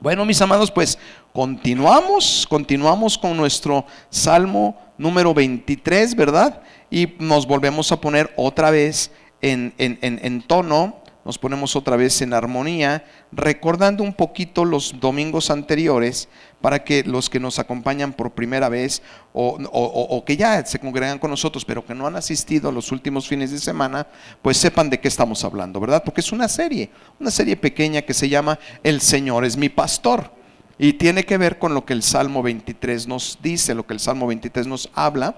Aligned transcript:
Bueno, 0.00 0.24
mis 0.24 0.42
amados, 0.42 0.70
pues 0.70 0.98
continuamos, 1.32 2.46
continuamos 2.48 3.16
con 3.16 3.36
nuestro 3.36 3.86
Salmo 4.10 4.76
número 4.98 5.32
23, 5.32 6.14
¿verdad? 6.14 6.62
Y 6.90 7.14
nos 7.18 7.46
volvemos 7.46 7.90
a 7.92 8.00
poner 8.00 8.32
otra 8.36 8.70
vez 8.70 9.10
en, 9.40 9.72
en, 9.78 9.98
en, 10.02 10.20
en 10.22 10.42
tono 10.42 11.03
nos 11.24 11.38
ponemos 11.38 11.74
otra 11.74 11.96
vez 11.96 12.20
en 12.20 12.34
armonía, 12.34 13.04
recordando 13.32 14.02
un 14.02 14.12
poquito 14.12 14.64
los 14.64 15.00
domingos 15.00 15.50
anteriores 15.50 16.28
para 16.60 16.84
que 16.84 17.02
los 17.02 17.30
que 17.30 17.40
nos 17.40 17.58
acompañan 17.58 18.12
por 18.12 18.32
primera 18.32 18.68
vez 18.68 19.02
o, 19.32 20.22
que 20.26 20.36
ya 20.36 20.64
se 20.66 20.78
congregan 20.78 21.18
con 21.18 21.30
nosotros, 21.30 21.64
pero 21.64 21.84
que 21.84 21.94
no 21.94 22.06
han 22.06 22.16
asistido 22.16 22.68
a 22.68 22.72
los 22.72 22.92
últimos 22.92 23.26
fines 23.26 23.50
de 23.50 23.58
semana, 23.58 24.06
pues 24.42 24.58
sepan 24.58 24.90
de 24.90 25.00
qué 25.00 25.08
estamos 25.08 25.44
hablando, 25.44 25.80
¿verdad? 25.80 26.02
Porque 26.04 26.20
es 26.20 26.32
una 26.32 26.48
serie, 26.48 26.90
una 27.18 27.30
serie 27.30 27.56
pequeña 27.56 28.02
que 28.02 28.14
se 28.14 28.28
llama 28.28 28.58
El 28.82 29.00
Señor 29.00 29.44
es 29.44 29.56
mi 29.56 29.68
pastor. 29.68 30.30
Y 30.76 30.94
tiene 30.94 31.24
que 31.24 31.38
ver 31.38 31.58
con 31.58 31.72
lo 31.72 31.84
que 31.84 31.92
el 31.92 32.02
Salmo 32.02 32.42
23 32.42 33.06
nos 33.06 33.38
dice, 33.40 33.74
lo 33.74 33.86
que 33.86 33.94
el 33.94 34.00
Salmo 34.00 34.26
23 34.26 34.66
nos 34.66 34.90
habla. 34.94 35.36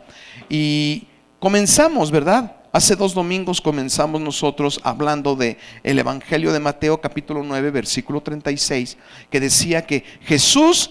Y 0.48 1.08
comenzamos, 1.38 2.10
¿verdad? 2.10 2.55
Hace 2.76 2.94
dos 2.94 3.14
domingos 3.14 3.62
comenzamos 3.62 4.20
nosotros 4.20 4.80
hablando 4.84 5.34
de 5.34 5.56
el 5.82 5.98
Evangelio 5.98 6.52
de 6.52 6.60
Mateo 6.60 7.00
capítulo 7.00 7.42
9 7.42 7.70
versículo 7.70 8.20
36 8.20 8.98
que 9.30 9.40
decía 9.40 9.86
que 9.86 10.04
Jesús 10.20 10.90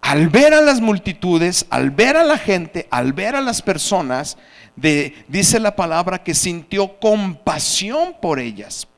al 0.00 0.30
ver 0.30 0.52
a 0.52 0.60
las 0.60 0.80
multitudes, 0.80 1.64
al 1.70 1.92
ver 1.92 2.16
a 2.16 2.24
la 2.24 2.38
gente, 2.38 2.88
al 2.90 3.12
ver 3.12 3.36
a 3.36 3.40
las 3.40 3.62
personas, 3.62 4.36
dice 4.74 5.60
la 5.60 5.76
palabra 5.76 6.24
que 6.24 6.34
sintió 6.34 6.98
compasión 6.98 8.16
por 8.20 8.40
ellas. 8.40 8.88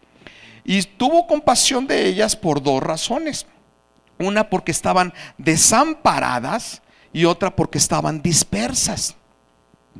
Y 0.64 0.82
tuvo 0.82 1.26
compasión 1.26 1.86
de 1.86 2.06
ellas 2.06 2.36
por 2.36 2.62
dos 2.62 2.82
razones. 2.82 3.44
Una 4.18 4.48
porque 4.48 4.72
estaban 4.72 5.12
desamparadas 5.36 6.80
y 7.12 7.26
otra 7.26 7.54
porque 7.54 7.76
estaban 7.76 8.22
dispersas. 8.22 9.14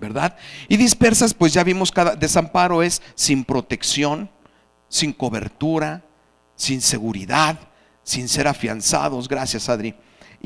¿Verdad? 0.05 0.37
Y 0.69 0.77
dispersas, 0.77 1.35
pues 1.35 1.53
ya 1.53 1.65
vimos 1.65 1.91
cada 1.91 2.15
desamparo 2.15 2.83
es 2.83 3.03
sin 3.15 3.45
protección, 3.45 4.31
sin 4.89 5.13
cobertura, 5.13 6.05
sin 6.55 6.81
seguridad, 6.81 7.59
sin 8.03 8.29
ser 8.29 8.47
afianzados, 8.47 9.29
gracias 9.29 9.69
Adri. 9.69 9.95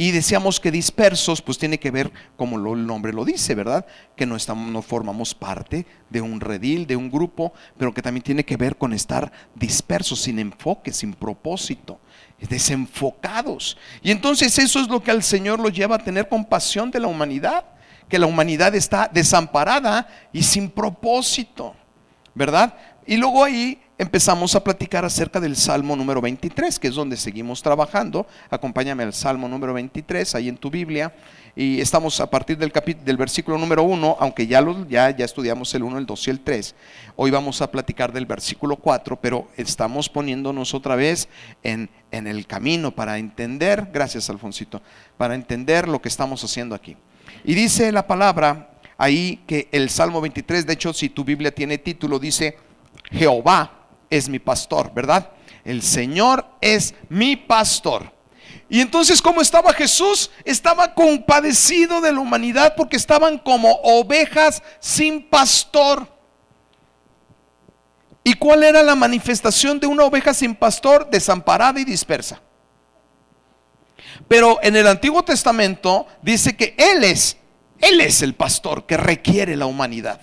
Y 0.01 0.13
decíamos 0.13 0.61
que 0.61 0.71
dispersos, 0.71 1.43
pues 1.43 1.59
tiene 1.59 1.81
que 1.81 1.91
ver, 1.91 2.13
como 2.37 2.57
el 2.57 2.87
nombre 2.87 3.13
lo 3.13 3.25
dice, 3.25 3.57
¿verdad? 3.57 3.85
Que 4.15 4.27
no, 4.27 4.37
estamos, 4.37 4.71
no 4.71 4.81
formamos 4.81 5.35
parte 5.35 5.87
de 6.09 6.21
un 6.21 6.41
redil, 6.41 6.87
de 6.87 6.95
un 6.95 7.11
grupo, 7.11 7.53
pero 7.77 7.93
que 7.93 8.01
también 8.01 8.23
tiene 8.23 8.45
que 8.45 8.57
ver 8.57 8.77
con 8.77 8.93
estar 8.93 9.33
dispersos, 9.57 10.21
sin 10.21 10.39
enfoque, 10.39 10.93
sin 10.93 11.15
propósito, 11.15 11.99
desenfocados. 12.49 13.77
Y 14.01 14.13
entonces 14.13 14.57
eso 14.61 14.79
es 14.79 14.87
lo 14.87 15.03
que 15.03 15.11
al 15.11 15.25
Señor 15.25 15.59
lo 15.59 15.69
lleva 15.69 15.97
a 15.97 16.05
tener 16.05 16.29
compasión 16.29 16.93
de 16.93 17.01
la 17.01 17.09
humanidad 17.09 17.65
que 18.09 18.19
la 18.19 18.27
humanidad 18.27 18.75
está 18.75 19.09
desamparada 19.13 20.09
y 20.33 20.43
sin 20.43 20.71
propósito, 20.71 21.75
¿verdad? 22.35 22.75
Y 23.07 23.17
luego 23.17 23.45
ahí 23.45 23.81
empezamos 23.99 24.55
a 24.55 24.63
platicar 24.63 25.05
acerca 25.05 25.41
del 25.41 25.57
Salmo 25.57 25.97
número 25.97 26.21
23, 26.21 26.79
que 26.79 26.89
es 26.89 26.95
donde 26.95 27.17
seguimos 27.17 27.63
trabajando. 27.63 28.27
Acompáñame 28.49 29.03
al 29.03 29.13
Salmo 29.13 29.49
número 29.49 29.75
23, 29.75 30.35
ahí 30.35 30.49
en 30.49 30.57
tu 30.57 30.71
Biblia. 30.71 31.15
Y 31.57 31.81
estamos 31.81 32.21
a 32.21 32.31
partir 32.31 32.57
del, 32.57 32.73
del 33.05 33.17
versículo 33.17 33.59
número 33.59 33.83
1, 33.83 34.17
aunque 34.21 34.47
ya, 34.47 34.65
ya, 34.89 35.11
ya 35.11 35.25
estudiamos 35.25 35.75
el 35.75 35.83
1, 35.83 35.99
el 35.99 36.07
2 36.07 36.29
y 36.29 36.31
el 36.31 36.41
3. 36.41 36.75
Hoy 37.17 37.31
vamos 37.31 37.61
a 37.61 37.71
platicar 37.71 38.13
del 38.13 38.27
versículo 38.27 38.77
4, 38.77 39.21
pero 39.21 39.49
estamos 39.57 40.09
poniéndonos 40.09 40.73
otra 40.75 40.95
vez 40.95 41.29
en, 41.65 41.91
en 42.13 42.29
el 42.29 42.47
camino 42.47 42.93
para 42.93 43.19
entender, 43.19 43.89
gracias 43.93 44.31
Alfonsito, 44.31 44.81
para 45.17 45.35
entender 45.35 45.89
lo 45.89 46.01
que 46.01 46.09
estamos 46.09 46.45
haciendo 46.45 46.77
aquí. 46.77 46.97
Y 47.45 47.55
dice 47.55 47.93
la 47.93 48.07
palabra 48.07 48.71
ahí 48.97 49.43
que 49.47 49.69
el 49.73 49.91
Salmo 49.91 50.21
23, 50.21 50.67
de 50.67 50.73
hecho, 50.73 50.93
si 50.93 51.09
tu 51.09 51.25
Biblia 51.25 51.55
tiene 51.55 51.79
título, 51.79 52.19
dice, 52.19 52.59
Jehová 53.11 53.87
es 54.11 54.29
mi 54.29 54.39
pastor, 54.39 54.93
¿verdad? 54.93 55.31
El 55.65 55.83
Señor 55.83 56.47
es 56.61 56.95
mi 57.09 57.37
pastor. 57.37 58.13
Y 58.69 58.81
entonces, 58.81 59.23
¿cómo 59.23 59.41
estaba 59.41 59.73
Jesús? 59.73 60.31
Estaba 60.45 60.95
compadecido 60.95 62.01
de 62.01 62.13
la 62.13 62.21
humanidad 62.21 62.75
porque 62.77 62.97
estaban 62.97 63.39
como 63.39 63.73
ovejas 63.83 64.63
sin 64.79 65.29
pastor. 65.29 66.07
¿Y 68.25 68.35
cuál 68.35 68.63
era 68.63 68.83
la 68.83 68.95
manifestación 68.95 69.81
de 69.81 69.87
una 69.87 70.05
oveja 70.05 70.35
sin 70.35 70.55
pastor? 70.55 71.09
Desamparada 71.09 71.81
y 71.81 71.85
dispersa. 71.85 72.43
Pero 74.27 74.59
en 74.63 74.77
el 74.77 74.87
Antiguo 74.87 75.23
Testamento 75.23 76.07
dice 76.23 76.57
que 76.57 76.75
Él 76.77 77.05
es, 77.05 77.37
Él 77.81 78.01
es 78.01 78.23
el 78.23 78.35
pastor 78.35 78.87
que 78.87 78.97
requiere 78.97 79.57
la 79.57 79.67
humanidad. 79.67 80.21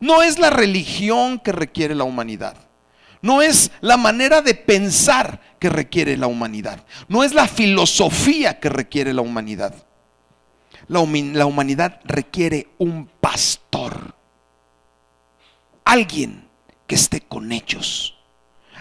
No 0.00 0.22
es 0.22 0.38
la 0.38 0.50
religión 0.50 1.38
que 1.38 1.52
requiere 1.52 1.94
la 1.94 2.04
humanidad. 2.04 2.56
No 3.20 3.40
es 3.40 3.70
la 3.80 3.96
manera 3.96 4.42
de 4.42 4.54
pensar 4.54 5.40
que 5.60 5.68
requiere 5.68 6.16
la 6.16 6.26
humanidad. 6.26 6.84
No 7.06 7.22
es 7.22 7.34
la 7.34 7.46
filosofía 7.46 8.58
que 8.58 8.68
requiere 8.68 9.12
la 9.12 9.22
humanidad. 9.22 9.74
La, 10.88 11.04
la 11.04 11.46
humanidad 11.46 12.00
requiere 12.04 12.68
un 12.78 13.08
pastor. 13.20 14.16
Alguien 15.84 16.48
que 16.88 16.96
esté 16.96 17.20
con 17.20 17.52
ellos 17.52 18.21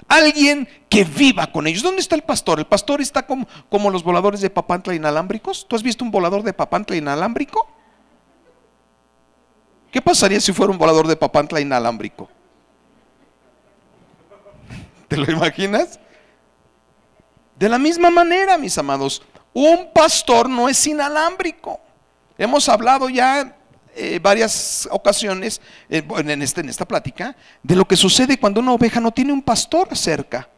Alguien 0.07 0.67
que 0.89 1.03
viva 1.03 1.47
con 1.47 1.67
ellos. 1.67 1.83
¿Dónde 1.83 2.01
está 2.01 2.15
el 2.15 2.23
pastor? 2.23 2.59
El 2.59 2.67
pastor 2.67 3.01
está 3.01 3.25
como, 3.25 3.47
como 3.69 3.89
los 3.89 4.03
voladores 4.03 4.41
de 4.41 4.49
papantla 4.49 4.93
inalámbricos. 4.93 5.67
¿Tú 5.67 5.75
has 5.75 5.83
visto 5.83 6.03
un 6.03 6.11
volador 6.11 6.43
de 6.43 6.53
papantla 6.53 6.95
inalámbrico? 6.95 7.67
¿Qué 9.91 10.01
pasaría 10.01 10.39
si 10.39 10.53
fuera 10.53 10.71
un 10.71 10.77
volador 10.77 11.07
de 11.07 11.15
papantla 11.15 11.59
inalámbrico? 11.59 12.29
¿Te 15.07 15.17
lo 15.17 15.31
imaginas? 15.31 15.99
De 17.57 17.69
la 17.69 17.77
misma 17.77 18.09
manera, 18.09 18.57
mis 18.57 18.77
amados, 18.77 19.21
un 19.53 19.91
pastor 19.93 20.49
no 20.49 20.67
es 20.69 20.87
inalámbrico. 20.87 21.79
Hemos 22.37 22.67
hablado 22.69 23.09
ya 23.09 23.55
eh, 23.95 24.19
varias 24.21 24.87
ocasiones 24.91 25.61
eh, 25.89 26.03
en, 26.17 26.41
este, 26.41 26.61
en 26.61 26.69
esta 26.69 26.87
plática 26.87 27.35
de 27.63 27.75
lo 27.75 27.85
que 27.85 27.95
sucede 27.95 28.39
cuando 28.39 28.59
una 28.59 28.73
oveja 28.73 28.99
no 28.99 29.11
tiene 29.11 29.33
un 29.33 29.41
pastor 29.41 29.95
cerca. 29.97 30.49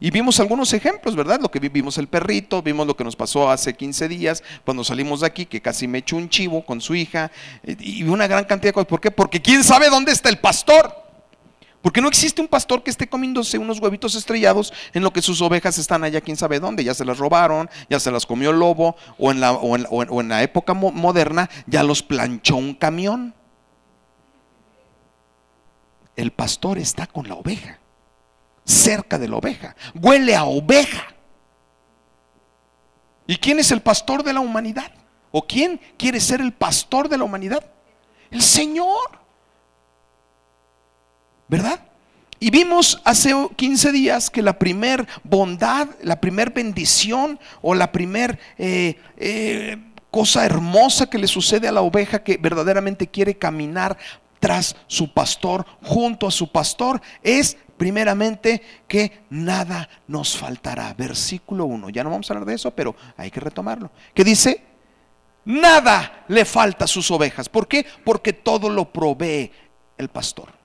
Y 0.00 0.10
vimos 0.12 0.38
algunos 0.38 0.72
ejemplos, 0.72 1.16
¿verdad? 1.16 1.40
Lo 1.40 1.50
que 1.50 1.58
vimos 1.58 1.98
el 1.98 2.06
perrito, 2.06 2.62
vimos 2.62 2.86
lo 2.86 2.96
que 2.96 3.02
nos 3.02 3.16
pasó 3.16 3.50
hace 3.50 3.74
15 3.74 4.06
días 4.06 4.44
cuando 4.64 4.84
salimos 4.84 5.20
de 5.20 5.26
aquí, 5.26 5.44
que 5.44 5.60
casi 5.60 5.88
me 5.88 5.98
echó 5.98 6.16
un 6.16 6.28
chivo 6.28 6.64
con 6.64 6.80
su 6.80 6.94
hija, 6.94 7.32
eh, 7.64 7.76
y 7.80 8.04
una 8.04 8.28
gran 8.28 8.44
cantidad 8.44 8.68
de 8.68 8.74
cosas. 8.74 8.88
¿Por 8.88 9.00
qué? 9.00 9.10
Porque 9.10 9.42
quién 9.42 9.64
sabe 9.64 9.90
dónde 9.90 10.12
está 10.12 10.28
el 10.28 10.38
pastor. 10.38 11.07
Porque 11.82 12.00
no 12.00 12.08
existe 12.08 12.40
un 12.40 12.48
pastor 12.48 12.82
que 12.82 12.90
esté 12.90 13.08
comiéndose 13.08 13.56
unos 13.56 13.78
huevitos 13.78 14.14
estrellados 14.16 14.72
en 14.92 15.02
lo 15.02 15.12
que 15.12 15.22
sus 15.22 15.40
ovejas 15.40 15.78
están 15.78 16.02
allá, 16.02 16.20
quién 16.20 16.36
sabe 16.36 16.58
dónde, 16.58 16.82
ya 16.82 16.92
se 16.92 17.04
las 17.04 17.18
robaron, 17.18 17.70
ya 17.88 18.00
se 18.00 18.10
las 18.10 18.26
comió 18.26 18.50
el 18.50 18.58
lobo, 18.58 18.96
o 19.16 19.30
en 19.30 19.40
la, 19.40 19.52
o 19.52 20.20
en, 20.20 20.28
la 20.28 20.42
época 20.42 20.74
moderna 20.74 21.48
ya 21.66 21.84
los 21.84 22.02
planchó 22.02 22.56
un 22.56 22.74
camión. 22.74 23.34
El 26.16 26.32
pastor 26.32 26.78
está 26.78 27.06
con 27.06 27.28
la 27.28 27.34
oveja, 27.36 27.78
cerca 28.64 29.16
de 29.16 29.28
la 29.28 29.36
oveja, 29.36 29.76
huele 29.94 30.34
a 30.34 30.44
oveja. 30.44 31.14
¿Y 33.28 33.36
quién 33.36 33.60
es 33.60 33.70
el 33.70 33.82
pastor 33.82 34.24
de 34.24 34.32
la 34.32 34.40
humanidad? 34.40 34.90
¿O 35.30 35.46
quién 35.46 35.80
quiere 35.96 36.18
ser 36.18 36.40
el 36.40 36.52
pastor 36.52 37.08
de 37.08 37.18
la 37.18 37.24
humanidad? 37.24 37.62
El 38.30 38.42
Señor. 38.42 39.27
¿Verdad? 41.48 41.80
Y 42.40 42.50
vimos 42.50 43.00
hace 43.04 43.34
15 43.56 43.90
días 43.90 44.30
que 44.30 44.42
la 44.42 44.58
primer 44.58 45.06
bondad, 45.24 45.88
la 46.02 46.20
primer 46.20 46.50
bendición 46.50 47.40
o 47.62 47.74
la 47.74 47.90
primer 47.90 48.38
eh, 48.58 48.96
eh, 49.16 49.76
cosa 50.10 50.46
hermosa 50.46 51.10
que 51.10 51.18
le 51.18 51.26
sucede 51.26 51.66
a 51.66 51.72
la 51.72 51.82
oveja 51.82 52.22
que 52.22 52.36
verdaderamente 52.36 53.08
quiere 53.08 53.36
caminar 53.36 53.98
tras 54.38 54.76
su 54.86 55.12
pastor, 55.12 55.66
junto 55.82 56.28
a 56.28 56.30
su 56.30 56.52
pastor, 56.52 57.02
es 57.24 57.56
primeramente 57.76 58.62
que 58.86 59.24
nada 59.30 59.88
nos 60.06 60.36
faltará. 60.36 60.94
Versículo 60.94 61.64
1, 61.64 61.90
ya 61.90 62.04
no 62.04 62.10
vamos 62.10 62.30
a 62.30 62.34
hablar 62.34 62.46
de 62.46 62.54
eso, 62.54 62.70
pero 62.70 62.94
hay 63.16 63.32
que 63.32 63.40
retomarlo. 63.40 63.90
Que 64.14 64.22
dice, 64.22 64.62
nada 65.44 66.24
le 66.28 66.44
falta 66.44 66.84
a 66.84 66.88
sus 66.88 67.10
ovejas. 67.10 67.48
¿Por 67.48 67.66
qué? 67.66 67.84
Porque 68.04 68.32
todo 68.32 68.70
lo 68.70 68.92
provee 68.92 69.50
el 69.96 70.08
pastor. 70.08 70.57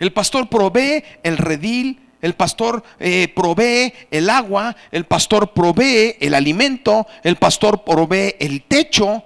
El 0.00 0.12
pastor 0.12 0.48
provee 0.48 1.04
el 1.22 1.38
redil, 1.38 2.08
el 2.20 2.34
pastor 2.34 2.82
eh, 2.98 3.32
provee 3.34 3.92
el 4.10 4.28
agua, 4.28 4.74
el 4.90 5.04
pastor 5.04 5.52
provee 5.52 6.16
el 6.20 6.34
alimento, 6.34 7.06
el 7.22 7.36
pastor 7.36 7.84
provee 7.84 8.34
el 8.40 8.62
techo. 8.62 9.22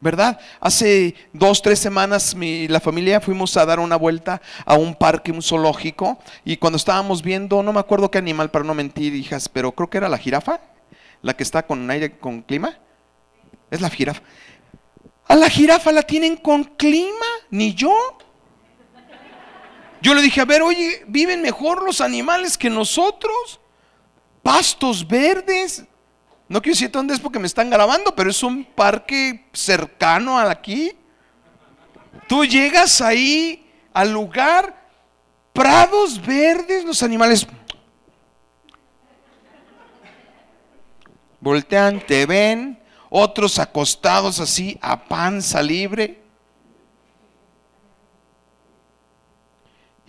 ¿verdad? 0.00 0.40
Hace 0.60 1.14
dos, 1.32 1.62
tres 1.62 1.78
semanas 1.78 2.34
mi, 2.34 2.66
la 2.66 2.80
familia 2.80 3.20
fuimos 3.20 3.56
a 3.56 3.64
dar 3.64 3.78
una 3.78 3.94
vuelta 3.94 4.42
a 4.66 4.74
un 4.74 4.96
parque, 4.96 5.30
un 5.30 5.42
zoológico, 5.42 6.18
y 6.44 6.56
cuando 6.56 6.76
estábamos 6.76 7.22
viendo, 7.22 7.62
no 7.62 7.72
me 7.72 7.78
acuerdo 7.78 8.10
qué 8.10 8.18
animal, 8.18 8.50
para 8.50 8.64
no 8.64 8.74
mentir, 8.74 9.14
hijas, 9.14 9.48
pero 9.48 9.70
creo 9.70 9.88
que 9.88 9.98
era 9.98 10.08
la 10.08 10.18
jirafa, 10.18 10.60
la 11.22 11.34
que 11.34 11.44
está 11.44 11.64
con 11.64 11.88
aire, 11.88 12.18
con 12.18 12.42
clima. 12.42 12.78
Es 13.70 13.80
la 13.80 13.90
jirafa. 13.90 14.22
A 15.28 15.36
la 15.36 15.48
jirafa 15.48 15.92
la 15.92 16.02
tienen 16.02 16.36
con 16.36 16.64
clima, 16.64 17.26
ni 17.50 17.72
yo. 17.72 17.94
Yo 20.02 20.14
le 20.14 20.20
dije, 20.20 20.40
a 20.40 20.44
ver, 20.44 20.62
oye, 20.62 21.04
¿viven 21.06 21.40
mejor 21.40 21.84
los 21.84 22.00
animales 22.00 22.58
que 22.58 22.68
nosotros? 22.68 23.60
Pastos 24.42 25.06
verdes, 25.06 25.84
no 26.48 26.60
quiero 26.60 26.74
decir 26.74 26.90
dónde 26.90 27.14
es 27.14 27.20
porque 27.20 27.38
me 27.38 27.46
están 27.46 27.70
grabando, 27.70 28.14
pero 28.14 28.28
es 28.28 28.42
un 28.42 28.64
parque 28.64 29.46
cercano 29.52 30.36
a 30.38 30.50
aquí. 30.50 30.92
Tú 32.28 32.44
llegas 32.44 33.00
ahí 33.00 33.64
al 33.94 34.12
lugar, 34.12 34.88
prados 35.52 36.20
verdes, 36.20 36.84
los 36.84 37.02
animales 37.04 37.46
voltean, 41.42 42.00
te 42.06 42.24
ven, 42.24 42.80
otros 43.10 43.58
acostados 43.58 44.40
así 44.40 44.78
a 44.80 45.04
panza 45.04 45.62
libre. 45.62 46.21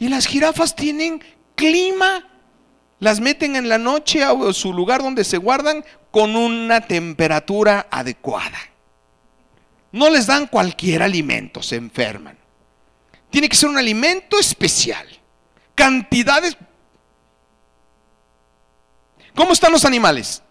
Y 0.04 0.10
las 0.10 0.28
jirafas 0.28 0.76
tienen 0.76 1.24
clima 1.56 2.28
las 3.00 3.22
meten 3.22 3.56
en 3.56 3.70
la 3.70 3.78
noche 3.78 4.22
a 4.22 4.34
su 4.52 4.74
lugar 4.74 5.02
donde 5.02 5.24
se 5.24 5.38
guardan 5.38 5.86
con 6.12 6.36
una 6.36 6.82
temperatura 6.82 7.88
adecuada. 7.90 8.60
No 9.94 10.10
les 10.10 10.28
dan 10.28 10.48
cualquier 10.48 11.04
alimento, 11.04 11.64
se 11.64 11.78
enferman. 11.78 12.38
Tiene 13.30 13.48
que 13.48 13.56
ser 13.56 13.70
un 13.70 13.78
alimento 13.78 14.38
especial. 14.38 15.08
Cantidades. 15.74 16.58
¿Cómo 19.34 19.54
están 19.54 19.72
los 19.72 19.86
animales? 19.86 20.44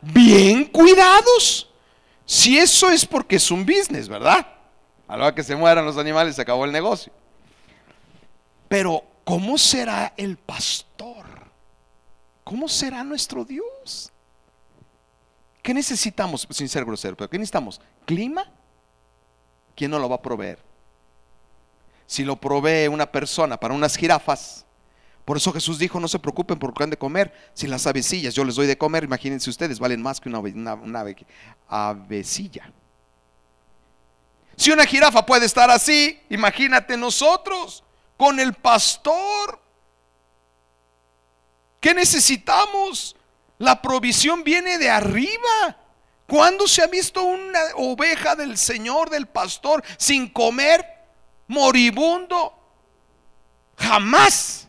Bien 0.00 0.64
cuidados. 0.66 1.68
Si 2.24 2.56
eso 2.56 2.88
es 2.88 3.04
porque 3.04 3.34
es 3.34 3.50
un 3.50 3.66
business, 3.66 4.08
¿verdad? 4.08 4.46
A 5.08 5.16
la 5.16 5.34
que 5.34 5.42
se 5.42 5.56
mueran 5.56 5.84
los 5.84 5.98
animales 5.98 6.36
se 6.36 6.42
acabó 6.42 6.64
el 6.64 6.70
negocio. 6.70 7.12
Pero, 8.74 9.04
¿cómo 9.22 9.56
será 9.56 10.14
el 10.16 10.36
pastor? 10.36 11.24
¿Cómo 12.42 12.68
será 12.68 13.04
nuestro 13.04 13.44
Dios? 13.44 14.10
¿Qué 15.62 15.72
necesitamos? 15.72 16.48
Sin 16.50 16.68
ser 16.68 16.84
grosero, 16.84 17.16
pero 17.16 17.30
¿qué 17.30 17.38
necesitamos? 17.38 17.80
¿Clima? 18.04 18.50
¿Quién 19.76 19.92
no 19.92 20.00
lo 20.00 20.08
va 20.08 20.16
a 20.16 20.22
proveer? 20.22 20.58
Si 22.08 22.24
lo 22.24 22.34
provee 22.34 22.88
una 22.88 23.06
persona 23.12 23.60
para 23.60 23.74
unas 23.74 23.94
jirafas, 23.94 24.66
por 25.24 25.36
eso 25.36 25.52
Jesús 25.52 25.78
dijo, 25.78 26.00
no 26.00 26.08
se 26.08 26.18
preocupen 26.18 26.58
por 26.58 26.74
que 26.74 26.82
han 26.82 26.90
de 26.90 26.98
comer, 26.98 27.32
si 27.54 27.68
las 27.68 27.86
avecillas 27.86 28.34
yo 28.34 28.44
les 28.44 28.56
doy 28.56 28.66
de 28.66 28.76
comer, 28.76 29.04
imagínense 29.04 29.50
ustedes, 29.50 29.78
valen 29.78 30.02
más 30.02 30.20
que 30.20 30.28
una, 30.28 30.40
una 30.40 31.04
avecilla. 31.68 32.72
Si 34.56 34.72
una 34.72 34.84
jirafa 34.84 35.24
puede 35.24 35.46
estar 35.46 35.70
así, 35.70 36.18
imagínate 36.28 36.96
nosotros, 36.96 37.83
con 38.16 38.40
el 38.40 38.54
pastor. 38.54 39.60
¿Qué 41.80 41.94
necesitamos? 41.94 43.16
La 43.58 43.80
provisión 43.80 44.42
viene 44.44 44.78
de 44.78 44.90
arriba. 44.90 45.76
¿Cuándo 46.26 46.66
se 46.66 46.82
ha 46.82 46.86
visto 46.86 47.22
una 47.22 47.60
oveja 47.76 48.34
del 48.34 48.56
Señor, 48.56 49.10
del 49.10 49.26
pastor, 49.26 49.84
sin 49.98 50.28
comer, 50.28 50.84
moribundo? 51.46 52.58
Jamás. 53.76 54.68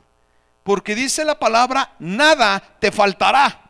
Porque 0.64 0.96
dice 0.96 1.24
la 1.24 1.38
palabra, 1.38 1.96
nada 2.00 2.62
te 2.80 2.92
faltará. 2.92 3.62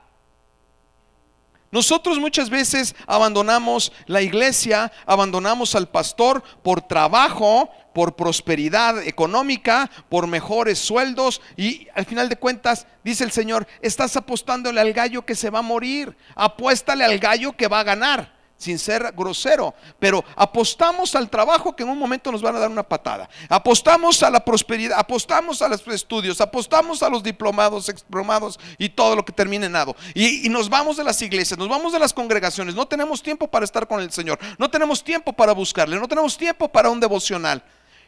Nosotros 1.75 2.19
muchas 2.19 2.50
veces 2.50 2.95
abandonamos 3.06 3.92
la 4.06 4.21
iglesia, 4.21 4.94
abandonamos 5.06 5.75
al 5.75 5.89
pastor 5.89 6.42
por 6.63 6.81
trabajo, 6.81 7.69
por 7.95 8.18
prosperidad 8.18 9.01
económica, 9.07 9.89
por 10.09 10.27
mejores 10.27 10.80
sueldos 10.80 11.42
y 11.56 11.88
al 11.95 12.06
final 12.06 12.27
de 12.27 12.36
cuentas, 12.36 12.88
dice 13.06 13.24
el 13.24 13.31
Señor, 13.31 13.65
estás 13.80 14.18
apostándole 14.18 14.81
al 14.81 14.92
gallo 14.92 15.25
que 15.25 15.33
se 15.33 15.50
va 15.50 15.59
a 15.59 15.62
morir, 15.62 16.13
apuéstale 16.36 17.06
al 17.06 17.19
gallo 17.19 17.53
que 17.53 17.69
va 17.69 17.80
a 17.80 17.83
ganar 17.83 18.36
sin 18.57 18.80
ser 18.80 19.13
grosero, 19.15 19.74
pero 19.97 20.25
apostamos 20.36 21.15
al 21.15 21.30
trabajo 21.30 21.74
que 21.74 21.83
en 21.83 21.89
un 21.89 21.97
momento 21.97 22.33
nos 22.33 22.42
van 22.42 22.57
a 22.57 22.59
dar 22.59 22.69
una 22.69 22.83
patada. 22.83 23.30
Apostamos 23.47 24.21
a 24.24 24.30
la 24.30 24.44
prosperidad, 24.44 25.00
apostamos 25.00 25.62
a 25.62 25.69
los 25.69 25.88
estudios, 25.88 26.42
apostamos 26.42 27.01
a 27.01 27.09
los 27.09 27.24
diplomados, 27.24 27.88
explomados 27.88 28.59
y 28.77 28.89
todo 28.89 29.15
lo 29.15 29.24
que 29.24 29.31
termine 29.31 29.68
en 29.68 29.71
nado. 29.71 29.95
Y, 30.13 30.45
y, 30.45 30.50
nos 30.50 30.69
vamos 30.69 30.97
de 30.97 31.06
las 31.06 31.21
iglesias, 31.21 31.57
nos 31.57 31.69
vamos 31.69 31.94
de 31.94 32.00
las 32.00 32.12
congregaciones, 32.12 32.75
no 32.75 32.86
tenemos 32.88 33.24
tiempo 33.24 33.47
para 33.47 33.63
estar 33.63 33.88
con 33.88 34.01
el 34.01 34.12
Señor, 34.12 34.38
no 34.57 34.69
tenemos 34.69 35.01
tiempo 35.01 35.31
para 35.31 35.53
buscarle, 35.53 35.97
no 35.97 36.09
tenemos 36.09 36.38
tiempo 36.38 36.68
para 36.68 36.89
un 36.89 37.00
devocional. 37.00 37.63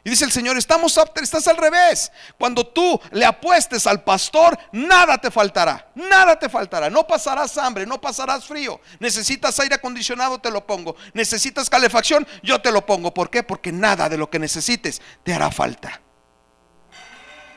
Y 0.08 0.12
dice 0.12 0.24
el 0.24 0.32
Señor, 0.32 0.58
estamos 0.58 0.98
estás 1.22 1.50
al 1.50 1.58
revés. 1.58 2.14
Cuando 2.40 2.66
tú 2.66 2.98
le 3.12 3.26
apuestes 3.26 3.86
al 3.86 4.06
pastor, 4.06 4.58
nada 4.72 5.18
te 5.18 5.30
faltará, 5.30 5.92
nada 5.96 6.40
te 6.40 6.48
faltará. 6.48 6.90
No 6.90 7.06
pasarás 7.06 7.58
hambre, 7.58 7.86
no 7.86 8.00
pasarás 8.00 8.46
frío. 8.46 8.80
Necesitas 9.00 9.60
aire 9.60 9.76
acondicionado, 9.76 10.40
te 10.40 10.50
lo 10.50 10.66
pongo. 10.66 10.96
Necesitas 11.12 11.70
calefacción, 11.70 12.26
yo 12.42 12.62
te 12.62 12.72
lo 12.72 12.86
pongo. 12.86 13.14
¿Por 13.14 13.30
qué? 13.30 13.44
Porque 13.44 13.74
nada 13.74 14.08
de 14.08 14.18
lo 14.18 14.30
que 14.30 14.40
necesites 14.40 15.02
te 15.26 15.34
hará 15.34 15.52
falta. 15.52 16.00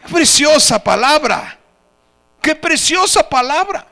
Qué 0.04 0.12
preciosa 0.12 0.82
palabra. 0.82 1.56
Qué 2.42 2.56
preciosa 2.56 3.28
palabra. 3.28 3.86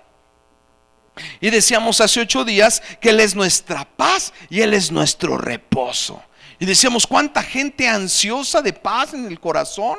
Y 1.40 1.50
decíamos 1.50 2.00
hace 2.00 2.22
ocho 2.22 2.44
días 2.44 2.82
que 3.00 3.10
Él 3.10 3.20
es 3.20 3.36
nuestra 3.36 3.84
paz 3.84 4.32
y 4.50 4.62
Él 4.62 4.74
es 4.74 4.90
nuestro 4.90 5.38
reposo. 5.38 6.20
Y 6.58 6.66
decíamos, 6.66 7.06
¿cuánta 7.06 7.42
gente 7.42 7.88
ansiosa 7.88 8.60
de 8.62 8.72
paz 8.72 9.14
en 9.14 9.26
el 9.26 9.38
corazón? 9.38 9.98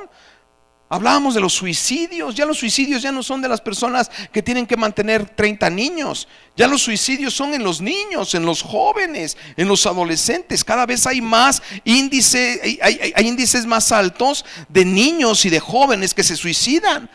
Hablábamos 0.92 1.36
de 1.36 1.40
los 1.40 1.54
suicidios, 1.54 2.34
ya 2.34 2.48
los 2.48 2.58
suicidios 2.58 3.04
ya 3.04 3.12
no 3.12 3.22
son 3.22 3.44
de 3.44 3.48
las 3.48 3.62
personas 3.62 4.10
que 4.34 4.42
tienen 4.42 4.66
que 4.66 4.76
mantener 4.76 5.30
30 5.30 5.70
niños, 5.70 6.28
ya 6.58 6.68
los 6.68 6.82
suicidios 6.82 7.32
son 7.32 7.54
en 7.54 7.64
los 7.64 7.80
niños, 7.80 8.34
en 8.34 8.44
los 8.44 8.64
jóvenes, 8.64 9.38
en 9.56 9.68
los 9.68 9.86
adolescentes, 9.86 10.64
cada 10.64 10.88
vez 10.88 11.06
hay 11.06 11.22
más 11.22 11.62
índice, 11.84 12.80
hay, 12.82 13.14
índices 13.24 13.68
más 13.68 13.92
altos 13.92 14.44
de 14.68 14.84
niños 14.84 15.46
y 15.46 15.52
de 15.52 15.60
jóvenes 15.60 16.16
que 16.16 16.24
se 16.24 16.36
suicidan. 16.36 17.08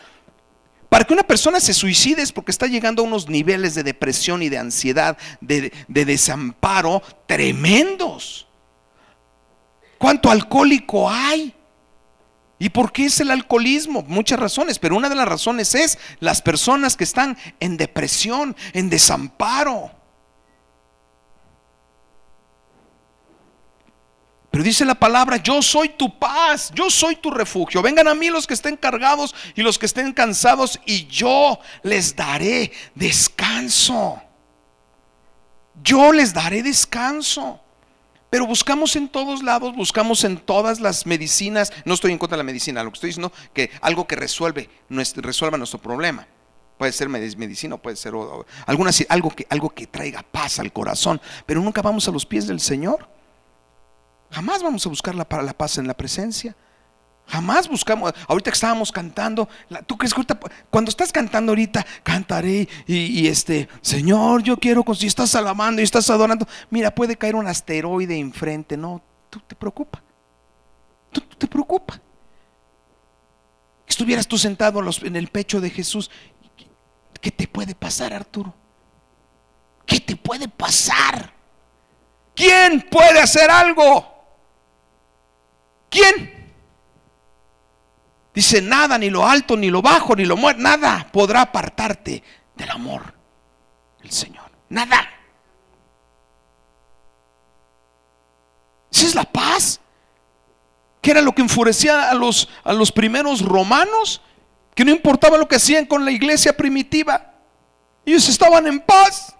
Para 0.87 1.03
que 1.03 1.13
una 1.13 1.23
persona 1.23 1.59
se 1.59 1.73
suicide 1.73 2.21
es 2.21 2.31
porque 2.31 2.51
está 2.51 2.67
llegando 2.67 3.01
a 3.01 3.05
unos 3.05 3.27
niveles 3.27 3.75
de 3.75 3.83
depresión 3.83 4.41
y 4.41 4.47
de 4.47 4.57
ansiedad, 4.57 5.17
de 5.41 5.71
desamparo 5.89 7.03
tremendos. 7.27 8.44
¿Cuánto 10.05 10.29
alcohólico 10.29 11.09
hay? 11.09 11.51
¿Y 12.59 12.69
por 12.69 12.91
qué 12.91 13.05
es 13.05 13.19
el 13.21 13.31
alcoholismo? 13.31 14.03
Muchas 14.03 14.39
razones, 14.39 14.77
pero 14.77 14.95
una 14.95 15.09
de 15.09 15.15
las 15.15 15.27
razones 15.27 15.73
es 15.73 15.97
las 16.19 16.43
personas 16.43 16.95
que 16.95 17.03
están 17.03 17.35
en 17.59 17.75
depresión, 17.75 18.55
en 18.73 18.91
desamparo. 18.91 19.89
Pero 24.51 24.63
dice 24.63 24.85
la 24.85 24.93
palabra, 24.93 25.37
yo 25.37 25.63
soy 25.63 25.89
tu 25.89 26.19
paz, 26.19 26.71
yo 26.75 26.91
soy 26.91 27.15
tu 27.15 27.31
refugio. 27.31 27.81
Vengan 27.81 28.07
a 28.07 28.13
mí 28.13 28.29
los 28.29 28.45
que 28.45 28.53
estén 28.53 28.77
cargados 28.77 29.33
y 29.55 29.63
los 29.63 29.79
que 29.79 29.87
estén 29.87 30.13
cansados 30.13 30.79
y 30.85 31.07
yo 31.07 31.57
les 31.81 32.15
daré 32.15 32.71
descanso. 32.93 34.21
Yo 35.81 36.11
les 36.11 36.31
daré 36.31 36.61
descanso. 36.61 37.64
Pero 38.29 38.45
buscamos 38.45 38.95
en 38.95 39.07
todos 39.07 39.43
lados, 39.43 39.75
buscamos 39.75 40.23
en 40.23 40.37
todas 40.37 40.79
las 40.79 41.05
medicinas. 41.05 41.71
No 41.85 41.93
estoy 41.93 42.11
en 42.11 42.17
contra 42.17 42.35
de 42.35 42.43
la 42.43 42.45
medicina, 42.45 42.83
lo 42.83 42.91
que 42.91 42.95
estoy 42.95 43.09
diciendo 43.09 43.31
que 43.53 43.71
algo 43.81 44.07
que 44.07 44.15
resuelva 44.15 44.63
nuestro 44.89 45.79
problema. 45.81 46.27
Puede 46.77 46.91
ser 46.91 47.07
medicina, 47.07 47.77
puede 47.77 47.95
ser 47.95 48.13
alguna, 48.65 48.91
algo, 49.07 49.29
que, 49.29 49.47
algo 49.49 49.69
que 49.69 49.87
traiga 49.87 50.23
paz 50.23 50.59
al 50.59 50.73
corazón. 50.73 51.21
Pero 51.45 51.61
nunca 51.61 51.81
vamos 51.81 52.07
a 52.07 52.11
los 52.11 52.25
pies 52.25 52.47
del 52.47 52.59
Señor. 52.59 53.07
Jamás 54.31 54.61
vamos 54.61 54.85
a 54.85 54.89
buscar 54.89 55.15
la 55.15 55.25
paz 55.25 55.77
en 55.77 55.87
la 55.87 55.93
presencia. 55.93 56.55
Jamás 57.27 57.67
buscamos, 57.67 58.13
ahorita 58.27 58.51
que 58.51 58.55
estábamos 58.55 58.91
cantando, 58.91 59.49
tú 59.87 59.97
crees 59.97 60.13
que 60.13 60.21
cuando 60.69 60.89
estás 60.89 61.11
cantando 61.11 61.51
ahorita, 61.51 61.85
cantaré 62.03 62.67
y, 62.85 63.27
este, 63.27 63.67
Señor, 63.81 64.43
yo 64.43 64.57
quiero, 64.57 64.83
si 64.93 65.07
estás 65.07 65.33
alabando 65.33 65.81
y 65.81 65.83
estás 65.83 66.09
adorando, 66.11 66.47
mira, 66.69 66.93
puede 66.93 67.17
caer 67.17 67.35
un 67.35 67.47
asteroide 67.47 68.17
enfrente, 68.17 68.77
no, 68.77 69.01
tú 69.31 69.39
te 69.39 69.55
preocupa, 69.55 70.03
tú, 71.11 71.21
te 71.21 71.47
preocupa. 71.47 71.99
Estuvieras 73.87 74.27
tú 74.27 74.37
sentado 74.37 74.81
en 75.01 75.15
el 75.15 75.27
pecho 75.29 75.59
de 75.59 75.71
Jesús, 75.71 76.11
¿qué 77.21 77.31
te 77.31 77.47
puede 77.47 77.73
pasar, 77.73 78.13
Arturo? 78.13 78.53
¿Qué 79.85 79.99
te 79.99 80.15
puede 80.15 80.47
pasar? 80.47 81.33
¿Quién 82.35 82.85
puede 82.91 83.19
hacer 83.19 83.49
algo? 83.49 84.13
¿Quién? 85.89 86.34
Dice, 88.35 88.61
nada, 88.61 88.97
ni 88.97 89.09
lo 89.09 89.25
alto, 89.25 89.55
ni 89.55 89.69
lo 89.69 89.81
bajo, 89.81 90.13
ni 90.13 90.25
lo 90.25 90.35
muerto, 90.35 90.61
nada 90.61 91.07
podrá 91.09 91.41
apartarte 91.41 92.21
del 92.53 92.69
amor 92.69 93.13
del 94.01 94.11
Señor. 94.11 94.51
Nada. 94.67 95.09
Esa 98.91 99.07
es 99.07 99.15
la 99.15 99.23
paz. 99.23 99.79
Que 101.01 101.11
era 101.11 101.21
lo 101.21 101.33
que 101.33 101.43
enfurecía 101.43 102.09
a 102.09 102.13
los, 102.13 102.49
a 102.65 102.73
los 102.73 102.91
primeros 102.91 103.41
romanos, 103.41 104.21
que 104.73 104.83
no 104.83 104.91
importaba 104.91 105.37
lo 105.37 105.47
que 105.47 105.55
hacían 105.55 105.85
con 105.85 106.03
la 106.03 106.11
iglesia 106.11 106.57
primitiva. 106.57 107.35
Ellos 108.05 108.27
estaban 108.27 108.67
en 108.67 108.81
paz, 108.81 109.33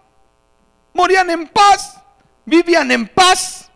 morían 0.94 1.30
en 1.32 1.48
paz, 1.50 2.00
vivían 2.46 2.92
en 2.92 3.08
paz. 3.08 3.70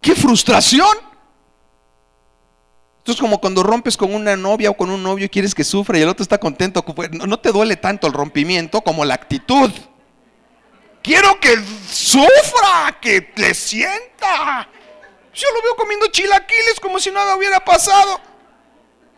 ¡Qué 0.00 0.16
frustración! 0.16 1.11
Esto 3.02 3.10
es 3.10 3.18
como 3.18 3.40
cuando 3.40 3.64
rompes 3.64 3.96
con 3.96 4.14
una 4.14 4.36
novia 4.36 4.70
o 4.70 4.76
con 4.76 4.88
un 4.88 5.02
novio 5.02 5.26
y 5.26 5.28
quieres 5.28 5.56
que 5.56 5.64
sufra 5.64 5.98
y 5.98 6.02
el 6.02 6.08
otro 6.08 6.22
está 6.22 6.38
contento. 6.38 6.84
No 7.26 7.40
te 7.40 7.50
duele 7.50 7.76
tanto 7.76 8.06
el 8.06 8.12
rompimiento 8.12 8.80
como 8.80 9.04
la 9.04 9.14
actitud. 9.14 9.72
Quiero 11.02 11.40
que 11.40 11.56
sufra, 11.90 12.96
que 13.00 13.32
le 13.34 13.54
sienta. 13.54 14.68
Yo 15.34 15.48
lo 15.52 15.62
veo 15.62 15.74
comiendo 15.76 16.06
chilaquiles 16.12 16.78
como 16.80 17.00
si 17.00 17.10
nada 17.10 17.34
hubiera 17.34 17.58
pasado. 17.64 18.20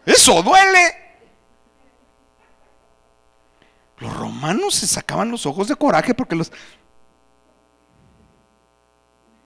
Eso 0.07 0.43
duele. 0.43 1.05
Los 3.99 4.17
romanos 4.17 4.77
se 4.77 4.87
sacaban 4.87 5.31
los 5.31 5.45
ojos 5.45 5.69
de 5.69 5.77
coraje 5.77 6.15
porque 6.15 6.37
los... 6.37 6.51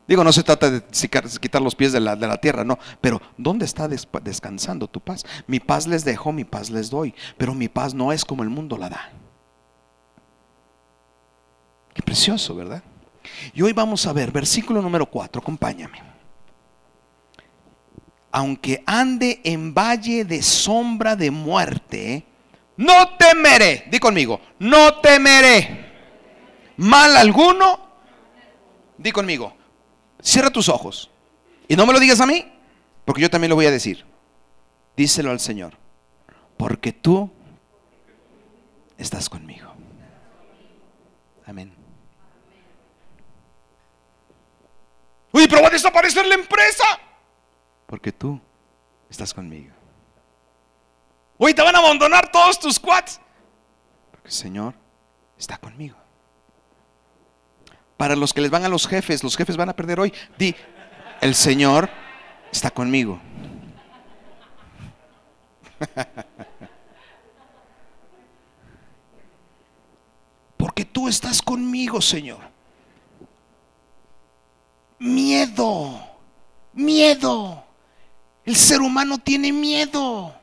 Digo, 0.09 0.25
no 0.25 0.33
se 0.33 0.43
trata 0.43 0.71
de 0.71 0.83
quitar 1.39 1.61
los 1.61 1.75
pies 1.75 1.93
de 1.93 2.01
la, 2.01 2.41
tierra, 2.41 2.65
no. 2.65 2.79
Pero 3.03 3.21
¿dónde 3.37 3.67
está 3.67 3.89
descansando 3.89 4.89
tu 4.89 5.01
paz? 5.01 5.27
Mi 5.47 5.61
paz 5.61 5.87
les 5.87 6.03
dejo, 6.03 6.33
mi 6.33 6.45
paz 6.45 6.71
les 6.71 6.89
doy. 6.89 7.15
Pero 7.37 7.55
mi 7.55 7.69
paz 7.69 7.93
no 7.93 8.11
es 8.11 8.25
como 8.25 8.43
el 8.43 8.49
mundo 8.49 8.79
la 8.79 8.89
da. 8.89 9.13
Qué 11.93 12.01
precioso, 12.01 12.55
¿verdad? 12.55 12.83
Y 13.53 13.61
hoy 13.61 13.75
vamos 13.75 14.07
a 14.07 14.15
ver, 14.15 14.33
versículo 14.33 14.81
número 14.81 15.05
4, 15.05 15.43
acompáñame. 15.43 16.03
Aunque 18.33 18.83
ande 18.87 19.43
en 19.45 19.75
valle 19.75 20.25
de 20.25 20.43
sombra 20.43 21.17
de 21.17 21.31
muerte, 21.31 22.25
no 22.79 23.17
temeré, 23.19 23.85
di 23.91 23.99
conmigo, 23.99 24.41
no 24.59 24.95
temeré 25.01 25.87
mal 26.79 27.15
alguno. 27.15 27.87
Di 28.97 29.13
conmigo, 29.13 29.58
cierra 30.23 30.51
tus 30.51 30.69
ojos. 30.69 31.11
Y 31.69 31.77
no 31.77 31.87
me 31.87 31.93
lo 31.93 32.01
digas 32.01 32.21
a 32.21 32.27
mí, 32.27 32.51
porque 33.05 33.23
yo 33.23 33.31
también 33.31 33.51
lo 33.51 33.57
voy 33.57 33.67
a 33.67 33.71
decir. 33.71 34.05
Díselo 34.97 35.31
al 35.31 35.41
Señor, 35.41 35.75
porque 36.57 36.93
tú 36.93 37.31
estás 38.97 39.29
conmigo. 39.29 39.73
Amén. 41.47 41.73
Uy, 45.33 45.47
pero 45.49 45.63
va 45.63 45.69
a 45.69 45.71
desaparecer 45.71 46.27
la 46.27 46.35
empresa. 46.35 46.85
Porque 47.87 48.13
tú 48.13 48.41
estás 49.09 49.33
conmigo. 49.33 49.73
Hoy 51.39 51.55
te 51.55 51.63
van 51.63 51.77
a 51.77 51.79
abandonar 51.79 52.31
todos 52.31 52.59
tus 52.59 52.79
quads. 52.81 53.21
Porque 54.11 54.29
el 54.29 54.35
Señor 54.35 54.75
está 55.39 55.57
conmigo. 55.59 55.97
Para 57.99 58.17
los 58.17 58.33
que 58.33 58.41
les 58.41 58.51
van 58.51 58.65
a 58.65 58.71
los 58.71 58.89
jefes, 58.89 59.23
los 59.23 59.37
jefes 59.37 59.59
van 59.59 59.69
a 59.69 59.77
perder 59.77 60.01
hoy. 60.01 60.15
Di, 60.39 60.57
el 61.21 61.35
Señor 61.35 61.91
está 62.51 62.71
conmigo. 62.71 63.21
Porque 70.57 70.87
tú 70.87 71.09
estás 71.09 71.43
conmigo, 71.43 72.01
Señor. 72.01 72.41
Miedo, 74.99 76.01
miedo. 76.73 77.63
El 78.47 78.57
ser 78.57 78.81
humano 78.81 79.19
tiene 79.19 79.53
miedo 79.53 80.39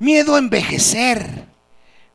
miedo 0.00 0.34
a 0.34 0.38
envejecer, 0.38 1.46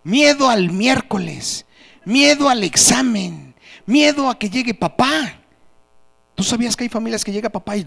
miedo 0.03 0.49
al 0.49 0.71
miércoles, 0.71 1.65
miedo 2.03 2.49
al 2.49 2.63
examen, 2.65 3.44
miedo 3.85 4.29
a 4.29 4.37
que 4.37 4.49
llegue 4.49 4.73
papá. 4.73 5.39
¿Tú 6.35 6.43
sabías 6.43 6.75
que 6.75 6.83
hay 6.83 6.89
familias 6.89 7.23
que 7.23 7.31
llega 7.31 7.49
papá 7.49 7.77
y... 7.77 7.85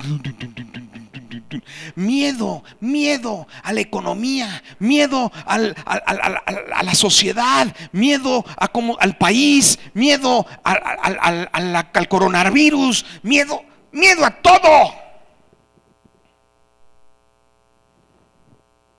Miedo, 1.95 2.65
miedo 2.81 3.47
a 3.63 3.73
la 3.73 3.81
economía, 3.81 4.63
miedo 4.79 5.31
a 5.45 5.59
la 6.83 6.95
sociedad, 6.95 7.75
miedo 7.93 8.45
a 8.57 8.69
como, 8.69 8.97
al 8.99 9.17
país, 9.17 9.79
miedo 9.95 10.47
al 10.63 12.09
coronavirus, 12.09 13.05
miedo, 13.23 13.63
miedo 13.93 14.25
a 14.25 14.31
todo. 14.31 14.95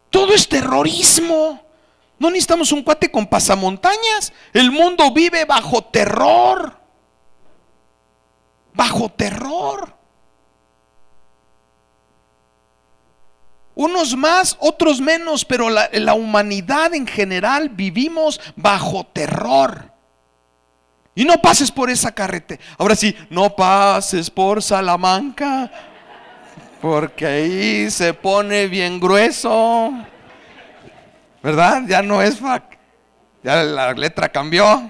Todo 0.10 0.34
es 0.34 0.48
terrorismo. 0.48 1.64
No 2.18 2.30
necesitamos 2.30 2.72
un 2.72 2.84
cuate 2.84 3.10
con 3.10 3.28
pasamontañas. 3.28 4.34
El 4.54 4.72
mundo 4.72 5.12
vive 5.12 5.46
bajo 5.46 5.84
terror. 5.84 6.79
Bajo 8.80 9.10
terror. 9.10 9.94
Unos 13.76 14.16
más, 14.16 14.56
otros 14.62 15.02
menos, 15.02 15.44
pero 15.44 15.70
la, 15.70 16.14
humanidad 16.14 16.94
en 16.94 17.06
general 17.06 17.68
vivimos 17.68 18.40
bajo 18.56 19.06
terror. 19.06 19.92
Y 21.14 21.26
no 21.26 21.42
pases 21.42 21.70
por 21.70 21.90
esa 21.90 22.14
carretera. 22.14 22.64
Ahora 22.78 22.96
sí, 22.96 23.14
no 23.30 23.54
pases 23.54 24.30
por 24.30 24.64
Salamanca 24.64 25.70
porque 26.82 27.26
ahí 27.26 27.92
se 27.92 28.14
pone 28.14 28.68
bien 28.68 28.98
grueso. 28.98 29.92
¿Verdad? 31.44 31.84
Ya 31.86 32.02
no 32.02 32.22
es 32.22 32.40
FAC. 32.40 32.80
Ya 33.44 33.62
la 33.62 33.92
letra 33.92 34.30
cambió. 34.30 34.90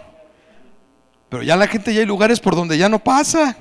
Pero 1.27 1.41
ya 1.41 1.55
la 1.55 1.65
gente 1.65 1.91
ya 1.91 2.01
hay 2.01 2.05
lugares 2.05 2.39
por 2.39 2.55
donde 2.55 2.77
ya 2.77 2.87
no 2.87 2.99
pasa. 2.99 3.57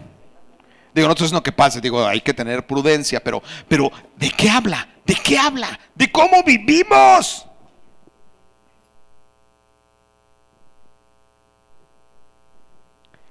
Digo, 0.94 1.08
no 1.08 1.14
es 1.14 1.32
no 1.32 1.42
que 1.42 1.52
pase, 1.52 1.80
digo, 1.80 2.06
hay 2.06 2.20
que 2.20 2.34
tener 2.34 2.66
prudencia, 2.66 3.20
pero, 3.20 3.42
pero 3.68 3.90
¿de 4.16 4.30
qué 4.30 4.50
habla? 4.50 4.88
¿De 5.04 5.14
qué 5.14 5.38
habla? 5.38 5.78
¿De 5.94 6.10
cómo 6.10 6.42
vivimos? 6.42 7.46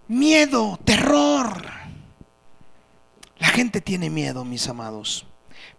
Miedo, 0.07 0.79
terror. 0.83 1.65
La 3.39 3.47
gente 3.49 3.81
tiene 3.81 4.09
miedo, 4.09 4.45
mis 4.45 4.67
amados. 4.67 5.25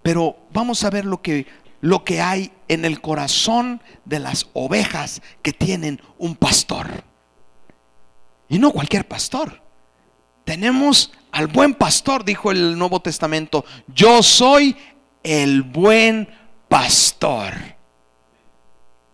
Pero 0.02 0.36
vamos 0.52 0.84
a 0.84 0.90
ver 0.90 1.04
lo 1.04 1.22
que, 1.22 1.46
lo 1.80 2.04
que 2.04 2.20
hay 2.20 2.52
en 2.68 2.84
el 2.84 3.00
corazón 3.00 3.82
de 4.04 4.18
las 4.18 4.48
ovejas 4.52 5.22
que 5.42 5.52
tienen 5.52 6.00
un 6.18 6.36
pastor. 6.36 7.04
Y 8.48 8.58
no 8.58 8.70
cualquier 8.70 9.08
pastor. 9.08 9.67
Tenemos 10.48 11.12
al 11.30 11.46
buen 11.46 11.74
pastor, 11.74 12.24
dijo 12.24 12.50
el 12.50 12.78
Nuevo 12.78 13.02
Testamento. 13.02 13.66
Yo 13.94 14.22
soy 14.22 14.74
el 15.22 15.62
buen 15.62 16.26
pastor. 16.70 17.52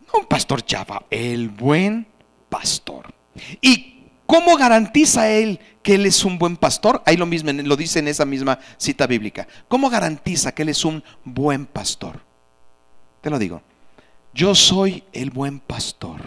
No 0.06 0.20
un 0.20 0.26
pastor 0.26 0.64
chava, 0.64 1.04
el 1.10 1.48
buen 1.48 2.06
pastor. 2.48 3.12
¿Y 3.60 4.04
cómo 4.26 4.56
garantiza 4.56 5.28
él 5.28 5.58
que 5.82 5.96
Él 5.96 6.06
es 6.06 6.24
un 6.24 6.38
buen 6.38 6.56
pastor? 6.56 7.02
Ahí 7.04 7.16
lo 7.16 7.26
mismo, 7.26 7.50
lo 7.50 7.74
dice 7.74 7.98
en 7.98 8.06
esa 8.06 8.24
misma 8.24 8.60
cita 8.76 9.08
bíblica. 9.08 9.48
¿Cómo 9.66 9.90
garantiza 9.90 10.52
que 10.52 10.62
Él 10.62 10.68
es 10.68 10.84
un 10.84 11.02
buen 11.24 11.66
pastor? 11.66 12.20
Te 13.22 13.28
lo 13.28 13.40
digo. 13.40 13.60
Yo 14.34 14.54
soy 14.54 15.02
el 15.12 15.30
buen 15.30 15.58
pastor. 15.58 16.20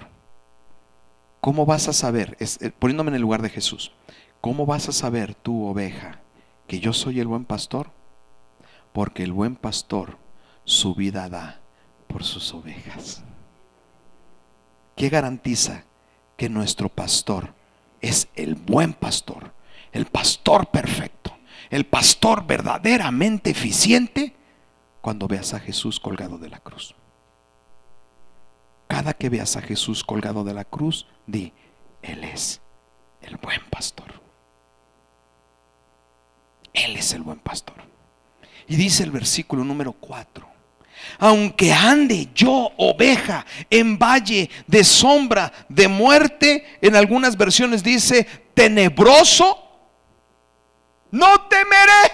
¿Cómo 1.40 1.66
vas 1.66 1.88
a 1.88 1.94
saber, 1.94 2.36
eh, 2.42 2.72
poniéndome 2.78 3.12
en 3.12 3.16
el 3.16 3.22
lugar 3.22 3.42
de 3.42 3.48
Jesús, 3.50 3.94
cómo 4.42 4.66
vas 4.66 4.90
a 4.90 4.92
saber 4.92 5.36
tu 5.36 5.66
oveja 5.66 6.20
que 6.68 6.80
yo 6.80 6.94
soy 6.94 7.20
el 7.20 7.28
buen 7.28 7.46
pastor? 7.46 7.92
Porque 8.94 9.24
el 9.24 9.32
buen 9.32 9.56
pastor 9.56 10.18
su 10.64 10.96
vida 10.96 11.30
da 11.30 11.60
por 12.08 12.24
sus 12.24 12.54
ovejas. 12.54 13.24
¿Qué 14.96 15.10
garantiza 15.10 15.84
que 16.36 16.50
nuestro 16.50 16.90
pastor 16.90 17.54
es 18.02 18.28
el 18.36 18.56
buen 18.56 18.94
pastor, 18.94 19.54
el 19.92 20.06
pastor 20.06 20.68
perfecto, 20.68 21.36
el 21.70 21.86
pastor 21.86 22.46
verdaderamente 22.46 23.50
eficiente 23.50 24.36
cuando 25.02 25.28
veas 25.28 25.54
a 25.54 25.60
Jesús 25.60 26.00
colgado 26.00 26.38
de 26.38 26.50
la 26.50 26.60
cruz. 26.60 26.96
Cada 28.88 29.14
que 29.14 29.30
veas 29.30 29.58
a 29.58 29.62
Jesús 29.62 30.04
colgado 30.04 30.44
de 30.44 30.54
la 30.54 30.64
cruz, 30.64 31.08
di, 31.26 31.54
Él 32.02 32.24
es 32.24 32.62
el 33.22 33.38
buen 33.38 33.62
pastor. 33.70 34.27
Él 36.78 36.96
es 36.96 37.12
el 37.14 37.24
buen 37.24 37.40
pastor. 37.40 37.76
Y 38.68 38.76
dice 38.76 39.04
el 39.04 39.12
versículo 39.12 39.64
número 39.64 39.94
4. 39.94 40.48
Aunque 41.20 41.74
ande 41.74 42.30
yo 42.36 42.72
oveja 42.78 43.46
en 43.70 43.98
valle 43.98 44.50
de 44.68 44.84
sombra 44.84 45.52
de 45.70 45.88
muerte, 45.88 46.78
en 46.82 46.96
algunas 46.96 47.36
versiones 47.36 47.82
dice 47.82 48.24
tenebroso, 48.54 49.64
no 51.12 51.48
temeré, 51.48 52.14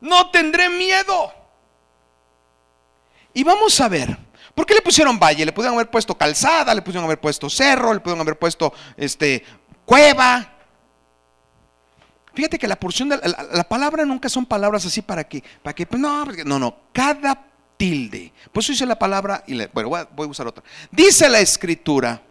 no 0.00 0.30
tendré 0.30 0.68
miedo. 0.68 1.32
Y 3.32 3.42
vamos 3.42 3.80
a 3.80 3.88
ver, 3.88 4.16
¿por 4.54 4.66
qué 4.66 4.74
le 4.74 4.82
pusieron 4.82 5.18
valle? 5.18 5.46
Le 5.46 5.52
pudieron 5.52 5.76
haber 5.76 5.90
puesto 5.90 6.16
calzada, 6.16 6.74
le 6.74 6.82
pudieron 6.82 7.04
haber 7.04 7.20
puesto 7.20 7.48
cerro, 7.48 7.94
le 7.94 8.00
pudieron 8.00 8.20
haber 8.20 8.38
puesto 8.38 8.72
este, 8.96 9.44
cueva. 9.84 10.57
Fíjate 12.38 12.56
que 12.56 12.68
la 12.68 12.78
porción 12.78 13.08
de 13.08 13.18
la, 13.18 13.68
palabra 13.68 14.04
nunca 14.04 14.28
son 14.28 14.46
palabras 14.46 14.86
así 14.86 15.02
para 15.02 15.24
que, 15.24 15.42
para 15.60 15.74
pues, 15.74 16.00
no, 16.00 16.24
no, 16.24 16.60
no, 16.60 16.76
cada 16.92 17.46
tilde. 17.76 18.32
Por 18.52 18.62
eso 18.62 18.70
dice 18.70 18.86
la 18.86 18.96
palabra, 18.96 19.42
y 19.44 19.56
bueno, 19.74 20.06
voy 20.14 20.28
a 20.28 20.30
usar 20.30 20.46
otra. 20.46 20.62
Dice 20.92 21.28
la 21.28 21.40
escritura 21.40 22.22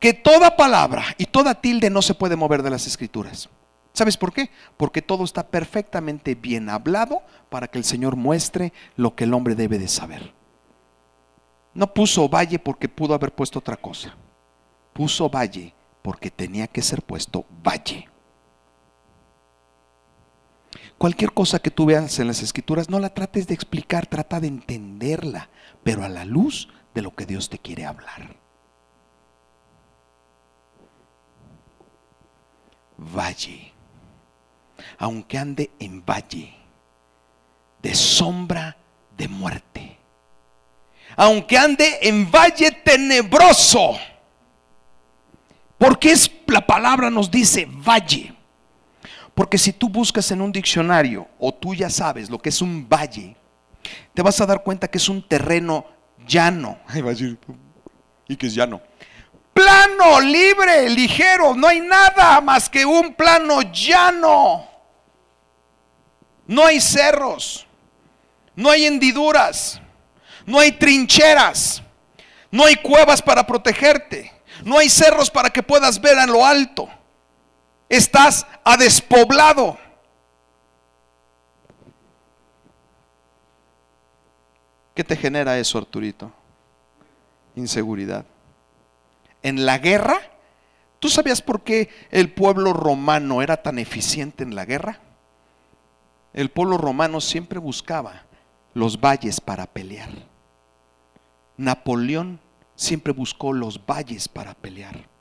que 0.00 0.14
toda 0.14 0.56
palabra 0.56 1.04
y 1.16 1.26
toda 1.26 1.54
tilde 1.54 1.90
no 1.90 2.02
se 2.02 2.14
puede 2.14 2.34
mover 2.34 2.64
de 2.64 2.70
las 2.70 2.88
escrituras. 2.88 3.48
¿Sabes 3.92 4.16
por 4.16 4.32
qué? 4.32 4.50
Porque 4.76 5.00
todo 5.00 5.22
está 5.22 5.46
perfectamente 5.46 6.34
bien 6.34 6.68
hablado 6.68 7.22
para 7.48 7.68
que 7.68 7.78
el 7.78 7.84
Señor 7.84 8.16
muestre 8.16 8.72
lo 8.96 9.14
que 9.14 9.22
el 9.22 9.32
hombre 9.32 9.54
debe 9.54 9.78
de 9.78 9.86
saber. 9.86 10.34
No 11.72 11.94
puso 11.94 12.28
valle 12.28 12.58
porque 12.58 12.88
pudo 12.88 13.14
haber 13.14 13.32
puesto 13.32 13.60
otra 13.60 13.76
cosa. 13.76 14.16
Puso 14.92 15.30
valle 15.30 15.72
porque 16.02 16.32
tenía 16.32 16.66
que 16.66 16.82
ser 16.82 17.02
puesto 17.02 17.46
valle. 17.64 18.08
Cualquier 21.02 21.32
cosa 21.32 21.58
que 21.58 21.72
tú 21.72 21.84
veas 21.84 22.16
en 22.20 22.28
las 22.28 22.42
escrituras, 22.42 22.88
no 22.88 23.00
la 23.00 23.12
trates 23.12 23.48
de 23.48 23.54
explicar, 23.54 24.06
trata 24.06 24.38
de 24.38 24.46
entenderla, 24.46 25.48
pero 25.82 26.04
a 26.04 26.08
la 26.08 26.24
luz 26.24 26.68
de 26.94 27.02
lo 27.02 27.12
que 27.12 27.26
Dios 27.26 27.48
te 27.48 27.58
quiere 27.58 27.84
hablar. 27.84 28.36
Valle, 32.98 33.72
aunque 34.96 35.38
ande 35.38 35.72
en 35.80 36.04
valle 36.06 36.54
de 37.82 37.94
sombra 37.96 38.76
de 39.18 39.26
muerte, 39.26 39.98
aunque 41.16 41.58
ande 41.58 41.98
en 42.02 42.30
valle 42.30 42.70
tenebroso, 42.70 43.98
porque 45.78 46.12
es 46.12 46.30
la 46.46 46.64
palabra 46.64 47.10
nos 47.10 47.28
dice 47.28 47.66
valle. 47.68 48.41
Porque 49.34 49.56
si 49.56 49.72
tú 49.72 49.88
buscas 49.88 50.30
en 50.30 50.42
un 50.42 50.52
diccionario 50.52 51.26
o 51.38 51.52
tú 51.52 51.74
ya 51.74 51.88
sabes 51.88 52.28
lo 52.28 52.38
que 52.38 52.50
es 52.50 52.60
un 52.60 52.86
valle, 52.88 53.34
te 54.12 54.22
vas 54.22 54.40
a 54.40 54.46
dar 54.46 54.62
cuenta 54.62 54.88
que 54.88 54.98
es 54.98 55.08
un 55.08 55.26
terreno 55.26 55.86
llano. 56.26 56.78
¿y 58.28 58.36
que 58.36 58.46
es 58.46 58.54
llano? 58.54 58.80
Plano, 59.54 60.20
libre, 60.20 60.88
ligero, 60.90 61.54
no 61.54 61.68
hay 61.68 61.80
nada 61.80 62.40
más 62.40 62.68
que 62.68 62.84
un 62.84 63.14
plano 63.14 63.62
llano. 63.62 64.66
No 66.46 66.66
hay 66.66 66.80
cerros, 66.80 67.66
no 68.54 68.70
hay 68.70 68.86
hendiduras, 68.86 69.80
no 70.44 70.58
hay 70.58 70.72
trincheras, 70.72 71.82
no 72.50 72.64
hay 72.64 72.76
cuevas 72.76 73.22
para 73.22 73.46
protegerte, 73.46 74.32
no 74.64 74.76
hay 74.76 74.90
cerros 74.90 75.30
para 75.30 75.50
que 75.50 75.62
puedas 75.62 76.00
ver 76.00 76.18
en 76.18 76.30
lo 76.30 76.44
alto 76.44 76.88
estás 77.96 78.46
a 78.64 78.76
despoblado. 78.78 79.76
¿Qué 84.94 85.04
te 85.04 85.14
genera 85.14 85.58
eso, 85.58 85.78
Arturito? 85.78 86.32
Inseguridad. 87.54 88.24
En 89.42 89.66
la 89.66 89.78
guerra, 89.78 90.20
¿tú 91.00 91.08
sabías 91.10 91.42
por 91.42 91.62
qué 91.62 91.90
el 92.10 92.32
pueblo 92.32 92.72
romano 92.72 93.42
era 93.42 93.58
tan 93.58 93.78
eficiente 93.78 94.42
en 94.42 94.54
la 94.54 94.64
guerra? 94.64 95.00
El 96.32 96.50
pueblo 96.50 96.78
romano 96.78 97.20
siempre 97.20 97.58
buscaba 97.58 98.24
los 98.72 99.00
valles 99.00 99.40
para 99.40 99.66
pelear. 99.66 100.10
Napoleón 101.58 102.40
siempre 102.74 103.12
buscó 103.12 103.52
los 103.52 103.84
valles 103.84 104.28
para 104.28 104.54
pelear. 104.54 105.11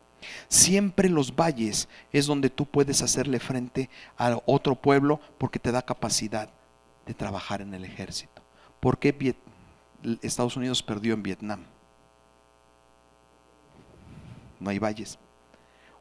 Siempre 0.52 1.08
los 1.08 1.34
valles 1.34 1.88
es 2.12 2.26
donde 2.26 2.50
tú 2.50 2.66
puedes 2.66 3.02
hacerle 3.02 3.40
frente 3.40 3.90
a 4.18 4.38
otro 4.46 4.76
pueblo 4.76 5.22
porque 5.38 5.60
te 5.60 5.72
da 5.72 5.82
capacidad 5.82 6.50
de 7.06 7.14
trabajar 7.14 7.62
en 7.62 7.74
el 7.74 7.86
ejército. 7.86 8.42
¿Por 8.82 9.00
qué 9.00 9.38
Estados 10.22 10.58
Unidos 10.58 10.84
perdió 10.84 11.14
en 11.14 11.24
Vietnam? 11.24 11.64
No 14.60 14.70
hay 14.70 14.78
valles. 14.78 15.20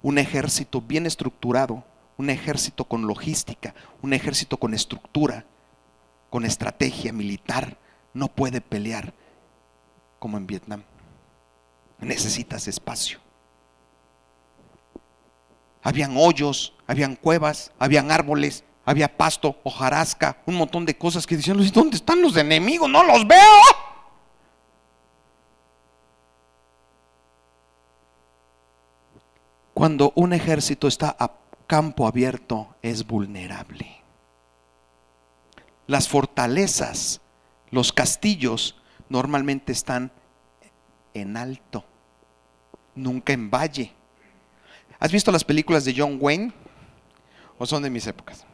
Un 0.02 0.18
ejército 0.18 0.80
bien 0.80 1.06
estructurado, 1.06 1.84
un 2.16 2.28
ejército 2.28 2.84
con 2.86 3.06
logística, 3.06 3.72
un 4.02 4.14
ejército 4.14 4.56
con 4.56 4.74
estructura, 4.74 5.44
con 6.28 6.44
estrategia 6.44 7.12
militar, 7.12 7.78
no 8.14 8.26
puede 8.26 8.60
pelear 8.60 9.14
como 10.18 10.38
en 10.38 10.48
Vietnam. 10.48 10.82
Necesitas 12.00 12.66
espacio. 12.66 13.29
Habían 15.82 16.16
hoyos, 16.16 16.74
habían 16.86 17.16
cuevas, 17.16 17.72
habían 17.78 18.10
árboles, 18.10 18.64
había 18.84 19.16
pasto, 19.16 19.56
hojarasca, 19.64 20.38
un 20.46 20.56
montón 20.56 20.84
de 20.84 20.96
cosas 20.96 21.26
que 21.26 21.36
decían, 21.36 21.58
¿dónde 21.72 21.96
están 21.96 22.20
los 22.20 22.36
enemigos? 22.36 22.90
No 22.90 23.02
los 23.04 23.26
veo. 23.26 23.38
Cuando 29.72 30.12
un 30.14 30.32
ejército 30.32 30.88
está 30.88 31.16
a 31.18 31.30
campo 31.66 32.06
abierto 32.06 32.74
es 32.82 33.06
vulnerable. 33.06 34.02
Las 35.86 36.08
fortalezas, 36.08 37.20
los 37.70 37.92
castillos 37.92 38.76
normalmente 39.08 39.72
están 39.72 40.12
en 41.14 41.36
alto, 41.36 41.84
nunca 42.94 43.32
en 43.32 43.50
valle. 43.50 43.94
¿Has 45.00 45.10
visto 45.10 45.32
las 45.32 45.42
películas 45.42 45.86
de 45.86 45.94
John 45.96 46.18
Wayne? 46.20 46.52
¿O 47.58 47.64
son 47.64 47.82
de 47.82 47.88
mis 47.88 48.06
épocas? 48.06 48.44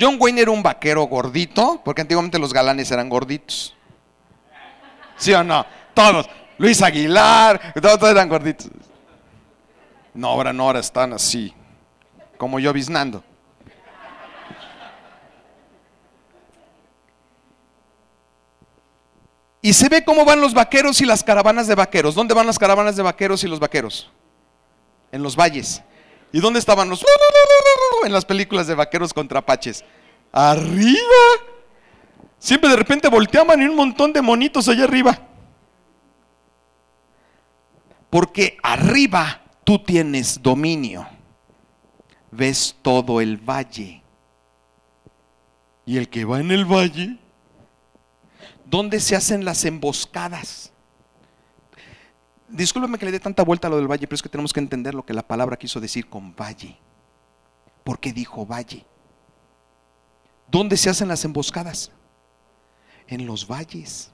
John 0.00 0.16
Wayne 0.18 0.42
era 0.42 0.50
un 0.52 0.62
vaquero 0.62 1.02
gordito, 1.04 1.82
porque 1.84 2.02
antiguamente 2.02 2.38
los 2.38 2.52
galanes 2.52 2.90
eran 2.92 3.08
gorditos. 3.08 3.74
¿Sí 5.16 5.32
o 5.32 5.42
no? 5.42 5.66
Todos. 5.92 6.28
Luis 6.56 6.80
Aguilar, 6.82 7.74
todos, 7.80 8.10
eran 8.10 8.28
gorditos. 8.28 8.68
No, 10.14 10.28
ahora 10.28 10.52
no, 10.52 10.64
ahora 10.64 10.78
están 10.78 11.12
así, 11.12 11.52
como 12.38 12.60
yo 12.60 12.72
biznando. 12.72 13.24
Y 19.60 19.72
se 19.72 19.88
ve 19.88 20.04
cómo 20.04 20.24
van 20.24 20.40
los 20.40 20.54
vaqueros 20.54 21.00
y 21.00 21.06
las 21.06 21.24
caravanas 21.24 21.66
de 21.66 21.74
vaqueros. 21.74 22.14
¿Dónde 22.14 22.34
van 22.34 22.46
las 22.46 22.58
caravanas 22.58 22.94
de 22.96 23.02
vaqueros 23.02 23.42
y 23.42 23.48
los 23.48 23.58
vaqueros? 23.58 24.10
En 25.14 25.22
los 25.22 25.36
valles. 25.36 25.80
¿Y 26.32 26.40
dónde 26.40 26.58
estaban 26.58 26.88
los 26.88 27.04
en 28.04 28.12
las 28.12 28.24
películas 28.24 28.66
de 28.66 28.74
vaqueros 28.74 29.14
contra 29.14 29.38
apaches? 29.38 29.84
Arriba. 30.32 30.98
Siempre 32.40 32.68
de 32.68 32.76
repente 32.76 33.08
volteaban 33.08 33.62
y 33.62 33.66
un 33.66 33.76
montón 33.76 34.12
de 34.12 34.20
monitos 34.20 34.68
allá 34.68 34.84
arriba. 34.84 35.16
Porque 38.10 38.58
arriba 38.62 39.42
tú 39.62 39.78
tienes 39.78 40.42
dominio. 40.42 41.06
Ves 42.32 42.74
todo 42.82 43.20
el 43.20 43.36
valle. 43.36 44.02
Y 45.86 45.96
el 45.96 46.08
que 46.08 46.24
va 46.24 46.40
en 46.40 46.50
el 46.50 46.64
valle, 46.64 47.18
¿dónde 48.64 48.98
se 48.98 49.14
hacen 49.14 49.44
las 49.44 49.64
emboscadas? 49.64 50.73
Discúlpame 52.48 52.98
que 52.98 53.06
le 53.06 53.12
dé 53.12 53.20
tanta 53.20 53.42
vuelta 53.42 53.68
a 53.68 53.70
lo 53.70 53.76
del 53.76 53.90
valle, 53.90 54.06
pero 54.06 54.16
es 54.16 54.22
que 54.22 54.28
tenemos 54.28 54.52
que 54.52 54.60
entender 54.60 54.94
lo 54.94 55.04
que 55.04 55.14
la 55.14 55.26
palabra 55.26 55.56
quiso 55.56 55.80
decir 55.80 56.08
con 56.08 56.34
valle. 56.34 56.76
¿Por 57.82 57.98
qué 58.00 58.12
dijo 58.12 58.46
valle? 58.46 58.84
¿Dónde 60.48 60.76
se 60.76 60.90
hacen 60.90 61.08
las 61.08 61.24
emboscadas? 61.24 61.90
En 63.06 63.26
los 63.26 63.46
valles. 63.46 64.10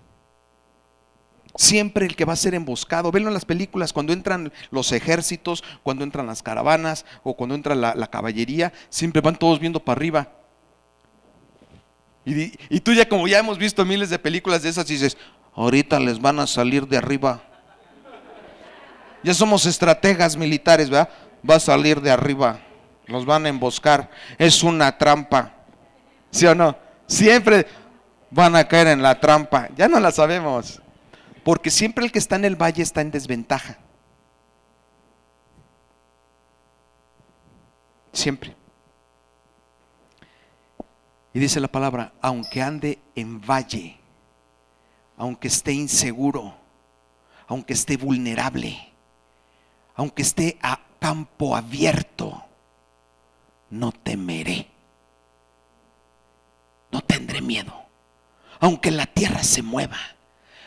Siempre 1.56 2.06
el 2.06 2.14
que 2.14 2.24
va 2.24 2.32
a 2.32 2.36
ser 2.36 2.54
emboscado, 2.54 3.10
velo 3.10 3.28
en 3.28 3.34
las 3.34 3.44
películas, 3.44 3.92
cuando 3.92 4.12
entran 4.12 4.52
los 4.70 4.92
ejércitos, 4.92 5.64
cuando 5.82 6.04
entran 6.04 6.26
las 6.26 6.42
caravanas 6.42 7.04
o 7.22 7.34
cuando 7.36 7.54
entra 7.54 7.74
la, 7.74 8.06
caballería, 8.06 8.72
siempre 8.88 9.20
van 9.20 9.36
todos 9.36 9.58
viendo 9.58 9.80
para 9.80 9.96
arriba. 9.96 10.32
Y, 12.24 12.52
y, 12.68 12.80
tú 12.80 12.92
ya 12.92 13.08
como 13.08 13.26
ya 13.26 13.38
hemos 13.38 13.58
visto 13.58 13.84
miles 13.84 14.10
de 14.10 14.18
películas 14.18 14.62
de 14.62 14.68
esas, 14.68 14.86
dices, 14.86 15.16
ahorita 15.54 15.98
les 15.98 16.20
van 16.20 16.38
a 16.38 16.46
salir 16.46 16.86
de 16.86 16.98
arriba. 16.98 17.42
Ya 19.22 19.34
somos 19.34 19.66
estrategas 19.66 20.36
militares, 20.36 20.88
¿verdad? 20.88 21.08
Va 21.48 21.56
a 21.56 21.60
salir 21.60 22.00
de 22.00 22.10
arriba. 22.10 22.60
los 23.06 23.26
van 23.26 23.46
a 23.46 23.48
emboscar. 23.48 24.08
Es 24.38 24.62
una 24.62 24.96
trampa. 24.96 25.52
¿Sí 26.30 26.46
o 26.46 26.54
no? 26.54 26.76
Siempre 27.06 27.66
van 28.30 28.54
a 28.54 28.66
caer 28.66 28.88
en 28.88 29.02
la 29.02 29.18
trampa. 29.18 29.68
Ya 29.76 29.88
no 29.88 29.98
la 29.98 30.12
sabemos. 30.12 30.80
Porque 31.42 31.70
siempre 31.70 32.04
el 32.04 32.12
que 32.12 32.18
está 32.18 32.36
en 32.36 32.44
el 32.44 32.56
valle 32.56 32.82
está 32.82 33.00
en 33.00 33.10
desventaja. 33.10 33.78
Siempre. 38.12 38.56
Y 41.32 41.38
dice 41.38 41.60
la 41.60 41.68
palabra, 41.68 42.12
aunque 42.20 42.60
ande 42.62 42.98
en 43.14 43.40
valle, 43.40 43.98
aunque 45.16 45.48
esté 45.48 45.72
inseguro, 45.72 46.54
aunque 47.46 47.72
esté 47.72 47.96
vulnerable, 47.96 48.89
aunque 49.94 50.22
esté 50.22 50.58
a 50.62 50.80
campo 50.98 51.56
abierto, 51.56 52.44
no 53.70 53.92
temeré. 53.92 54.68
No 56.90 57.00
tendré 57.00 57.40
miedo. 57.40 57.72
Aunque 58.58 58.90
la 58.90 59.06
tierra 59.06 59.42
se 59.42 59.62
mueva, 59.62 59.98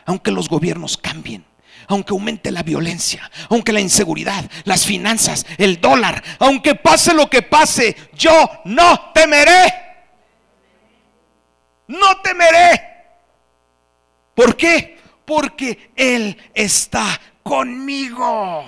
aunque 0.05 0.31
los 0.31 0.49
gobiernos 0.49 0.97
cambien, 0.97 1.45
aunque 1.88 2.12
aumente 2.12 2.51
la 2.51 2.63
violencia, 2.63 3.29
aunque 3.49 3.73
la 3.73 3.81
inseguridad, 3.81 4.49
las 4.63 4.86
finanzas, 4.86 5.45
el 5.57 5.79
dólar, 5.79 6.23
aunque 6.39 6.75
pase 6.75 7.13
lo 7.13 7.29
que 7.29 7.41
pase, 7.41 7.95
yo 8.13 8.49
no 8.65 9.12
temeré. 9.13 9.73
No 11.88 12.21
temeré. 12.21 12.81
¿Por 14.33 14.55
qué? 14.55 14.97
Porque 15.25 15.91
Él 15.95 16.38
está 16.53 17.19
conmigo. 17.43 18.65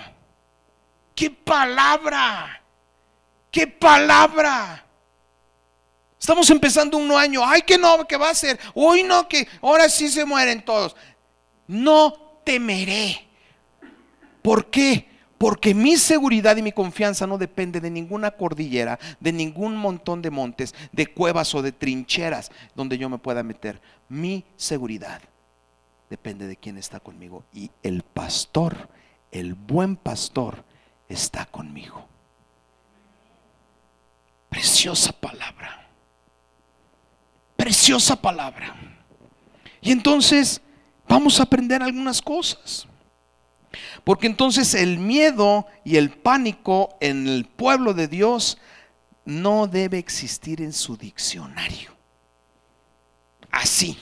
¡Qué 1.15 1.29
palabra! 1.29 2.61
¡Qué 3.49 3.65
palabra! 3.65 4.85
Estamos 6.19 6.49
empezando 6.49 6.97
un 6.97 7.11
año. 7.11 7.41
Ay, 7.45 7.61
que 7.61 7.77
no, 7.77 8.05
que 8.05 8.17
va 8.17 8.29
a 8.29 8.35
ser. 8.35 8.59
Hoy 8.73 9.03
no, 9.03 9.27
que 9.27 9.47
ahora 9.61 9.87
sí 9.87 10.09
se 10.09 10.25
mueren 10.25 10.65
todos. 10.65 10.95
No 11.67 12.13
temeré. 12.43 13.27
¿Por 14.41 14.69
qué? 14.69 15.07
Porque 15.37 15.73
mi 15.73 15.97
seguridad 15.97 16.57
y 16.57 16.61
mi 16.61 16.71
confianza 16.71 17.27
no 17.27 17.37
depende 17.37 17.79
de 17.79 17.91
ninguna 17.91 18.31
cordillera, 18.31 18.99
de 19.19 19.31
ningún 19.31 19.75
montón 19.75 20.21
de 20.21 20.31
montes, 20.31 20.73
de 20.91 21.07
cuevas 21.07 21.53
o 21.55 21.61
de 21.61 21.71
trincheras 21.71 22.51
donde 22.73 22.97
yo 22.97 23.09
me 23.09 23.17
pueda 23.17 23.43
meter. 23.43 23.81
Mi 24.09 24.45
seguridad 24.55 25.21
depende 26.09 26.47
de 26.47 26.57
quién 26.57 26.77
está 26.77 26.99
conmigo. 26.99 27.43
Y 27.53 27.69
el 27.83 28.01
pastor, 28.01 28.89
el 29.31 29.53
buen 29.53 29.95
pastor, 29.95 30.63
está 31.09 31.45
conmigo. 31.45 32.07
Preciosa 34.49 35.11
palabra. 35.11 35.87
Preciosa 37.55 38.15
palabra. 38.15 38.75
Y 39.81 39.91
entonces 39.91 40.61
vamos 41.07 41.39
a 41.39 41.43
aprender 41.43 41.83
algunas 41.83 42.21
cosas. 42.21 42.87
Porque 44.03 44.27
entonces 44.27 44.73
el 44.73 44.97
miedo 44.99 45.67
y 45.83 45.97
el 45.97 46.11
pánico 46.11 46.97
en 47.01 47.27
el 47.27 47.45
pueblo 47.45 47.93
de 47.93 48.07
Dios 48.07 48.57
no 49.25 49.67
debe 49.67 49.97
existir 49.97 50.61
en 50.61 50.73
su 50.73 50.95
diccionario. 50.95 51.95
Así. 53.51 53.97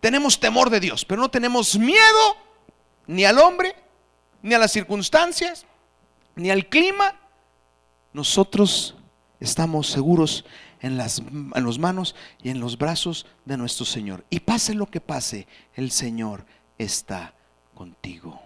Tenemos 0.00 0.38
temor 0.38 0.70
de 0.70 0.80
Dios, 0.80 1.04
pero 1.04 1.20
no 1.20 1.30
tenemos 1.30 1.76
miedo 1.76 2.36
ni 3.06 3.24
al 3.24 3.38
hombre, 3.38 3.74
ni 4.46 4.54
a 4.54 4.58
las 4.60 4.70
circunstancias, 4.70 5.66
ni 6.36 6.50
al 6.50 6.68
clima. 6.68 7.18
Nosotros 8.12 8.94
estamos 9.40 9.88
seguros 9.88 10.44
en 10.80 10.96
las 10.96 11.18
en 11.18 11.64
los 11.64 11.80
manos 11.80 12.14
y 12.40 12.50
en 12.50 12.60
los 12.60 12.78
brazos 12.78 13.26
de 13.44 13.56
nuestro 13.56 13.84
Señor. 13.84 14.24
Y 14.30 14.38
pase 14.38 14.74
lo 14.74 14.86
que 14.86 15.00
pase, 15.00 15.48
el 15.74 15.90
Señor 15.90 16.46
está 16.78 17.34
contigo. 17.74 18.40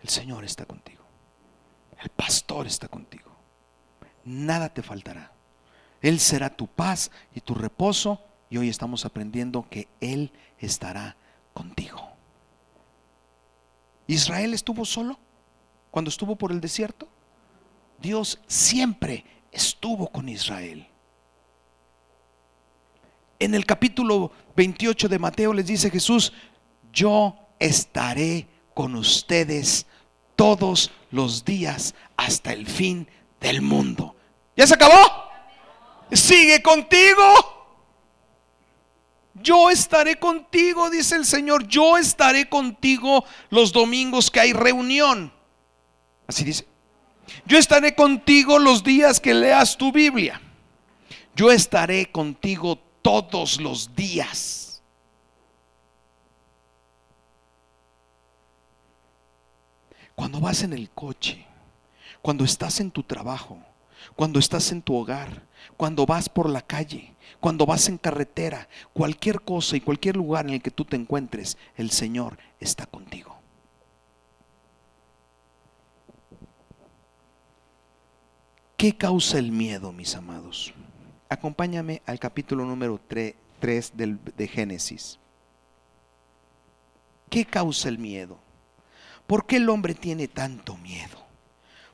El 0.00 0.08
Señor 0.08 0.44
está 0.44 0.64
contigo. 0.64 1.02
El 2.00 2.08
pastor 2.10 2.68
está 2.68 2.86
contigo. 2.86 3.32
Nada 4.24 4.72
te 4.72 4.82
faltará. 4.82 5.32
Él 6.00 6.20
será 6.20 6.50
tu 6.50 6.68
paz 6.68 7.10
y 7.34 7.40
tu 7.40 7.52
reposo 7.52 8.20
y 8.52 8.58
hoy 8.58 8.68
estamos 8.68 9.06
aprendiendo 9.06 9.66
que 9.70 9.88
Él 9.98 10.30
estará 10.58 11.16
contigo. 11.54 12.06
¿Israel 14.06 14.52
estuvo 14.52 14.84
solo 14.84 15.18
cuando 15.90 16.10
estuvo 16.10 16.36
por 16.36 16.52
el 16.52 16.60
desierto? 16.60 17.08
Dios 17.98 18.38
siempre 18.46 19.24
estuvo 19.50 20.06
con 20.08 20.28
Israel. 20.28 20.86
En 23.38 23.54
el 23.54 23.64
capítulo 23.64 24.30
28 24.54 25.08
de 25.08 25.18
Mateo 25.18 25.54
les 25.54 25.66
dice 25.68 25.90
Jesús, 25.90 26.34
yo 26.92 27.34
estaré 27.58 28.46
con 28.74 28.96
ustedes 28.96 29.86
todos 30.36 30.90
los 31.10 31.42
días 31.42 31.94
hasta 32.18 32.52
el 32.52 32.66
fin 32.66 33.08
del 33.40 33.62
mundo. 33.62 34.14
¿Ya 34.54 34.66
se 34.66 34.74
acabó? 34.74 35.00
Sigue 36.12 36.62
contigo. 36.62 37.51
Yo 39.34 39.70
estaré 39.70 40.18
contigo, 40.18 40.90
dice 40.90 41.16
el 41.16 41.24
Señor. 41.24 41.66
Yo 41.66 41.96
estaré 41.96 42.48
contigo 42.48 43.24
los 43.50 43.72
domingos 43.72 44.30
que 44.30 44.40
hay 44.40 44.52
reunión. 44.52 45.32
Así 46.26 46.44
dice. 46.44 46.66
Yo 47.46 47.58
estaré 47.58 47.94
contigo 47.94 48.58
los 48.58 48.84
días 48.84 49.20
que 49.20 49.32
leas 49.32 49.76
tu 49.76 49.90
Biblia. 49.90 50.40
Yo 51.34 51.50
estaré 51.50 52.10
contigo 52.10 52.78
todos 53.00 53.60
los 53.60 53.94
días. 53.94 54.82
Cuando 60.14 60.40
vas 60.40 60.62
en 60.62 60.72
el 60.72 60.90
coche, 60.90 61.46
cuando 62.20 62.44
estás 62.44 62.80
en 62.80 62.90
tu 62.90 63.02
trabajo, 63.02 63.58
cuando 64.14 64.38
estás 64.38 64.70
en 64.72 64.82
tu 64.82 64.94
hogar, 64.94 65.46
cuando 65.76 66.06
vas 66.06 66.28
por 66.28 66.50
la 66.50 66.60
calle, 66.60 67.11
cuando 67.40 67.66
vas 67.66 67.88
en 67.88 67.98
carretera, 67.98 68.68
cualquier 68.92 69.40
cosa 69.40 69.76
y 69.76 69.80
cualquier 69.80 70.16
lugar 70.16 70.46
en 70.46 70.54
el 70.54 70.62
que 70.62 70.70
tú 70.70 70.84
te 70.84 70.96
encuentres, 70.96 71.58
el 71.76 71.90
Señor 71.90 72.38
está 72.60 72.86
contigo. 72.86 73.36
¿Qué 78.76 78.96
causa 78.96 79.38
el 79.38 79.52
miedo, 79.52 79.92
mis 79.92 80.16
amados? 80.16 80.74
Acompáñame 81.28 82.02
al 82.04 82.18
capítulo 82.18 82.64
número 82.64 83.00
3, 83.08 83.36
de 83.94 84.48
Génesis. 84.48 85.20
¿Qué 87.30 87.44
causa 87.44 87.88
el 87.88 87.98
miedo? 87.98 88.38
¿Por 89.26 89.46
qué 89.46 89.56
el 89.56 89.68
hombre 89.68 89.94
tiene 89.94 90.26
tanto 90.26 90.76
miedo? 90.76 91.18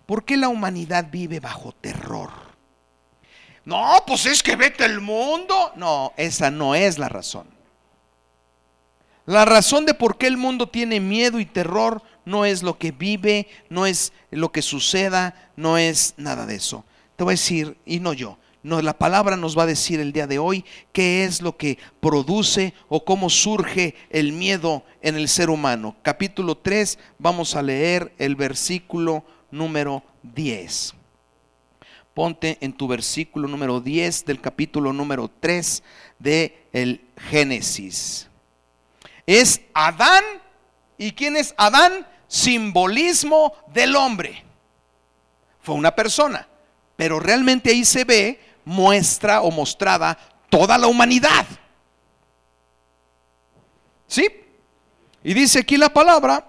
¿Por 0.07 0.25
qué 0.25 0.39
la 0.39 0.49
humanidad 0.49 1.09
vive 1.13 1.41
bajo 1.41 1.73
terror? 1.73 2.48
No, 3.69 4.03
pues 4.07 4.25
es 4.25 4.43
que 4.43 4.57
vete 4.57 4.87
el 4.87 4.99
mundo. 4.99 5.73
No, 5.77 6.15
esa 6.17 6.51
no 6.51 6.75
es 6.75 6.97
la 6.97 7.11
razón. 7.11 7.47
La 9.27 9.45
razón 9.45 9.85
de 9.85 9.93
por 9.93 10.17
qué 10.17 10.27
el 10.27 10.39
mundo 10.39 10.71
tiene 10.71 11.01
miedo 11.01 11.39
y 11.39 11.45
terror 11.45 12.03
no 12.25 12.47
es 12.47 12.63
lo 12.63 12.79
que 12.79 12.93
vive, 12.93 13.47
no 13.69 13.85
es 13.85 14.15
lo 14.31 14.53
que 14.53 14.63
suceda, 14.63 15.51
no 15.55 15.77
es 15.77 16.15
nada 16.17 16.47
de 16.47 16.55
eso. 16.55 16.87
Te 17.17 17.25
voy 17.25 17.33
a 17.33 17.35
decir, 17.35 17.77
y 17.85 18.01
no 18.01 18.15
yo, 18.15 18.39
no, 18.63 18.81
la 18.81 18.97
palabra 18.97 19.37
nos 19.37 19.57
va 19.57 19.65
a 19.65 19.67
decir 19.67 20.01
el 20.01 20.15
día 20.15 20.27
de 20.27 20.39
hoy 20.39 20.65
qué 20.93 21.25
es 21.25 21.43
lo 21.43 21.59
que 21.59 21.77
produce 22.01 22.73
o 22.89 23.05
cómo 23.05 23.29
surge 23.29 23.95
el 24.09 24.33
miedo 24.33 24.83
en 25.03 25.17
el 25.17 25.29
ser 25.29 25.51
humano. 25.51 25.95
Capítulo 26.01 26.57
3, 26.57 26.99
vamos 27.19 27.55
a 27.55 27.61
leer 27.61 28.15
el 28.17 28.35
versículo 28.35 29.25
número 29.51 30.03
10. 30.23 30.95
Ponte 32.19 32.59
en 32.61 32.73
tu 32.73 32.89
versículo 32.89 33.47
número 33.47 33.81
10 33.81 34.25
del 34.25 34.41
capítulo 34.41 34.93
número 34.93 35.31
3 35.39 35.85
de 36.19 36.67
el 36.73 37.01
Génesis. 37.17 38.27
Es 39.25 39.61
Adán. 39.73 40.25
¿Y 40.97 41.13
quién 41.13 41.37
es 41.37 41.55
Adán? 41.57 42.05
Simbolismo 42.27 43.53
del 43.73 43.95
hombre. 43.95 44.45
Fue 45.61 45.77
una 45.77 45.95
persona. 45.95 46.49
Pero 46.97 47.21
realmente 47.21 47.71
ahí 47.71 47.85
se 47.85 48.03
ve, 48.03 48.41
muestra 48.65 49.43
o 49.43 49.53
mostrada 49.53 50.19
toda 50.51 50.77
la 50.77 50.89
humanidad. 50.89 51.47
¿Sí? 54.09 54.27
Y 55.23 55.35
dice 55.35 55.61
aquí 55.61 55.77
la 55.77 55.91
palabra, 55.91 56.45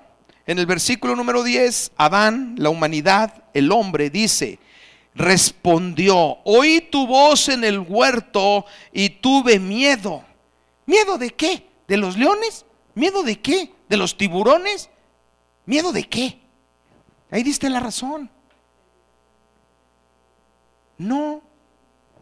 en 0.47 0.57
el 0.57 0.65
versículo 0.65 1.15
número 1.15 1.43
10, 1.43 1.91
Adán, 1.95 2.55
la 2.57 2.71
humanidad, 2.71 3.43
el 3.53 3.71
hombre, 3.71 4.09
dice, 4.09 4.57
respondió, 5.15 6.39
oí 6.45 6.81
tu 6.81 7.07
voz 7.07 7.49
en 7.49 7.63
el 7.63 7.79
huerto 7.79 8.65
y 8.91 9.09
tuve 9.09 9.59
miedo. 9.59 10.23
¿Miedo 10.85 11.17
de 11.17 11.31
qué? 11.31 11.69
¿De 11.87 11.97
los 11.97 12.17
leones? 12.17 12.65
¿Miedo 12.95 13.23
de 13.23 13.39
qué? 13.39 13.73
¿De 13.87 13.97
los 13.97 14.17
tiburones? 14.17 14.89
¿Miedo 15.65 15.91
de 15.91 16.07
qué? 16.07 16.39
Ahí 17.31 17.43
diste 17.43 17.69
la 17.69 17.79
razón. 17.79 18.29
No, 20.97 21.41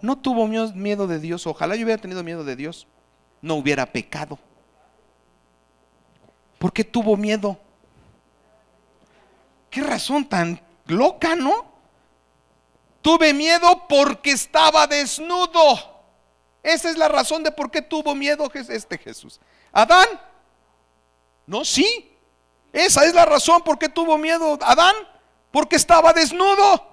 no 0.01 0.17
tuvo 0.17 0.47
miedo 0.47 1.07
de 1.07 1.19
Dios. 1.19 1.47
Ojalá 1.47 1.75
yo 1.75 1.85
hubiera 1.85 2.01
tenido 2.01 2.23
miedo 2.23 2.43
de 2.43 2.55
Dios. 2.55 2.87
No 3.41 3.55
hubiera 3.55 3.85
pecado. 3.85 4.39
¿Por 6.57 6.73
qué 6.73 6.83
tuvo 6.83 7.15
miedo? 7.15 7.59
Qué 9.69 9.81
razón 9.81 10.25
tan 10.25 10.61
loca, 10.85 11.35
¿no? 11.35 11.66
Tuve 13.07 13.33
miedo 13.33 13.87
porque 13.87 14.31
estaba 14.31 14.85
desnudo. 14.85 15.61
Esa 16.61 16.89
es 16.89 16.97
la 16.97 17.07
razón 17.07 17.41
de 17.41 17.53
por 17.53 17.71
qué 17.71 17.81
tuvo 17.81 18.13
miedo 18.13 18.51
este 18.53 18.97
Jesús. 18.97 19.39
Adán, 19.71 20.09
no, 21.45 21.63
sí. 21.63 22.13
Esa 22.73 23.05
es 23.05 23.13
la 23.13 23.23
razón 23.23 23.61
por 23.63 23.79
qué 23.79 23.87
tuvo 23.87 24.17
miedo 24.17 24.59
Adán, 24.61 24.93
porque 25.51 25.77
estaba 25.77 26.11
desnudo. 26.11 26.85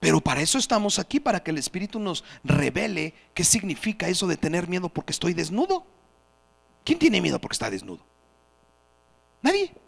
Pero 0.00 0.20
para 0.20 0.40
eso 0.40 0.58
estamos 0.58 0.98
aquí, 0.98 1.20
para 1.20 1.40
que 1.40 1.52
el 1.52 1.58
Espíritu 1.58 2.00
nos 2.00 2.24
revele 2.42 3.14
qué 3.32 3.44
significa 3.44 4.08
eso 4.08 4.26
de 4.26 4.36
tener 4.36 4.66
miedo 4.66 4.88
porque 4.88 5.12
estoy 5.12 5.34
desnudo. 5.34 5.86
¿Quién 6.82 6.98
tiene 6.98 7.20
miedo 7.20 7.40
porque 7.40 7.54
está 7.54 7.70
desnudo? 7.70 8.04
Nadie. 9.40 9.79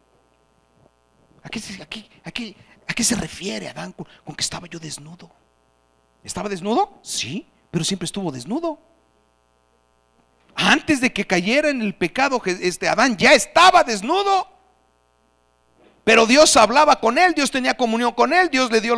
¿A 1.42 1.48
qué, 1.48 3.05
se 3.05 3.16
refiere 3.16 3.68
Adán 3.68 3.92
con, 3.92 4.07
con 4.24 4.35
que 4.35 4.42
estaba 4.42 4.66
yo 4.68 4.78
desnudo? 4.78 5.31
¿Estaba 6.22 6.48
desnudo? 6.48 7.00
Sí, 7.02 7.46
pero 7.70 7.85
siempre 7.85 8.07
estuvo 8.07 8.31
desnudo. 8.31 8.78
Antes 10.55 11.00
de 11.00 11.12
que 11.12 11.26
cayera 11.26 11.70
en 11.70 11.83
el 11.83 11.94
pecado, 11.94 12.40
este 12.44 12.88
Adán 12.88 13.16
ya 13.16 13.33
estaba 13.33 13.83
desnudo. 13.83 14.48
Pero 16.05 16.26
Dios 16.26 16.57
hablaba 16.57 16.98
con 16.98 17.16
él, 17.16 17.33
Dios 17.35 17.50
tenía 17.50 17.76
comunión 17.76 18.12
con 18.12 18.33
él, 18.33 18.48
Dios 18.50 18.70
le 18.72 18.81
dio 18.81 18.96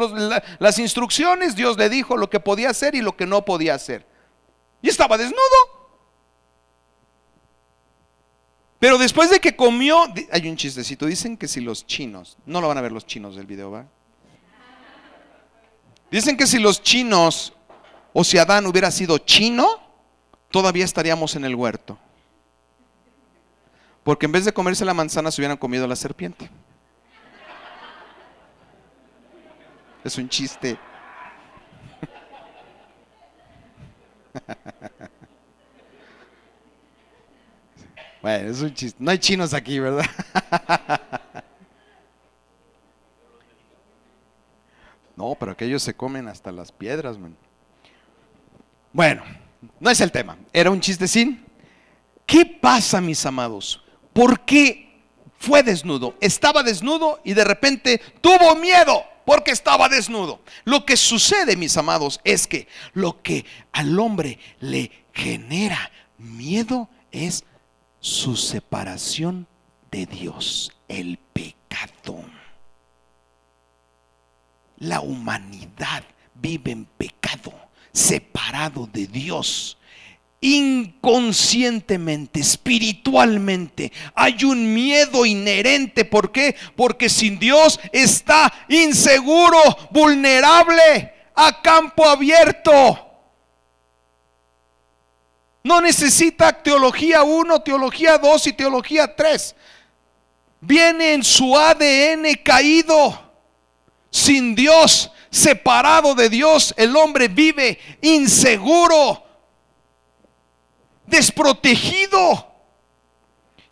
las 0.58 0.78
instrucciones, 0.78 1.54
Dios 1.54 1.76
le 1.76 1.90
dijo 1.90 2.16
lo 2.16 2.30
que 2.30 2.40
podía 2.40 2.70
hacer 2.70 2.94
y 2.94 3.02
lo 3.02 3.14
que 3.16 3.26
no 3.26 3.44
podía 3.44 3.74
hacer. 3.74 4.06
Y 4.80 4.88
estaba 4.88 5.18
desnudo. 5.18 5.73
Pero 8.84 8.98
después 8.98 9.30
de 9.30 9.40
que 9.40 9.56
comió, 9.56 10.04
hay 10.30 10.46
un 10.46 10.58
chistecito, 10.58 11.06
dicen 11.06 11.38
que 11.38 11.48
si 11.48 11.62
los 11.62 11.86
chinos, 11.86 12.36
no 12.44 12.60
lo 12.60 12.68
van 12.68 12.76
a 12.76 12.82
ver 12.82 12.92
los 12.92 13.06
chinos 13.06 13.34
del 13.34 13.46
video, 13.46 13.70
¿va? 13.70 13.86
Dicen 16.10 16.36
que 16.36 16.46
si 16.46 16.58
los 16.58 16.82
chinos 16.82 17.54
o 18.12 18.22
si 18.22 18.36
Adán 18.36 18.66
hubiera 18.66 18.90
sido 18.90 19.16
chino, 19.16 19.66
todavía 20.50 20.84
estaríamos 20.84 21.34
en 21.34 21.46
el 21.46 21.54
huerto. 21.54 21.98
Porque 24.02 24.26
en 24.26 24.32
vez 24.32 24.44
de 24.44 24.52
comerse 24.52 24.84
la 24.84 24.92
manzana 24.92 25.30
se 25.30 25.40
hubieran 25.40 25.56
comido 25.56 25.86
la 25.86 25.96
serpiente. 25.96 26.50
Es 30.04 30.18
un 30.18 30.28
chiste. 30.28 30.78
Bueno, 38.24 38.50
es 38.50 38.62
un 38.62 38.72
chiste. 38.72 38.96
No 38.98 39.10
hay 39.10 39.18
chinos 39.18 39.52
aquí, 39.52 39.78
¿verdad? 39.78 40.06
No, 45.16 45.36
pero 45.38 45.52
aquellos 45.52 45.80
se 45.82 45.94
comen 45.94 46.26
hasta 46.26 46.50
las 46.50 46.72
piedras, 46.72 47.16
man. 47.18 47.36
Bueno, 48.92 49.22
no 49.78 49.88
es 49.88 50.00
el 50.00 50.10
tema. 50.10 50.36
Era 50.52 50.72
un 50.72 50.80
chistecín. 50.80 51.44
¿Qué 52.26 52.44
pasa, 52.44 53.00
mis 53.00 53.24
amados? 53.24 53.80
¿Por 54.12 54.40
qué 54.40 54.98
fue 55.38 55.62
desnudo? 55.62 56.16
Estaba 56.20 56.64
desnudo 56.64 57.20
y 57.22 57.32
de 57.34 57.44
repente 57.44 58.00
tuvo 58.20 58.56
miedo 58.56 59.04
porque 59.24 59.52
estaba 59.52 59.88
desnudo. 59.88 60.40
Lo 60.64 60.84
que 60.84 60.96
sucede, 60.96 61.56
mis 61.56 61.76
amados, 61.76 62.20
es 62.24 62.48
que 62.48 62.66
lo 62.92 63.22
que 63.22 63.44
al 63.70 63.96
hombre 64.00 64.40
le 64.58 64.90
genera 65.12 65.92
miedo 66.18 66.88
es 67.12 67.44
su 68.04 68.36
separación 68.36 69.46
de 69.90 70.04
Dios, 70.04 70.70
el 70.88 71.16
pecado. 71.32 72.22
La 74.76 75.00
humanidad 75.00 76.04
vive 76.34 76.72
en 76.72 76.84
pecado, 76.84 77.54
separado 77.92 78.86
de 78.92 79.06
Dios 79.06 79.78
inconscientemente, 80.42 82.40
espiritualmente. 82.40 83.90
Hay 84.14 84.44
un 84.44 84.74
miedo 84.74 85.24
inherente. 85.24 86.04
¿Por 86.04 86.30
qué? 86.30 86.54
Porque 86.76 87.08
sin 87.08 87.38
Dios 87.38 87.80
está 87.90 88.52
inseguro, 88.68 89.56
vulnerable, 89.90 91.14
a 91.34 91.62
campo 91.62 92.06
abierto. 92.06 93.03
No 95.64 95.80
necesita 95.80 96.52
teología 96.52 97.22
1, 97.22 97.62
teología 97.62 98.18
2 98.18 98.46
y 98.48 98.52
teología 98.52 99.16
3. 99.16 99.56
Viene 100.60 101.14
en 101.14 101.24
su 101.24 101.56
ADN 101.56 102.34
caído. 102.44 103.22
Sin 104.10 104.54
Dios, 104.54 105.10
separado 105.30 106.14
de 106.14 106.28
Dios, 106.28 106.72
el 106.76 106.94
hombre 106.94 107.28
vive 107.28 107.78
inseguro 108.02 109.24
desprotegido. 111.06 112.52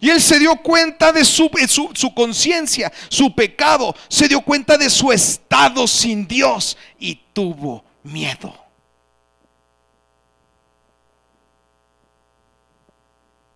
Y 0.00 0.10
él 0.10 0.20
se 0.20 0.38
dio 0.38 0.56
cuenta 0.56 1.12
de 1.12 1.24
su, 1.24 1.48
su, 1.94 2.14
conciencia, 2.14 2.90
su 3.08 3.34
pecado, 3.34 3.94
se 4.08 4.26
dio 4.26 4.40
cuenta 4.40 4.76
de 4.76 4.90
su 4.90 5.12
estado 5.12 5.86
sin 5.86 6.26
Dios 6.26 6.76
y 6.98 7.16
tuvo 7.32 7.84
miedo. 8.02 8.61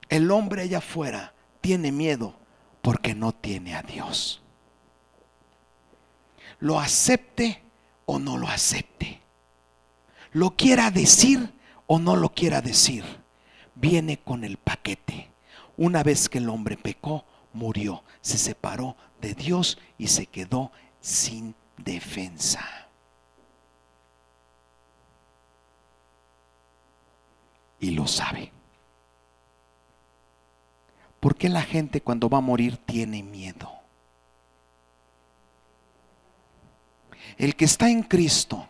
El 0.08 0.30
hombre 0.30 0.62
allá 0.62 0.78
afuera 0.78 1.34
tiene 1.60 1.92
miedo 1.92 2.34
porque 2.82 3.14
no 3.14 3.32
tiene 3.32 3.74
a 3.74 3.82
Dios. 3.82 4.42
Lo 6.58 6.78
acepte 6.78 7.62
o 8.06 8.18
no 8.18 8.38
lo 8.38 8.48
acepte. 8.48 9.20
Lo 10.32 10.56
quiera 10.56 10.90
decir 10.90 11.52
o 11.86 11.98
no 11.98 12.16
lo 12.16 12.32
quiera 12.32 12.60
decir 12.60 13.04
viene 13.76 14.18
con 14.18 14.42
el 14.42 14.56
paquete. 14.56 15.30
Una 15.76 16.02
vez 16.02 16.28
que 16.28 16.38
el 16.38 16.48
hombre 16.48 16.76
pecó, 16.76 17.24
murió, 17.52 18.02
se 18.20 18.38
separó 18.38 18.96
de 19.20 19.34
Dios 19.34 19.78
y 19.98 20.08
se 20.08 20.26
quedó 20.26 20.72
sin 21.00 21.54
defensa. 21.76 22.64
Y 27.78 27.90
lo 27.90 28.06
sabe. 28.06 28.55
¿Por 31.20 31.36
qué 31.36 31.48
la 31.48 31.62
gente 31.62 32.00
cuando 32.00 32.28
va 32.28 32.38
a 32.38 32.42
morir 32.42 32.76
tiene 32.76 33.22
miedo? 33.22 33.70
El 37.36 37.56
que 37.56 37.64
está 37.64 37.90
en 37.90 38.02
Cristo 38.02 38.66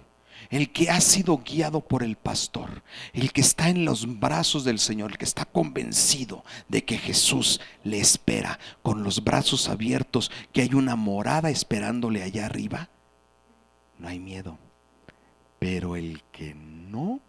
el 0.51 0.73
que 0.73 0.91
ha 0.91 1.01
sido 1.01 1.39
guiado 1.39 1.81
por 1.81 2.03
el 2.03 2.17
pastor, 2.17 2.83
el 3.13 3.33
que 3.33 3.41
está 3.41 3.69
en 3.69 3.85
los 3.85 4.19
brazos 4.19 4.65
del 4.65 4.79
Señor, 4.79 5.13
el 5.13 5.19
que 5.19 5.25
está 5.25 5.45
convencido 5.45 6.45
de 6.69 6.85
que 6.85 6.99
Jesús 6.99 7.61
le 7.85 7.99
espera 7.99 8.59
con 8.83 9.03
los 9.03 9.25
brazos 9.25 9.69
abiertos, 9.69 10.31
que 10.53 10.63
hay 10.63 10.75
una 10.75 10.97
morada 10.97 11.51
esperándole 11.51 12.23
allá 12.23 12.47
arriba, 12.47 12.91
no 13.99 14.09
hay 14.09 14.19
miedo. 14.19 14.59
Pero 15.59 15.97
el 15.97 16.23
que 16.33 16.55
no 16.55 17.21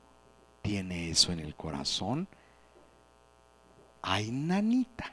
tiene 0.62 1.10
eso 1.10 1.32
en 1.32 1.40
el 1.40 1.56
corazón, 1.56 2.28
hay 4.10 4.32
nanita. 4.32 5.12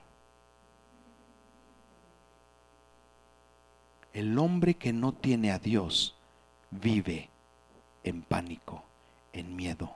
El 4.13 4.39
hombre 4.39 4.75
que 4.75 4.93
no 4.93 5.13
tiene 5.13 5.51
a 5.51 5.59
Dios 5.59 6.15
vive 6.71 7.29
en 8.05 8.23
pánico, 8.23 8.85
en 9.33 9.57
miedo. 9.57 9.93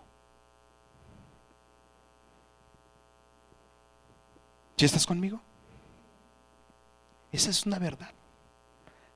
¿Ya 4.76 4.86
estás 4.86 5.06
conmigo? 5.06 5.40
Esa 7.30 7.50
es 7.50 7.66
una 7.66 7.78
verdad. 7.78 8.10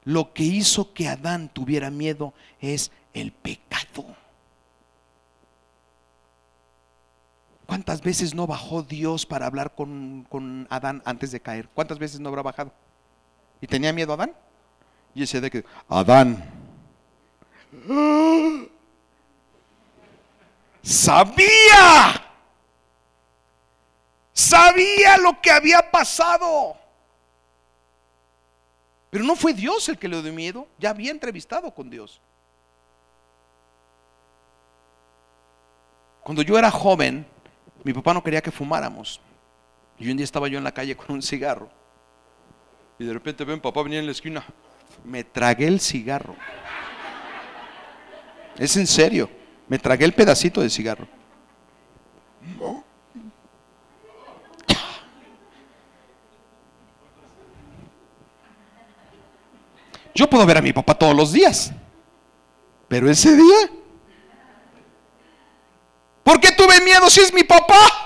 Lo 0.04 0.32
que 0.32 0.44
hizo 0.44 0.92
que 0.92 1.08
Adán 1.08 1.48
tuviera 1.48 1.90
miedo 1.90 2.34
es 2.60 2.92
el 3.14 3.32
pecado. 3.32 4.21
¿Cuántas 7.72 8.02
veces 8.02 8.34
no 8.34 8.46
bajó 8.46 8.82
Dios 8.82 9.24
para 9.24 9.46
hablar 9.46 9.74
con, 9.74 10.26
con, 10.28 10.66
Adán 10.68 11.00
antes 11.06 11.32
de 11.32 11.40
caer? 11.40 11.70
¿Cuántas 11.70 11.98
veces 11.98 12.20
no 12.20 12.28
habrá 12.28 12.42
bajado? 12.42 12.70
¿Y 13.62 13.66
tenía 13.66 13.94
miedo 13.94 14.12
Adán? 14.12 14.36
Y 15.14 15.22
ese 15.22 15.40
de 15.40 15.50
que, 15.50 15.64
Adán, 15.88 16.44
sabía, 20.82 22.22
sabía 24.34 25.16
lo 25.16 25.40
que 25.40 25.50
había 25.50 25.90
pasado. 25.90 26.76
Pero 29.08 29.24
no 29.24 29.34
fue 29.34 29.54
Dios 29.54 29.88
el 29.88 29.98
que 29.98 30.08
le 30.08 30.20
dio 30.20 30.30
miedo, 30.34 30.68
ya 30.78 30.90
había 30.90 31.10
entrevistado 31.10 31.74
con 31.74 31.88
Dios. 31.88 32.20
Cuando 36.22 36.42
yo 36.42 36.58
era 36.58 36.70
joven, 36.70 37.31
mi 37.84 37.92
papá 37.92 38.14
no 38.14 38.22
quería 38.22 38.40
que 38.40 38.50
fumáramos. 38.50 39.20
Y 39.98 40.10
un 40.10 40.16
día 40.16 40.24
estaba 40.24 40.48
yo 40.48 40.58
en 40.58 40.64
la 40.64 40.72
calle 40.72 40.96
con 40.96 41.14
un 41.14 41.22
cigarro. 41.22 41.68
Y 42.98 43.04
de 43.04 43.12
repente 43.12 43.44
ven, 43.44 43.60
papá 43.60 43.82
venía 43.82 43.98
en 43.98 44.06
la 44.06 44.12
esquina. 44.12 44.44
Me 45.04 45.24
tragué 45.24 45.66
el 45.66 45.80
cigarro. 45.80 46.36
Es 48.58 48.76
en 48.76 48.86
serio. 48.86 49.28
Me 49.68 49.78
tragué 49.78 50.04
el 50.04 50.12
pedacito 50.12 50.60
de 50.60 50.70
cigarro. 50.70 51.08
Yo 60.14 60.28
puedo 60.28 60.44
ver 60.44 60.58
a 60.58 60.62
mi 60.62 60.72
papá 60.72 60.94
todos 60.94 61.16
los 61.16 61.32
días. 61.32 61.72
Pero 62.88 63.08
ese 63.08 63.34
día 63.34 63.70
¿Por 66.22 66.40
qué 66.40 66.52
tuve 66.52 66.80
miedo 66.80 67.10
si 67.10 67.20
es 67.20 67.32
mi 67.32 67.42
papá? 67.42 68.02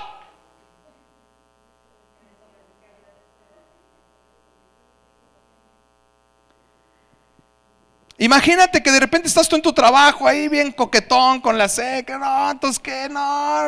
Imagínate 8.19 8.81
que 8.81 8.91
de 8.91 8.99
repente 8.99 9.27
estás 9.27 9.47
tú 9.47 9.55
en 9.55 9.61
tu 9.61 9.71
trabajo 9.71 10.27
ahí 10.27 10.47
bien 10.47 10.71
coquetón 10.71 11.39
con 11.39 11.55
la 11.55 11.69
seca, 11.69 12.17
no, 12.17 12.49
entonces 12.49 12.79
qué, 12.79 13.07
no, 13.07 13.67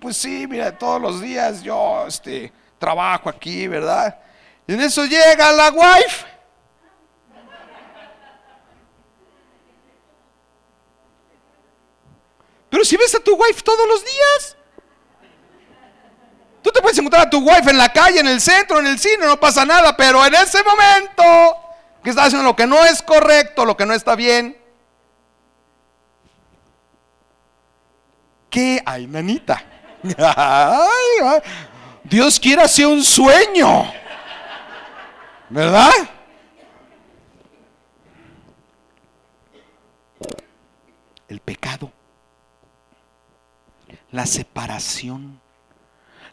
pues 0.00 0.18
sí, 0.18 0.46
mira, 0.46 0.76
todos 0.76 1.00
los 1.00 1.22
días 1.22 1.62
yo 1.62 2.04
este, 2.06 2.52
trabajo 2.78 3.30
aquí, 3.30 3.66
¿verdad? 3.66 4.18
Y 4.66 4.74
en 4.74 4.82
eso 4.82 5.06
llega 5.06 5.50
la 5.52 5.70
wife 5.70 6.33
Pero 12.74 12.84
si 12.84 12.96
ves 12.96 13.14
a 13.14 13.20
tu 13.20 13.36
wife 13.36 13.62
todos 13.62 13.86
los 13.86 14.04
días, 14.04 14.56
tú 16.60 16.72
te 16.72 16.82
puedes 16.82 16.98
encontrar 16.98 17.28
a 17.28 17.30
tu 17.30 17.38
wife 17.38 17.70
en 17.70 17.78
la 17.78 17.92
calle, 17.92 18.18
en 18.18 18.26
el 18.26 18.40
centro, 18.40 18.80
en 18.80 18.88
el 18.88 18.98
cine, 18.98 19.26
no 19.26 19.38
pasa 19.38 19.64
nada, 19.64 19.96
pero 19.96 20.26
en 20.26 20.34
ese 20.34 20.58
momento 20.64 21.22
que 22.02 22.10
estás 22.10 22.26
haciendo 22.26 22.42
lo 22.42 22.56
que 22.56 22.66
no 22.66 22.84
es 22.84 23.00
correcto, 23.00 23.64
lo 23.64 23.76
que 23.76 23.86
no 23.86 23.94
está 23.94 24.16
bien, 24.16 24.60
¿qué 28.50 28.82
hay, 28.84 29.06
nanita? 29.06 29.62
Dios 32.02 32.40
quiere 32.40 32.62
hacer 32.62 32.86
un 32.86 33.04
sueño, 33.04 33.84
¿verdad? 35.48 35.92
El 41.28 41.38
pecado 41.38 41.93
la 44.14 44.26
separación, 44.26 45.40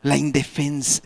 la 0.04 0.16
indefensa, 0.16 1.02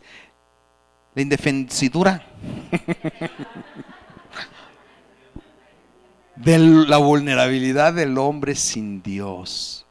la 1.13 1.21
indefensidura 1.21 2.27
de 6.35 6.59
la 6.59 6.97
vulnerabilidad 6.97 7.93
del 7.93 8.17
hombre 8.17 8.55
sin 8.55 9.01
Dios, 9.01 9.85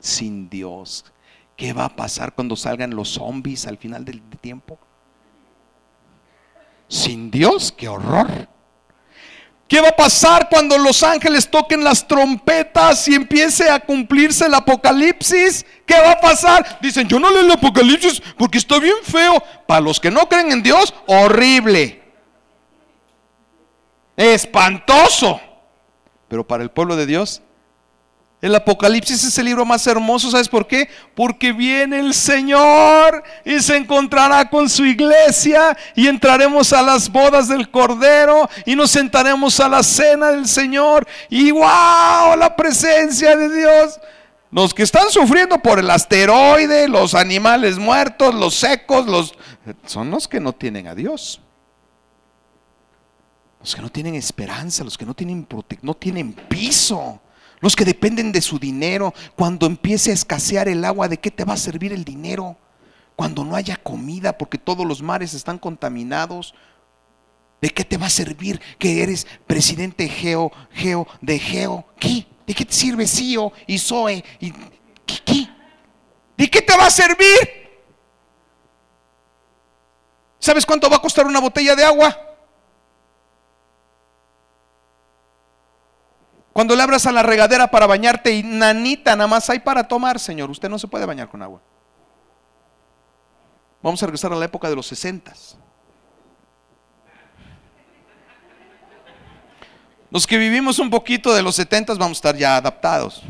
sin 0.00 0.48
Dios. 0.48 1.04
¿Qué 1.58 1.74
va 1.74 1.84
a 1.84 1.94
pasar 1.94 2.34
cuando 2.34 2.56
salgan 2.56 2.96
los 2.96 3.10
zombies 3.10 3.66
al 3.66 3.76
final 3.76 4.06
del 4.06 4.22
tiempo? 4.40 4.78
Sin 6.88 7.30
Dios, 7.30 7.70
qué 7.70 7.86
horror. 7.86 8.48
¿Qué 9.66 9.80
va 9.80 9.88
a 9.88 9.96
pasar 9.96 10.48
cuando 10.50 10.76
los 10.76 11.02
ángeles 11.02 11.50
toquen 11.50 11.82
las 11.82 12.06
trompetas 12.06 13.08
y 13.08 13.14
empiece 13.14 13.70
a 13.70 13.80
cumplirse 13.80 14.46
el 14.46 14.54
apocalipsis? 14.54 15.64
¿Qué 15.86 15.94
va 15.94 16.12
a 16.12 16.20
pasar? 16.20 16.78
Dicen, 16.82 17.08
yo 17.08 17.18
no 17.18 17.30
leo 17.30 17.40
el 17.40 17.50
apocalipsis 17.50 18.22
porque 18.36 18.58
está 18.58 18.78
bien 18.78 18.96
feo. 19.02 19.42
Para 19.66 19.80
los 19.80 19.98
que 19.98 20.10
no 20.10 20.28
creen 20.28 20.52
en 20.52 20.62
Dios, 20.62 20.92
horrible. 21.06 22.02
Espantoso. 24.16 25.40
Pero 26.28 26.46
para 26.46 26.62
el 26.62 26.70
pueblo 26.70 26.94
de 26.96 27.06
Dios, 27.06 27.42
el 28.44 28.54
Apocalipsis 28.54 29.24
es 29.24 29.38
el 29.38 29.46
libro 29.46 29.64
más 29.64 29.86
hermoso, 29.86 30.30
¿sabes 30.30 30.50
por 30.50 30.66
qué? 30.66 30.90
Porque 31.14 31.50
viene 31.50 31.98
el 31.98 32.12
Señor 32.12 33.24
y 33.42 33.58
se 33.60 33.74
encontrará 33.74 34.50
con 34.50 34.68
su 34.68 34.84
iglesia 34.84 35.74
y 35.96 36.08
entraremos 36.08 36.74
a 36.74 36.82
las 36.82 37.10
bodas 37.10 37.48
del 37.48 37.70
Cordero 37.70 38.50
y 38.66 38.76
nos 38.76 38.90
sentaremos 38.90 39.58
a 39.60 39.68
la 39.70 39.82
cena 39.82 40.30
del 40.30 40.46
Señor 40.46 41.08
y 41.30 41.52
wow, 41.52 42.36
la 42.36 42.54
presencia 42.54 43.34
de 43.34 43.48
Dios. 43.48 43.98
Los 44.50 44.74
que 44.74 44.82
están 44.82 45.08
sufriendo 45.08 45.58
por 45.60 45.78
el 45.78 45.88
asteroide, 45.88 46.86
los 46.86 47.14
animales 47.14 47.78
muertos, 47.78 48.34
los 48.34 48.54
secos, 48.56 49.06
los 49.06 49.32
son 49.86 50.10
los 50.10 50.28
que 50.28 50.38
no 50.38 50.52
tienen 50.52 50.86
a 50.86 50.94
Dios. 50.94 51.40
Los 53.58 53.74
que 53.74 53.80
no 53.80 53.88
tienen 53.88 54.16
esperanza, 54.16 54.84
los 54.84 54.98
que 54.98 55.06
no 55.06 55.14
tienen 55.14 55.48
no 55.80 55.94
tienen 55.94 56.34
piso 56.34 57.22
los 57.64 57.76
que 57.76 57.86
dependen 57.86 58.30
de 58.30 58.42
su 58.42 58.58
dinero, 58.58 59.14
cuando 59.36 59.64
empiece 59.64 60.10
a 60.10 60.12
escasear 60.12 60.68
el 60.68 60.84
agua, 60.84 61.08
¿de 61.08 61.16
qué 61.16 61.30
te 61.30 61.44
va 61.44 61.54
a 61.54 61.56
servir 61.56 61.94
el 61.94 62.04
dinero? 62.04 62.58
Cuando 63.16 63.42
no 63.42 63.56
haya 63.56 63.76
comida 63.76 64.36
porque 64.36 64.58
todos 64.58 64.84
los 64.84 65.00
mares 65.00 65.32
están 65.32 65.58
contaminados, 65.58 66.54
¿de 67.62 67.70
qué 67.70 67.82
te 67.82 67.96
va 67.96 68.04
a 68.04 68.10
servir 68.10 68.60
que 68.78 69.02
eres 69.02 69.26
presidente 69.46 70.10
Geo, 70.10 70.52
Geo, 70.72 71.06
de 71.22 71.38
Geo? 71.38 71.86
¿Qué? 71.98 72.26
¿De 72.46 72.52
qué 72.52 72.66
te 72.66 72.74
sirve 72.74 73.06
CIO 73.06 73.50
y 73.66 73.78
Zoe? 73.78 74.22
Y, 74.40 74.52
¿qué, 75.06 75.48
¿De 76.36 76.50
qué 76.50 76.60
te 76.60 76.76
va 76.76 76.88
a 76.88 76.90
servir? 76.90 77.70
¿Sabes 80.38 80.66
cuánto 80.66 80.90
va 80.90 80.96
a 80.96 81.00
costar 81.00 81.26
una 81.26 81.40
botella 81.40 81.74
de 81.74 81.84
agua? 81.86 82.33
Cuando 86.54 86.76
le 86.76 86.84
abras 86.84 87.04
a 87.06 87.10
la 87.10 87.24
regadera 87.24 87.66
para 87.66 87.84
bañarte 87.88 88.32
y 88.32 88.44
nanita 88.44 89.16
nada 89.16 89.26
más 89.26 89.50
hay 89.50 89.58
para 89.58 89.88
tomar, 89.88 90.20
Señor, 90.20 90.48
usted 90.50 90.68
no 90.68 90.78
se 90.78 90.86
puede 90.86 91.04
bañar 91.04 91.28
con 91.28 91.42
agua. 91.42 91.60
Vamos 93.82 94.00
a 94.00 94.06
regresar 94.06 94.32
a 94.32 94.36
la 94.36 94.44
época 94.44 94.70
de 94.70 94.76
los 94.76 94.86
sesentas. 94.86 95.58
Los 100.10 100.28
que 100.28 100.38
vivimos 100.38 100.78
un 100.78 100.90
poquito 100.90 101.34
de 101.34 101.42
los 101.42 101.56
setentas 101.56 101.98
vamos 101.98 102.18
a 102.18 102.20
estar 102.20 102.36
ya 102.36 102.56
adaptados. 102.56 103.24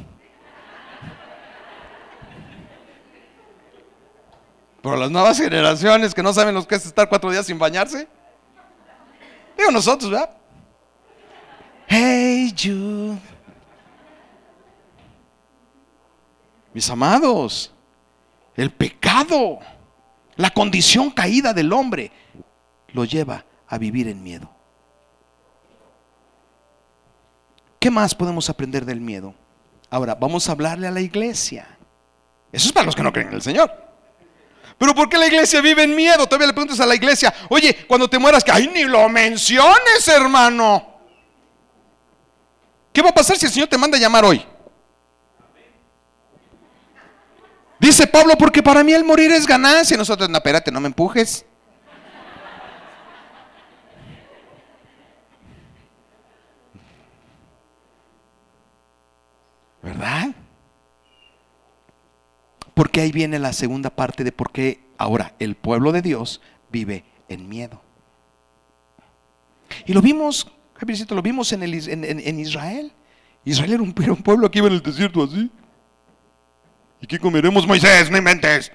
Pero 4.83 4.97
las 4.97 5.11
nuevas 5.11 5.39
generaciones 5.39 6.13
que 6.13 6.23
no 6.23 6.35
saben 6.35 6.55
lo 6.55 6.69
que 6.69 6.75
es 6.75 6.85
estar 6.85 7.09
cuatro 7.09 7.31
días 7.31 7.47
sin 7.47 7.59
bañarse, 7.59 8.07
digo 9.57 9.71
nosotros, 9.71 10.11
¿verdad? 10.11 10.44
Mis 16.73 16.91
amados, 16.91 17.73
el 18.57 18.71
pecado, 18.71 19.59
la 20.37 20.51
condición 20.51 21.11
caída 21.11 21.53
del 21.53 21.73
hombre, 21.73 22.11
lo 22.93 23.05
lleva 23.05 23.45
a 23.69 23.79
vivir 23.79 24.09
en 24.09 24.23
miedo. 24.23 24.51
¿Qué 27.79 27.91
más 27.91 28.15
podemos 28.15 28.49
aprender 28.49 28.85
del 28.85 29.01
miedo? 29.01 29.35
Ahora, 29.91 30.15
vamos 30.15 30.49
a 30.49 30.53
hablarle 30.53 30.87
a 30.87 30.91
la 30.91 31.01
iglesia. 31.01 31.67
Eso 32.51 32.69
es 32.69 32.73
para 32.73 32.87
los 32.87 32.97
que 32.97 33.03
no 33.03 33.13
creen 33.13 33.29
en 33.29 33.35
el 33.35 33.43
Señor. 33.43 33.71
Pero 34.79 34.95
¿por 34.95 35.09
qué 35.09 35.19
la 35.19 35.27
iglesia 35.27 35.61
vive 35.61 35.83
en 35.83 35.95
miedo? 35.95 36.27
Todavía 36.27 36.49
le 36.49 36.53
preguntas 36.53 36.81
a 36.81 36.87
la 36.87 36.95
iglesia, 36.95 37.33
oye, 37.49 37.85
cuando 37.87 38.09
te 38.09 38.19
mueras, 38.19 38.43
que 38.43 38.51
ay, 38.51 38.71
ni 38.73 38.85
lo 38.85 39.09
menciones, 39.09 40.09
hermano. 40.09 40.94
¿Qué 42.95 43.03
va 43.03 43.11
a 43.11 43.15
pasar 43.15 43.37
si 43.37 43.45
el 43.45 43.51
Señor 43.51 43.69
te 43.69 43.77
manda 43.77 43.99
a 43.99 44.01
llamar 44.01 44.25
hoy? 44.25 44.41
Dice 47.81 48.07
Pablo, 48.07 48.39
porque 48.39 48.63
para 48.63 48.85
mí 48.85 48.95
el 48.95 49.03
morir 49.03 49.33
es 49.33 49.49
ganancia. 49.49 49.97
Nosotros, 49.97 50.31
no, 50.31 50.37
espérate, 50.37 50.71
no 50.71 50.81
me 50.81 50.87
empujes. 50.87 51.45
¿Verdad? 59.83 60.29
Porque 62.75 63.01
ahí 63.01 63.11
viene 63.11 63.41
la 63.41 63.53
segunda 63.53 63.91
parte 63.91 64.23
de 64.23 64.31
por 64.31 64.53
qué 64.53 64.87
ahora 64.99 65.35
el 65.41 65.57
pueblo 65.57 65.91
de 65.91 66.01
Dios 66.01 66.41
vive 66.71 67.05
en 67.29 67.49
miedo. 67.49 67.83
Y 69.85 69.95
lo 69.95 70.01
vimos 70.01 70.47
lo 71.11 71.23
vimos 71.23 71.53
en, 71.53 71.63
el, 71.63 71.75
en, 71.89 72.39
Israel. 72.39 72.93
Israel 73.45 73.73
era 73.75 73.83
un, 73.83 73.93
pueblo 73.93 74.51
que 74.51 74.59
iba 74.59 74.69
en 74.69 74.75
el 74.75 74.83
desierto 74.83 75.23
así. 75.23 75.51
¿Y 77.01 77.07
qué 77.07 77.19
comeremos, 77.19 77.67
Moisés? 77.67 78.11
No 78.11 78.19
inventes. 78.19 78.73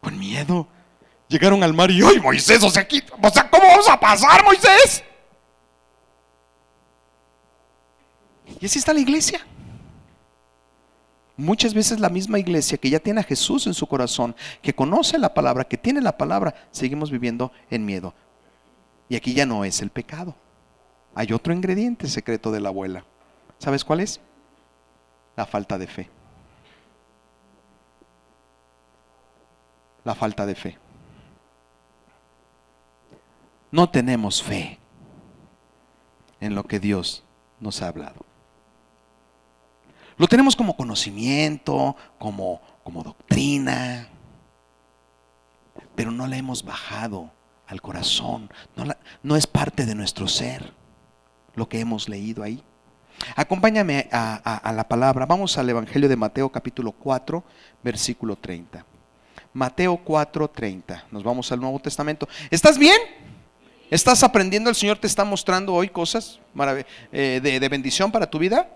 Con 0.00 0.18
miedo. 0.18 0.68
Llegaron 1.28 1.62
al 1.62 1.72
mar 1.72 1.90
y, 1.90 2.02
¡ay, 2.02 2.20
Moisés! 2.20 2.62
O 2.62 2.70
sea, 2.70 2.82
aquí, 2.82 3.02
o 3.20 3.30
sea, 3.30 3.48
¿cómo 3.48 3.64
vamos 3.64 3.88
a 3.88 3.98
pasar, 3.98 4.44
Moisés? 4.44 5.02
Y 8.60 8.66
así 8.66 8.78
está 8.78 8.92
la 8.92 9.00
iglesia. 9.00 9.44
Muchas 11.36 11.74
veces 11.74 11.98
la 11.98 12.10
misma 12.10 12.38
iglesia 12.38 12.78
que 12.78 12.90
ya 12.90 13.00
tiene 13.00 13.20
a 13.20 13.24
Jesús 13.24 13.66
en 13.66 13.74
su 13.74 13.86
corazón, 13.86 14.36
que 14.62 14.74
conoce 14.74 15.18
la 15.18 15.34
palabra, 15.34 15.64
que 15.64 15.76
tiene 15.76 16.00
la 16.00 16.16
palabra, 16.16 16.54
seguimos 16.70 17.10
viviendo 17.10 17.50
en 17.70 17.84
miedo. 17.84 18.14
Y 19.08 19.16
aquí 19.16 19.34
ya 19.34 19.46
no 19.46 19.64
es 19.64 19.82
el 19.82 19.90
pecado. 19.90 20.34
Hay 21.14 21.32
otro 21.32 21.52
ingrediente 21.52 22.08
secreto 22.08 22.50
de 22.50 22.60
la 22.60 22.70
abuela. 22.70 23.04
¿Sabes 23.58 23.84
cuál 23.84 24.00
es? 24.00 24.20
La 25.36 25.46
falta 25.46 25.78
de 25.78 25.86
fe. 25.86 26.10
La 30.04 30.14
falta 30.14 30.46
de 30.46 30.54
fe. 30.54 30.78
No 33.70 33.88
tenemos 33.90 34.42
fe 34.42 34.78
en 36.40 36.54
lo 36.54 36.64
que 36.64 36.78
Dios 36.78 37.24
nos 37.60 37.82
ha 37.82 37.88
hablado. 37.88 38.24
Lo 40.16 40.28
tenemos 40.28 40.54
como 40.54 40.76
conocimiento, 40.76 41.96
como, 42.18 42.60
como 42.84 43.02
doctrina, 43.02 44.08
pero 45.96 46.10
no 46.12 46.26
la 46.26 46.36
hemos 46.36 46.64
bajado 46.64 47.32
al 47.66 47.80
corazón, 47.80 48.50
no, 49.22 49.36
es 49.36 49.46
parte 49.46 49.86
de 49.86 49.94
nuestro 49.94 50.28
ser 50.28 50.72
lo 51.54 51.68
que 51.68 51.80
hemos 51.80 52.08
leído 52.08 52.42
ahí. 52.42 52.62
Acompáñame 53.36 54.08
a, 54.12 54.34
a, 54.34 54.72
la 54.72 54.88
palabra, 54.88 55.24
vamos 55.24 55.56
al 55.56 55.70
Evangelio 55.70 56.08
de 56.08 56.16
Mateo 56.16 56.50
capítulo 56.50 56.92
4, 56.92 57.42
versículo 57.82 58.36
30. 58.36 58.84
Mateo 59.52 59.96
4, 59.98 60.48
30, 60.50 61.04
nos 61.12 61.22
vamos 61.22 61.50
al 61.52 61.60
Nuevo 61.60 61.78
Testamento. 61.78 62.28
¿Estás 62.50 62.76
bien? 62.76 62.98
¿Estás 63.88 64.24
aprendiendo? 64.24 64.68
¿El 64.68 64.76
Señor 64.76 64.98
te 64.98 65.06
está 65.06 65.24
mostrando 65.24 65.72
hoy 65.72 65.88
cosas 65.88 66.40
eh, 67.12 67.40
de, 67.42 67.60
de 67.60 67.68
bendición 67.68 68.10
para 68.10 68.28
tu 68.28 68.38
vida? 68.38 68.68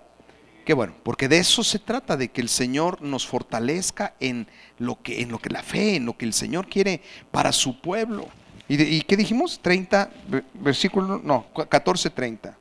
Qué 0.69 0.75
bueno, 0.75 0.95
porque 1.03 1.29
de 1.29 1.39
eso 1.39 1.65
se 1.65 1.79
trata, 1.79 2.17
de 2.19 2.29
que 2.29 2.43
el 2.43 2.51
Señor 2.51 3.01
nos 3.01 3.27
fortalezca 3.27 4.15
en 4.21 4.47
lo 4.77 5.01
que, 5.03 5.23
en 5.23 5.31
lo 5.31 5.39
que 5.39 5.49
la 5.49 5.63
fe, 5.63 5.97
en 5.97 6.05
lo 6.05 6.19
que 6.19 6.27
el 6.27 6.35
Señor 6.35 6.69
quiere 6.69 7.01
para 7.31 7.53
su 7.53 7.81
pueblo. 7.81 8.29
¿Y, 8.69 9.01
qué 9.03 9.17
dijimos? 9.17 9.59
30, 9.61 10.11
versículo, 10.55 11.21
no, 11.25 11.47
14, 11.69 12.11
30. 12.11 12.57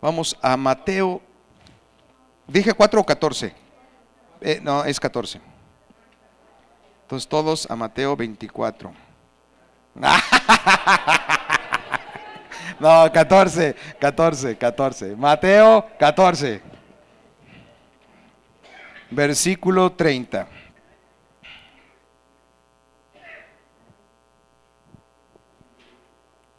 Vamos 0.00 0.38
a 0.40 0.56
Mateo. 0.56 1.20
¿Dije 2.46 2.72
4 2.72 3.00
o 3.00 3.04
14? 3.04 3.52
Eh, 4.40 4.60
no, 4.62 4.84
es 4.84 5.00
14. 5.00 5.40
Entonces 7.02 7.28
todos 7.28 7.68
a 7.70 7.76
Mateo 7.76 8.16
24. 8.16 8.92
No, 12.80 13.12
14, 13.12 13.76
14, 14.00 14.56
14. 14.56 15.14
Mateo 15.14 15.86
14 16.00 16.60
versículo 19.12 19.92
30. 19.92 20.46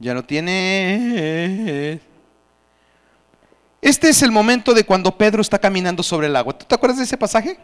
Ya 0.04 0.14
no 0.14 0.22
tiene. 0.26 2.02
Este 3.82 4.10
es 4.10 4.22
el 4.22 4.32
momento 4.32 4.74
de 4.74 4.84
cuando 4.84 5.18
Pedro 5.18 5.42
está 5.42 5.58
caminando 5.58 6.04
sobre 6.04 6.28
el 6.28 6.36
agua. 6.36 6.58
¿Tú 6.58 6.66
te 6.66 6.76
acuerdas 6.76 6.98
de 6.98 7.06
ese 7.06 7.16
pasaje? 7.16 7.58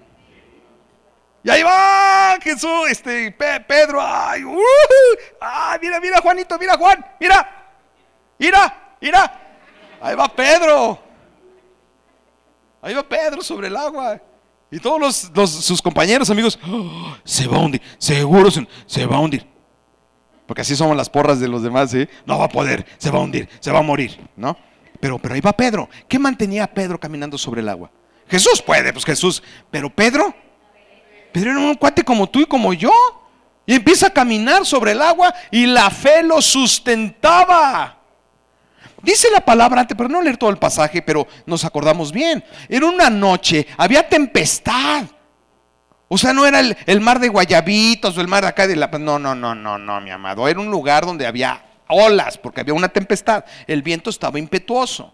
Y 1.44 1.50
ahí 1.50 1.64
va 1.64 2.38
Jesús, 2.42 2.90
este 2.90 3.30
Pedro, 3.32 4.00
ay, 4.02 4.46
uh, 4.46 4.58
ay, 5.42 5.80
mira, 5.82 6.00
mira 6.00 6.22
Juanito, 6.22 6.58
mira 6.58 6.78
Juan, 6.78 7.06
mira, 7.20 7.76
mira, 8.38 8.96
mira, 9.02 9.40
ahí 10.02 10.16
va 10.16 10.28
Pedro, 10.28 11.00
ahí 12.82 12.94
va 12.94 13.04
Pedro 13.04 13.42
sobre 13.42 13.68
el 13.68 13.76
agua. 13.76 14.22
Y 14.72 14.80
todos 14.80 15.30
los, 15.34 15.52
sus 15.52 15.82
compañeros, 15.82 16.30
amigos, 16.30 16.58
oh, 16.68 17.18
se 17.24 17.48
va 17.48 17.58
a 17.58 17.60
hundir, 17.60 17.82
seguro 17.98 18.50
se, 18.86 19.06
va 19.06 19.18
a 19.18 19.20
hundir. 19.20 19.59
Porque 20.50 20.64
así 20.64 20.76
somos 20.76 20.98
las 20.98 21.12
porras 21.12 21.40
de 21.40 21.48
los 21.48 21.62
demás, 21.62 21.92
¿sí? 21.92 22.08
No 22.26 22.40
va 22.40 22.46
a 22.46 22.50
poder, 22.50 22.84
se 22.98 23.12
va 23.12 23.20
a 23.20 23.22
hundir, 23.22 23.48
se 23.60 23.72
va 23.72 23.78
a 23.78 23.84
morir, 23.84 24.20
¿no? 24.36 24.58
Pero, 25.00 25.20
pero 25.20 25.36
ahí 25.36 25.42
va 25.42 25.54
Pedro. 25.54 25.88
¿Qué 26.08 26.18
mantenía 26.18 26.64
a 26.64 26.68
Pedro 26.68 27.00
caminando 27.00 27.38
sobre 27.38 27.62
el 27.62 27.70
agua? 27.70 27.92
Jesús 28.28 28.60
puede, 28.60 28.92
pues 28.92 29.06
Jesús. 29.06 29.44
Pero 29.70 29.92
Pedro, 29.92 30.34
Pedro 31.32 31.52
era 31.52 31.60
un 31.60 31.76
cuate 31.76 32.04
como 32.04 32.26
tú 32.26 32.40
y 32.40 32.48
como 32.48 32.74
yo. 32.74 32.92
Y 33.68 33.76
empieza 33.76 34.08
a 34.08 34.10
caminar 34.10 34.66
sobre 34.66 34.94
el 34.94 35.04
agua 35.04 35.32
y 35.52 35.68
la 35.68 35.92
fe 35.92 36.24
lo 36.24 36.42
sustentaba. 36.42 38.00
Dice 39.04 39.28
la 39.32 39.46
palabra 39.46 39.82
antes, 39.82 39.96
pero 39.96 40.10
no 40.10 40.20
leer 40.20 40.38
todo 40.38 40.50
el 40.50 40.58
pasaje, 40.58 41.04
pero 41.04 41.28
nos 41.46 41.64
acordamos 41.64 42.12
bien. 42.12 42.44
Era 42.68 42.88
una 42.88 43.12
noche, 43.12 43.68
había 43.78 44.10
tempestad. 44.10 45.04
O 46.10 46.18
sea, 46.18 46.34
no 46.34 46.46
era 46.46 46.60
el, 46.60 47.02
mar 47.02 47.20
de 47.20 47.30
Guayabitos 47.30 48.18
o 48.18 48.22
el 48.22 48.28
mar 48.28 48.42
de 48.44 48.50
acá 48.50 48.68
de 48.68 48.76
la... 48.76 48.88
No, 48.88 49.20
no, 49.20 49.36
no, 49.36 49.56
no, 49.56 49.78
no, 49.78 50.02
mi 50.02 50.10
amado. 50.10 50.48
Era 50.48 50.60
un 50.60 50.70
lugar 50.70 51.06
donde 51.06 51.26
había 51.26 51.64
olas, 51.88 52.38
porque 52.38 52.62
había 52.62 52.74
una 52.74 52.90
tempestad. 52.90 53.46
El 53.68 53.84
viento 53.84 54.10
estaba 54.10 54.40
impetuoso. 54.40 55.14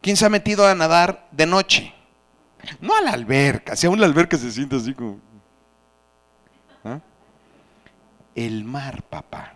¿Quién 0.00 0.16
se 0.16 0.24
ha 0.24 0.30
metido 0.30 0.66
a 0.66 0.74
nadar 0.74 1.28
de 1.32 1.44
noche? 1.44 1.92
No 2.80 2.96
a 2.96 3.02
la 3.02 3.10
alberca, 3.10 3.76
si 3.76 3.86
aún 3.86 4.00
la 4.00 4.06
alberca 4.06 4.38
se 4.38 4.50
siente 4.50 4.76
así 4.76 4.94
como... 4.94 5.20
¿ah? 6.84 7.00
El 8.34 8.64
mar, 8.64 9.02
papá 9.02 9.54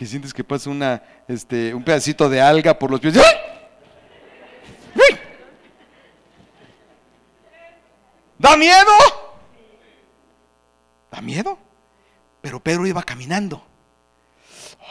que 0.00 0.06
sientes 0.06 0.32
que 0.32 0.42
pasa 0.42 1.02
este, 1.28 1.74
un 1.74 1.84
pedacito 1.84 2.30
de 2.30 2.40
alga 2.40 2.78
por 2.78 2.90
los 2.90 3.00
pies. 3.00 3.20
¿Da 8.40 8.56
miedo? 8.56 8.90
¿Da 11.12 11.20
miedo? 11.20 11.58
Pero 12.40 12.58
Pedro 12.58 12.86
iba 12.86 13.02
caminando. 13.02 13.62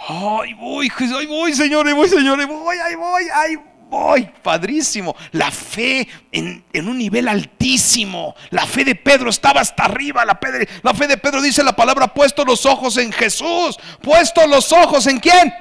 Ay, 0.08 0.54
voy, 0.54 0.88
ay, 1.00 1.26
voy, 1.26 1.56
señores, 1.56 1.96
voy, 1.96 2.10
señores, 2.10 2.46
voy, 2.46 2.78
ay, 2.78 2.94
voy, 2.94 3.24
ay, 3.34 3.58
voy, 3.90 4.30
padrísimo. 4.44 5.16
La 5.32 5.50
fe 5.50 6.08
en, 6.32 6.64
un 6.76 7.00
nivel 7.00 7.28
altísimo. 7.28 8.36
La 8.52 8.68
fe 8.68 8.86
de 8.86 8.94
Pedro 8.94 9.32
estaba 9.32 9.62
hasta 9.62 9.86
arriba. 9.86 10.24
La, 10.26 10.40
la 10.84 10.94
fe 10.94 11.08
de 11.08 11.18
Pedro 11.18 11.42
dice 11.42 11.64
la 11.64 11.76
palabra, 11.76 12.14
puesto 12.14 12.46
los 12.46 12.68
ojos 12.68 12.98
en 12.98 13.12
Jesús. 13.12 13.80
Puesto 14.04 14.46
los 14.46 14.72
ojos 14.72 15.08
en 15.08 15.20
quién? 15.20 15.52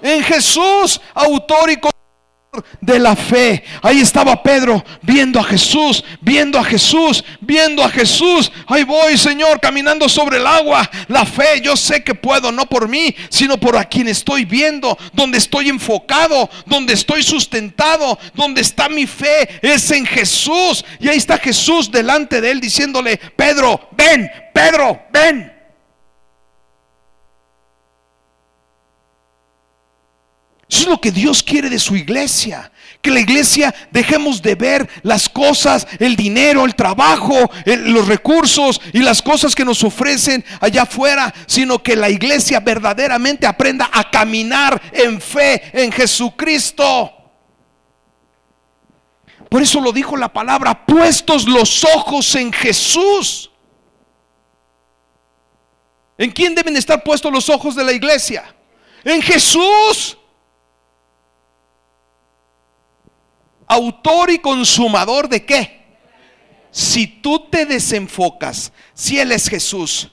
En 0.00 0.22
Jesús, 0.22 0.98
autor 1.12 1.70
y 1.70 1.76
de 2.80 2.98
la 2.98 3.14
fe. 3.14 3.62
Ahí 3.82 4.00
estaba 4.00 4.42
Pedro 4.42 4.84
viendo 5.02 5.38
a 5.38 5.44
Jesús, 5.44 6.04
viendo 6.20 6.58
a 6.58 6.64
Jesús, 6.64 7.24
viendo 7.40 7.82
a 7.84 7.88
Jesús. 7.88 8.50
Ahí 8.66 8.82
voy, 8.82 9.16
Señor, 9.16 9.60
caminando 9.60 10.08
sobre 10.08 10.38
el 10.38 10.46
agua. 10.46 10.88
La 11.08 11.24
fe, 11.24 11.60
yo 11.62 11.76
sé 11.76 12.02
que 12.02 12.14
puedo, 12.14 12.50
no 12.50 12.66
por 12.66 12.88
mí, 12.88 13.14
sino 13.28 13.58
por 13.58 13.76
a 13.76 13.84
quien 13.84 14.08
estoy 14.08 14.44
viendo, 14.44 14.98
donde 15.12 15.38
estoy 15.38 15.68
enfocado, 15.68 16.50
donde 16.66 16.94
estoy 16.94 17.22
sustentado, 17.22 18.18
donde 18.34 18.60
está 18.62 18.88
mi 18.88 19.06
fe, 19.06 19.48
es 19.62 19.90
en 19.92 20.04
Jesús. 20.04 20.84
Y 20.98 21.08
ahí 21.08 21.18
está 21.18 21.38
Jesús 21.38 21.90
delante 21.90 22.40
de 22.40 22.50
él 22.50 22.60
diciéndole, 22.60 23.16
Pedro, 23.36 23.88
ven, 23.92 24.28
Pedro, 24.52 25.02
ven. 25.12 25.59
Eso 30.70 30.82
es 30.82 30.88
lo 30.88 31.00
que 31.00 31.10
Dios 31.10 31.42
quiere 31.42 31.68
de 31.68 31.80
su 31.80 31.96
iglesia. 31.96 32.70
Que 33.02 33.10
la 33.10 33.18
iglesia 33.18 33.74
dejemos 33.90 34.40
de 34.40 34.54
ver 34.54 34.88
las 35.02 35.28
cosas, 35.28 35.86
el 35.98 36.14
dinero, 36.14 36.64
el 36.64 36.76
trabajo, 36.76 37.50
los 37.64 38.06
recursos 38.06 38.80
y 38.92 39.00
las 39.00 39.20
cosas 39.20 39.54
que 39.54 39.64
nos 39.64 39.82
ofrecen 39.82 40.44
allá 40.60 40.82
afuera, 40.82 41.34
sino 41.46 41.82
que 41.82 41.96
la 41.96 42.08
iglesia 42.08 42.60
verdaderamente 42.60 43.48
aprenda 43.48 43.90
a 43.92 44.08
caminar 44.10 44.80
en 44.92 45.20
fe 45.20 45.60
en 45.72 45.90
Jesucristo. 45.90 47.14
Por 49.48 49.62
eso 49.62 49.80
lo 49.80 49.90
dijo 49.90 50.16
la 50.16 50.32
palabra, 50.32 50.86
puestos 50.86 51.48
los 51.48 51.82
ojos 51.96 52.32
en 52.36 52.52
Jesús. 52.52 53.50
¿En 56.16 56.30
quién 56.30 56.54
deben 56.54 56.76
estar 56.76 57.02
puestos 57.02 57.32
los 57.32 57.48
ojos 57.48 57.74
de 57.74 57.82
la 57.82 57.92
iglesia? 57.92 58.54
En 59.02 59.20
Jesús. 59.20 60.18
Autor 63.70 64.30
y 64.30 64.38
consumador 64.38 65.28
de 65.28 65.44
qué? 65.44 65.80
Si 66.72 67.06
tú 67.06 67.46
te 67.48 67.66
desenfocas, 67.66 68.72
si 68.94 69.18
Él 69.18 69.30
es 69.30 69.48
Jesús, 69.48 70.10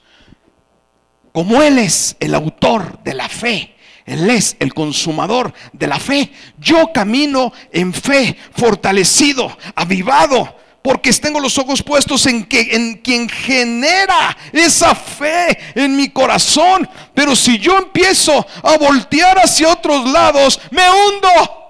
como 1.32 1.60
Él 1.60 1.78
es 1.78 2.16
el 2.20 2.34
autor 2.34 3.02
de 3.02 3.14
la 3.14 3.28
fe, 3.28 3.74
Él 4.06 4.30
es 4.30 4.56
el 4.60 4.72
consumador 4.72 5.52
de 5.72 5.88
la 5.88 5.98
fe. 5.98 6.32
Yo 6.58 6.92
camino 6.92 7.52
en 7.72 7.92
fe, 7.92 8.36
fortalecido, 8.52 9.56
avivado, 9.74 10.56
porque 10.80 11.12
tengo 11.14 11.40
los 11.40 11.58
ojos 11.58 11.82
puestos 11.82 12.26
en, 12.26 12.44
que, 12.44 12.60
en 12.76 12.98
quien 12.98 13.28
genera 13.28 14.36
esa 14.52 14.94
fe 14.94 15.58
en 15.74 15.96
mi 15.96 16.10
corazón. 16.10 16.88
Pero 17.12 17.34
si 17.34 17.58
yo 17.58 17.76
empiezo 17.76 18.46
a 18.62 18.78
voltear 18.78 19.36
hacia 19.38 19.72
otros 19.72 20.08
lados, 20.08 20.60
me 20.70 20.82
hundo. 20.88 21.67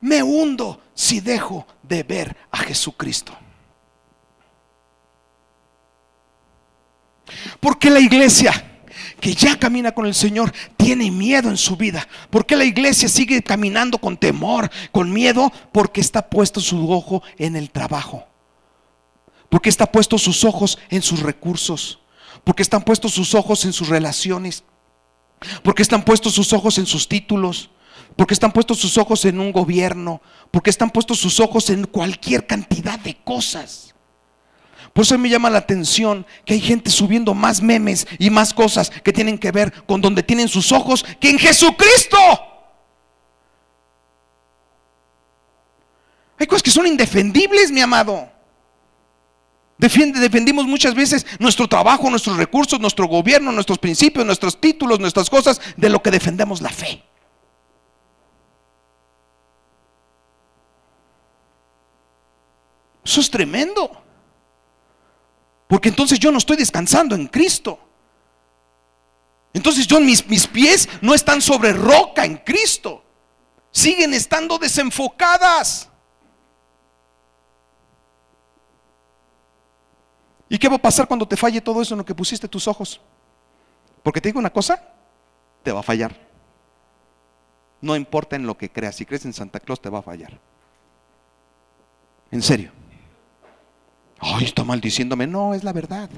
Me 0.00 0.22
hundo 0.22 0.80
si 0.94 1.20
dejo 1.20 1.66
de 1.82 2.02
ver 2.02 2.36
a 2.50 2.58
Jesucristo. 2.58 3.36
Porque 7.60 7.90
la 7.90 8.00
iglesia 8.00 8.66
que 9.20 9.34
ya 9.34 9.58
camina 9.58 9.92
con 9.92 10.06
el 10.06 10.14
Señor 10.14 10.52
tiene 10.76 11.10
miedo 11.10 11.50
en 11.50 11.56
su 11.56 11.76
vida. 11.76 12.06
Porque 12.30 12.56
la 12.56 12.64
iglesia 12.64 13.08
sigue 13.08 13.42
caminando 13.42 13.98
con 13.98 14.16
temor, 14.16 14.70
con 14.90 15.12
miedo? 15.12 15.52
Porque 15.72 16.00
está 16.00 16.28
puesto 16.28 16.60
su 16.60 16.90
ojo 16.90 17.22
en 17.38 17.54
el 17.54 17.70
trabajo. 17.70 18.26
Porque 19.48 19.68
está 19.68 19.90
puesto 19.90 20.16
sus 20.18 20.44
ojos 20.44 20.78
en 20.88 21.02
sus 21.02 21.20
recursos. 21.20 22.00
Porque 22.44 22.62
están 22.62 22.82
puestos 22.82 23.12
sus 23.12 23.34
ojos 23.34 23.64
en 23.64 23.72
sus 23.72 23.88
relaciones. 23.88 24.64
Porque 25.62 25.82
están 25.82 26.04
puestos 26.04 26.34
sus 26.34 26.52
ojos 26.52 26.78
en 26.78 26.86
sus 26.86 27.06
títulos. 27.06 27.70
Porque 28.20 28.34
están 28.34 28.52
puestos 28.52 28.76
sus 28.76 28.98
ojos 28.98 29.24
en 29.24 29.40
un 29.40 29.50
gobierno. 29.50 30.20
Porque 30.50 30.68
están 30.68 30.90
puestos 30.90 31.18
sus 31.18 31.40
ojos 31.40 31.70
en 31.70 31.86
cualquier 31.86 32.46
cantidad 32.46 32.98
de 32.98 33.16
cosas. 33.24 33.94
Por 34.92 35.04
eso 35.04 35.16
me 35.16 35.30
llama 35.30 35.48
la 35.48 35.56
atención 35.56 36.26
que 36.44 36.52
hay 36.52 36.60
gente 36.60 36.90
subiendo 36.90 37.32
más 37.32 37.62
memes 37.62 38.06
y 38.18 38.28
más 38.28 38.52
cosas 38.52 38.90
que 38.90 39.14
tienen 39.14 39.38
que 39.38 39.50
ver 39.50 39.72
con 39.86 40.02
donde 40.02 40.22
tienen 40.22 40.48
sus 40.48 40.70
ojos 40.70 41.02
que 41.18 41.30
en 41.30 41.38
Jesucristo. 41.38 42.18
Hay 46.38 46.46
cosas 46.46 46.62
que 46.62 46.70
son 46.70 46.86
indefendibles, 46.86 47.72
mi 47.72 47.80
amado. 47.80 48.30
defendimos 49.78 50.66
muchas 50.66 50.94
veces 50.94 51.24
nuestro 51.38 51.66
trabajo, 51.66 52.10
nuestros 52.10 52.36
recursos, 52.36 52.78
nuestro 52.80 53.06
gobierno, 53.06 53.50
nuestros 53.50 53.78
principios, 53.78 54.26
nuestros 54.26 54.60
títulos, 54.60 55.00
nuestras 55.00 55.30
cosas, 55.30 55.58
de 55.78 55.88
lo 55.88 56.02
que 56.02 56.10
defendemos 56.10 56.60
la 56.60 56.68
fe. 56.68 57.02
Eso 63.04 63.20
es 63.20 63.30
tremendo. 63.30 63.90
Porque 65.66 65.88
entonces 65.88 66.18
yo 66.18 66.32
no 66.32 66.38
estoy 66.38 66.56
descansando 66.56 67.14
en 67.14 67.26
Cristo. 67.26 67.78
Entonces 69.52 69.86
yo 69.86 70.00
mis, 70.00 70.26
mis 70.28 70.46
pies 70.46 70.88
no 71.00 71.14
están 71.14 71.40
sobre 71.40 71.72
roca 71.72 72.24
en 72.24 72.36
Cristo. 72.38 73.04
Siguen 73.70 74.14
estando 74.14 74.58
desenfocadas. 74.58 75.88
¿Y 80.48 80.58
qué 80.58 80.68
va 80.68 80.76
a 80.76 80.82
pasar 80.82 81.06
cuando 81.06 81.26
te 81.26 81.36
falle 81.36 81.60
todo 81.60 81.80
eso 81.80 81.94
en 81.94 81.98
lo 81.98 82.04
que 82.04 82.14
pusiste 82.14 82.48
tus 82.48 82.66
ojos? 82.66 83.00
Porque 84.02 84.20
te 84.20 84.28
digo 84.28 84.40
una 84.40 84.50
cosa, 84.50 84.82
te 85.62 85.70
va 85.70 85.80
a 85.80 85.84
fallar. 85.84 86.16
No 87.80 87.94
importa 87.94 88.34
en 88.34 88.46
lo 88.46 88.58
que 88.58 88.70
creas, 88.70 88.96
si 88.96 89.06
crees 89.06 89.24
en 89.24 89.32
Santa 89.32 89.60
Claus 89.60 89.80
te 89.80 89.88
va 89.88 90.00
a 90.00 90.02
fallar. 90.02 90.38
En 92.32 92.42
serio. 92.42 92.72
Ay, 94.20 94.44
está 94.44 94.64
maldiciéndome. 94.64 95.26
No, 95.26 95.54
es 95.54 95.64
la 95.64 95.72
verdad. 95.72 96.10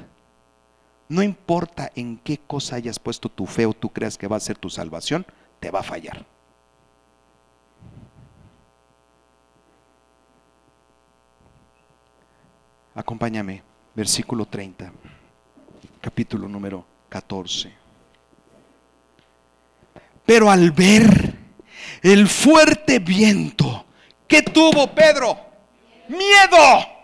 No 1.08 1.22
importa 1.22 1.90
en 1.94 2.18
qué 2.18 2.38
cosa 2.38 2.76
hayas 2.76 2.98
puesto 2.98 3.28
tu 3.28 3.46
fe 3.46 3.64
o 3.66 3.72
tú 3.72 3.90
creas 3.90 4.18
que 4.18 4.26
va 4.26 4.36
a 4.36 4.40
ser 4.40 4.58
tu 4.58 4.68
salvación, 4.68 5.24
te 5.60 5.70
va 5.70 5.80
a 5.80 5.84
fallar. 5.84 6.24
Acompáñame, 12.94 13.62
versículo 13.94 14.46
30, 14.46 14.92
capítulo 16.00 16.48
número 16.48 16.84
14. 17.08 17.72
Pero 20.26 20.50
al 20.50 20.72
ver 20.72 21.36
el 22.02 22.28
fuerte 22.28 22.98
viento 22.98 23.86
que 24.26 24.42
tuvo 24.42 24.94
Pedro, 24.94 25.38
miedo 26.08 27.01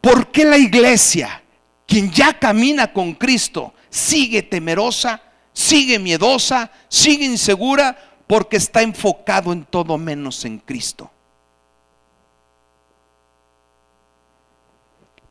¿Por 0.00 0.30
qué 0.30 0.44
la 0.44 0.56
iglesia, 0.56 1.42
quien 1.86 2.10
ya 2.10 2.38
camina 2.38 2.92
con 2.92 3.14
Cristo, 3.14 3.74
sigue 3.88 4.42
temerosa, 4.42 5.22
sigue 5.52 5.98
miedosa, 5.98 6.70
sigue 6.88 7.26
insegura? 7.26 7.96
Porque 8.26 8.56
está 8.56 8.82
enfocado 8.82 9.52
en 9.52 9.64
todo 9.64 9.98
menos 9.98 10.44
en 10.44 10.58
Cristo. 10.58 11.10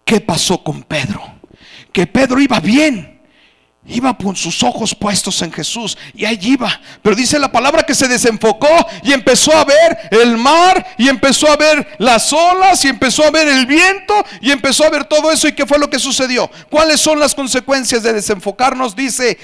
¿Qué 0.04 0.20
pasó 0.20 0.64
con 0.64 0.84
Pedro? 0.84 1.22
Que 1.92 2.06
Pedro 2.08 2.40
iba 2.42 2.60
bien 2.60 3.19
Iba 3.86 4.16
con 4.18 4.36
sus 4.36 4.62
ojos 4.62 4.94
puestos 4.94 5.42
en 5.42 5.52
Jesús 5.52 5.98
y 6.14 6.26
allí 6.26 6.54
iba. 6.54 6.80
Pero 7.02 7.16
dice 7.16 7.40
la 7.40 7.52
palabra 7.52 7.84
que 7.84 7.96
se 7.96 8.08
desenfocó 8.08 8.68
y 9.04 9.14
empezó 9.14 9.54
a 9.54 9.64
ver 9.64 9.98
el 10.12 10.38
mar 10.38 10.86
y 10.98 11.08
empezó 11.08 11.50
a 11.50 11.56
ver 11.56 11.96
las 11.98 12.32
olas 12.34 12.84
y 12.84 12.90
empezó 12.90 13.24
a 13.24 13.32
ver 13.32 13.48
el 13.48 13.66
viento 13.66 14.14
y 14.42 14.52
empezó 14.52 14.84
a 14.84 14.90
ver 14.90 15.06
todo 15.06 15.32
eso. 15.32 15.48
¿Y 15.48 15.54
qué 15.54 15.66
fue 15.66 15.80
lo 15.80 15.90
que 15.90 15.98
sucedió? 15.98 16.52
¿Cuáles 16.70 17.00
son 17.00 17.20
las 17.20 17.34
consecuencias 17.34 18.04
de 18.04 18.14
desenfocarnos? 18.14 18.96
Dice 18.96 19.40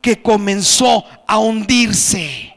que 0.00 0.20
comenzó 0.20 1.04
a 1.26 1.38
hundirse. 1.38 2.54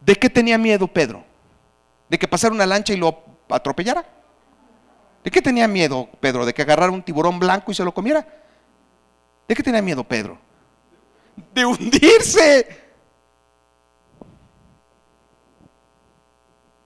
¿De 0.00 0.16
qué 0.16 0.28
tenía 0.28 0.58
miedo 0.58 0.86
Pedro? 0.86 1.24
¿De 2.08 2.18
que 2.18 2.26
pasara 2.26 2.54
una 2.54 2.66
lancha 2.66 2.92
y 2.92 2.96
lo 2.96 3.22
atropellara? 3.48 4.04
¿De 5.24 5.30
qué 5.30 5.40
tenía 5.40 5.66
miedo 5.66 6.06
Pedro? 6.20 6.44
¿De 6.44 6.52
que 6.52 6.60
agarrara 6.60 6.92
un 6.92 7.02
tiburón 7.02 7.38
blanco 7.38 7.72
y 7.72 7.74
se 7.74 7.82
lo 7.82 7.94
comiera? 7.94 8.28
¿De 9.48 9.54
qué 9.54 9.62
tenía 9.62 9.80
miedo 9.80 10.04
Pedro? 10.04 10.38
De 11.54 11.64
hundirse. 11.64 12.84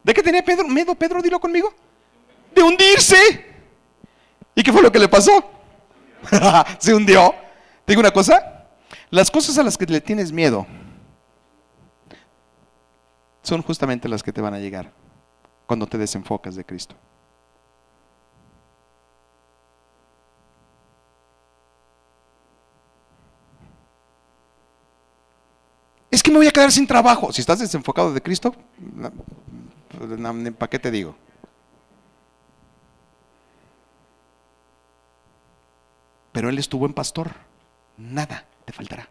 ¿De 0.05 0.15
qué 0.15 0.23
tenía 0.23 0.45
Pedro, 0.45 0.69
miedo 0.69 0.95
Pedro? 0.95 1.21
Dilo 1.21 1.41
conmigo. 1.41 1.75
De 2.55 2.63
hundirse. 2.63 3.45
¿Y 4.55 4.63
qué 4.63 4.73
fue 4.73 4.83
lo 4.83 4.93
que 4.93 5.01
le 5.01 5.09
pasó? 5.09 5.33
se 6.79 6.95
hundió. 6.95 7.35
¿Te 7.85 7.93
digo 7.93 8.01
una 8.01 8.13
cosa? 8.13 8.69
Las 9.11 9.33
cosas 9.33 9.59
a 9.59 9.65
las 9.65 9.77
que 9.77 9.87
le 9.87 10.01
tienes 10.01 10.31
miedo 10.31 10.65
son 13.43 13.63
justamente 13.63 14.09
las 14.09 14.23
que 14.23 14.33
te 14.33 14.41
van 14.41 14.55
a 14.55 14.61
llegar 14.61 14.93
cuando 15.67 15.89
te 15.89 15.99
desenfocas 15.99 16.55
de 16.55 16.65
Cristo. 16.65 16.95
Es 26.19 26.23
que 26.25 26.33
me 26.33 26.39
voy 26.39 26.49
a 26.49 26.51
quedar 26.51 26.73
sin 26.73 26.85
trabajo. 26.85 27.33
Si 27.33 27.41
estás 27.41 27.61
desenfocado 27.61 28.13
de 28.13 28.21
Cristo, 28.21 28.53
¿para 30.59 30.71
qué 30.71 30.79
te 30.81 30.91
digo? 30.91 31.15
Pero 36.33 36.49
Él 36.49 36.59
estuvo 36.59 36.87
en 36.87 36.93
pastor, 36.93 37.31
nada 37.97 38.45
te 38.65 38.73
faltará. 38.73 39.09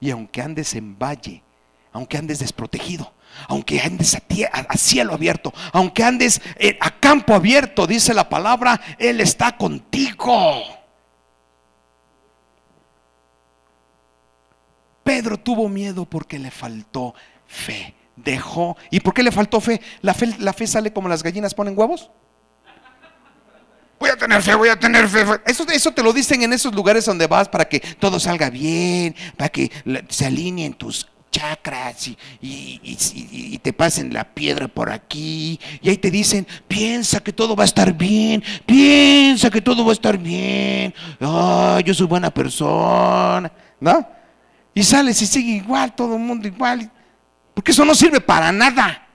Y 0.00 0.10
aunque 0.10 0.42
andes 0.42 0.74
en 0.74 0.98
valle, 0.98 1.44
aunque 1.92 2.18
andes 2.18 2.40
desprotegido, 2.40 3.12
aunque 3.46 3.80
andes 3.80 4.16
a, 4.16 4.76
cielo 4.76 5.14
abierto, 5.14 5.54
aunque 5.72 6.02
andes 6.02 6.40
eh, 6.56 6.76
a 6.80 6.98
campo 6.98 7.34
abierto, 7.34 7.86
dice 7.86 8.14
la 8.14 8.28
palabra, 8.28 8.80
Él 8.98 9.20
está 9.20 9.56
contigo. 9.56 10.79
Pedro 15.02 15.38
tuvo 15.38 15.68
miedo 15.68 16.04
porque 16.04 16.38
le 16.38 16.50
faltó 16.50 17.14
fe. 17.46 17.94
Dejó. 18.16 18.76
¿Y 18.90 19.00
por 19.00 19.14
qué 19.14 19.22
le 19.22 19.32
faltó 19.32 19.60
fe? 19.60 19.80
¿La 20.02 20.14
fe, 20.14 20.34
la 20.38 20.52
fe 20.52 20.66
sale 20.66 20.92
como 20.92 21.08
las 21.08 21.22
gallinas 21.22 21.54
ponen 21.54 21.78
huevos? 21.78 22.10
Voy 23.98 24.08
a 24.08 24.16
tener 24.16 24.42
fe, 24.42 24.54
voy 24.54 24.68
a 24.70 24.78
tener 24.78 25.08
fe. 25.08 25.24
Eso, 25.44 25.66
eso 25.68 25.92
te 25.92 26.02
lo 26.02 26.12
dicen 26.12 26.42
en 26.42 26.52
esos 26.52 26.74
lugares 26.74 27.04
donde 27.04 27.26
vas 27.26 27.48
para 27.48 27.66
que 27.66 27.80
todo 27.80 28.18
salga 28.18 28.48
bien, 28.48 29.14
para 29.36 29.50
que 29.50 29.70
se 30.08 30.24
alineen 30.24 30.72
tus 30.72 31.06
chakras 31.30 32.10
y, 32.40 33.58
te 33.62 33.72
pasen 33.72 34.12
la 34.12 34.24
piedra 34.24 34.68
por 34.68 34.90
aquí. 34.90 35.60
Y 35.82 35.90
ahí 35.90 35.96
te 35.96 36.10
dicen, 36.10 36.46
piensa 36.66 37.20
que 37.20 37.32
todo 37.32 37.54
va 37.54 37.64
a 37.64 37.66
estar 37.66 37.92
bien, 37.92 38.42
piensa 38.66 39.50
que 39.50 39.60
todo 39.60 39.84
va 39.84 39.90
a 39.90 39.94
estar 39.94 40.18
bien. 40.18 40.94
Oh, 41.20 41.78
yo 41.80 41.94
soy 41.94 42.06
buena 42.06 42.30
persona. 42.30 43.52
¿No? 43.80 44.19
Y 44.74 44.84
sales 44.84 45.20
y 45.22 45.26
sigue 45.26 45.52
igual, 45.52 45.94
todo 45.94 46.14
el 46.14 46.20
mundo 46.20 46.46
igual. 46.46 46.90
Porque 47.54 47.72
eso 47.72 47.84
no 47.84 47.94
sirve 47.94 48.20
para 48.20 48.52
nada. 48.52 49.06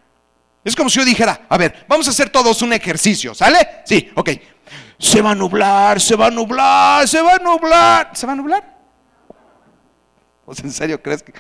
Es 0.64 0.76
como 0.76 0.90
si 0.90 1.00
yo 1.00 1.06
dijera, 1.06 1.42
a 1.48 1.58
ver, 1.58 1.86
vamos 1.88 2.08
a 2.08 2.12
hacer 2.12 2.30
todos 2.30 2.62
un 2.62 2.74
ejercicio, 2.74 3.34
¿sale? 3.34 3.84
Sí, 3.86 4.12
ok. 4.16 4.32
Se 4.98 5.22
va 5.22 5.32
a 5.32 5.36
nublar, 5.36 6.02
se 6.02 6.16
va 6.16 6.28
a 6.28 6.32
nublar, 6.32 7.08
se 7.08 7.22
va 7.22 7.34
a 7.36 7.38
nublar. 7.38 8.10
¿Se 8.14 8.26
va 8.26 8.34
a 8.34 8.36
nublar? 8.36 8.76
¿O 10.46 10.54
en 10.54 10.72
serio 10.72 11.02
crees 11.02 11.24
que.? 11.24 11.34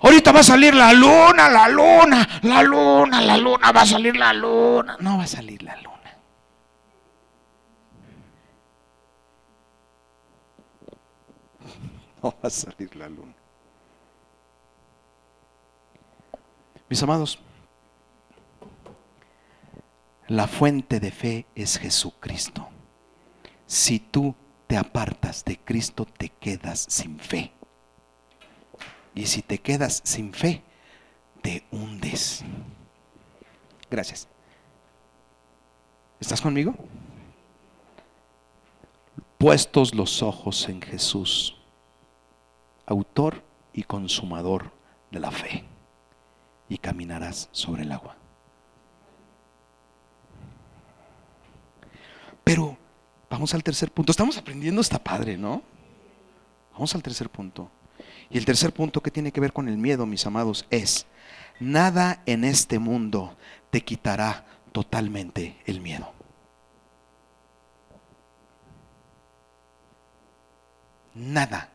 Ahorita 0.00 0.32
va 0.32 0.40
a 0.40 0.42
salir 0.44 0.74
la 0.74 0.92
luna, 0.92 1.48
la 1.48 1.68
luna, 1.68 2.28
la 2.42 2.62
luna, 2.62 3.20
la 3.20 3.36
luna, 3.36 3.70
va 3.70 3.82
a 3.82 3.86
salir 3.86 4.16
la 4.16 4.32
luna. 4.32 4.96
No 4.98 5.16
va 5.16 5.24
a 5.24 5.28
salir 5.28 5.62
la 5.62 5.76
luna. 5.76 5.91
Va 12.24 12.34
a 12.42 12.50
salir 12.50 12.94
la 12.96 13.08
luna. 13.08 13.34
Mis 16.88 17.02
amados, 17.02 17.38
la 20.28 20.46
fuente 20.46 21.00
de 21.00 21.10
fe 21.10 21.46
es 21.54 21.78
Jesucristo. 21.78 22.68
Si 23.66 23.98
tú 23.98 24.34
te 24.66 24.76
apartas 24.76 25.44
de 25.44 25.58
Cristo, 25.58 26.04
te 26.04 26.28
quedas 26.28 26.86
sin 26.88 27.18
fe. 27.18 27.52
Y 29.14 29.26
si 29.26 29.42
te 29.42 29.58
quedas 29.58 30.00
sin 30.04 30.32
fe, 30.32 30.62
te 31.42 31.64
hundes. 31.70 32.44
Gracias. 33.90 34.28
¿Estás 36.20 36.40
conmigo? 36.40 36.74
Puestos 39.38 39.94
los 39.94 40.22
ojos 40.22 40.68
en 40.68 40.80
Jesús, 40.80 41.58
autor 42.92 43.42
y 43.72 43.82
consumador 43.82 44.70
de 45.10 45.20
la 45.20 45.30
fe, 45.30 45.64
y 46.68 46.78
caminarás 46.78 47.48
sobre 47.52 47.82
el 47.82 47.92
agua. 47.92 48.16
Pero 52.44 52.76
vamos 53.30 53.54
al 53.54 53.62
tercer 53.62 53.90
punto. 53.90 54.10
Estamos 54.10 54.36
aprendiendo, 54.36 54.80
está 54.80 54.98
padre, 54.98 55.36
¿no? 55.36 55.62
Vamos 56.72 56.94
al 56.94 57.02
tercer 57.02 57.28
punto. 57.28 57.70
Y 58.30 58.38
el 58.38 58.44
tercer 58.44 58.72
punto 58.72 59.02
que 59.02 59.10
tiene 59.10 59.32
que 59.32 59.40
ver 59.40 59.52
con 59.52 59.68
el 59.68 59.76
miedo, 59.76 60.06
mis 60.06 60.26
amados, 60.26 60.66
es, 60.70 61.06
nada 61.60 62.22
en 62.26 62.44
este 62.44 62.78
mundo 62.78 63.36
te 63.70 63.82
quitará 63.82 64.44
totalmente 64.72 65.60
el 65.66 65.80
miedo. 65.80 66.12
Nada. 71.14 71.71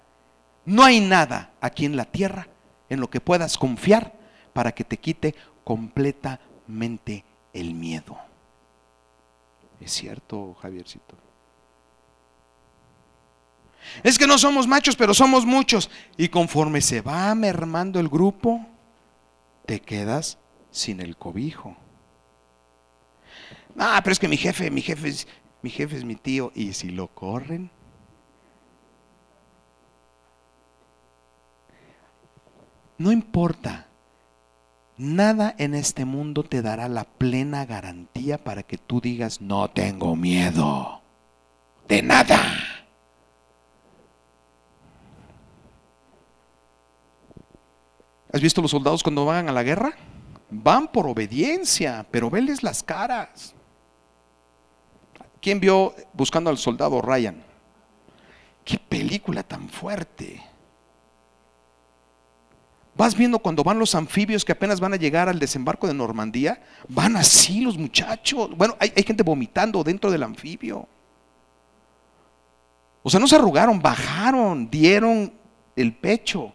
No 0.68 0.84
hay 0.84 0.99
nada 0.99 1.53
aquí 1.61 1.86
en 1.86 1.95
la 1.95 2.03
tierra 2.03 2.49
en 2.89 2.99
lo 2.99 3.09
que 3.09 3.22
puedas 3.22 3.57
confiar 3.57 4.13
para 4.51 4.74
que 4.74 4.84
te 4.84 4.97
quite 4.97 5.34
completamente 5.63 7.24
el 7.53 7.74
miedo. 7.74 8.18
Es 9.80 9.93
cierto, 9.93 10.55
Javiercito. 10.61 11.15
Es 14.03 14.18
que 14.18 14.28
no 14.28 14.38
somos 14.38 14.68
machos, 14.68 14.97
pero 14.97 15.13
somos 15.13 15.45
muchos. 15.45 15.89
Y 16.18 16.28
conforme 16.28 16.82
se 16.82 16.99
va 16.99 17.34
mermando 17.34 18.01
el 18.01 18.09
grupo, 18.09 18.68
te 19.65 19.80
quedas 19.80 20.38
sin 20.70 20.99
el 20.99 21.15
cobijo. 21.15 21.78
Ah, 23.78 24.01
pero 24.03 24.11
es 24.11 24.20
que 24.20 24.28
mi 24.28 24.36
jefe, 24.36 24.70
mi 24.70 24.82
jefe 24.82 25.07
es, 25.07 25.30
mi 25.61 25.70
jefe 25.70 25.95
es 25.95 26.03
mi 26.03 26.15
tío. 26.15 26.51
¿Y 26.53 26.74
si 26.74 26.89
lo 26.89 27.07
corren? 27.07 27.72
No 32.98 33.12
importa. 33.12 33.88
Nada 34.98 35.54
en 35.60 35.76
este 35.76 36.06
mundo 36.06 36.43
te 36.43 36.64
dará 36.64 36.88
la 36.88 37.04
plena 37.04 37.66
garantía 37.66 38.43
para 38.43 38.64
que 38.64 38.78
tú 38.78 39.00
digas, 39.00 39.41
no 39.41 39.70
tengo 39.70 40.16
miedo. 40.16 41.02
De 41.88 42.02
nada. 42.02 42.39
¿Has 48.34 48.41
visto 48.41 48.62
los 48.62 48.72
soldados 48.72 49.04
cuando 49.04 49.26
van 49.26 49.48
a 49.48 49.52
la 49.52 49.64
guerra? 49.64 49.93
Van 50.50 50.88
por 50.88 51.06
obediencia, 51.08 52.06
pero 52.10 52.30
veles 52.30 52.64
las 52.64 52.82
caras. 52.82 53.54
¿Quién 55.39 55.60
vio 55.60 55.93
buscando 56.14 56.50
al 56.50 56.58
soldado 56.58 57.02
Ryan? 57.02 57.43
Qué 58.66 58.80
película 58.80 59.43
tan 59.43 59.70
fuerte. 59.70 60.43
Vas 62.98 63.16
viendo 63.16 63.38
cuando 63.38 63.64
van 63.64 63.78
los 63.78 63.93
anfibios 63.93 64.43
que 64.43 64.54
apenas 64.54 64.80
van 64.80 64.93
a 64.93 64.98
llegar 64.98 65.30
al 65.30 65.38
desembarco 65.38 65.88
de 65.88 65.93
Normandía, 65.93 66.60
van 66.88 67.16
así 67.16 67.62
los 67.62 67.78
muchachos. 67.78 68.50
Bueno, 68.58 68.76
hay, 68.80 68.91
gente 69.04 69.22
vomitando 69.22 69.84
dentro 69.84 70.10
del 70.10 70.24
anfibio. 70.24 70.88
O 73.04 73.10
sea, 73.10 73.20
no 73.20 73.28
se 73.28 73.36
arrugaron, 73.36 73.80
bajaron, 73.80 74.68
dieron 74.70 75.32
el 75.76 75.93
pecho. 75.93 76.54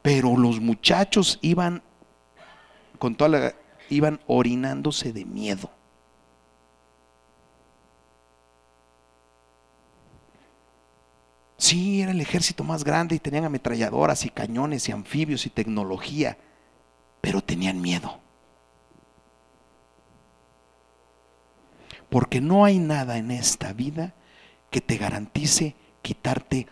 Pero 0.00 0.36
los 0.36 0.60
muchachos 0.60 1.38
iban 1.42 1.82
con 2.98 3.16
toda 3.16 3.30
la 3.30 3.54
iban 3.88 4.20
orinándose 4.28 5.12
de 5.12 5.24
miedo. 5.24 5.70
Sí, 11.70 12.02
era 12.02 12.10
el 12.10 12.20
ejército 12.20 12.64
más 12.64 12.82
grande 12.82 13.14
y 13.14 13.20
tenían 13.20 13.44
ametralladoras 13.44 14.24
y 14.24 14.30
cañones 14.30 14.88
y 14.88 14.92
anfibios 14.92 15.46
y 15.46 15.50
tecnología, 15.50 16.36
pero 17.20 17.42
tenían 17.42 17.80
miedo. 17.80 18.18
Porque 22.08 22.40
no 22.40 22.64
hay 22.64 22.80
nada 22.80 23.18
en 23.18 23.30
esta 23.30 23.72
vida 23.72 24.14
que 24.72 24.80
te 24.80 24.96
garantice 24.96 25.76
quitarte 26.02 26.66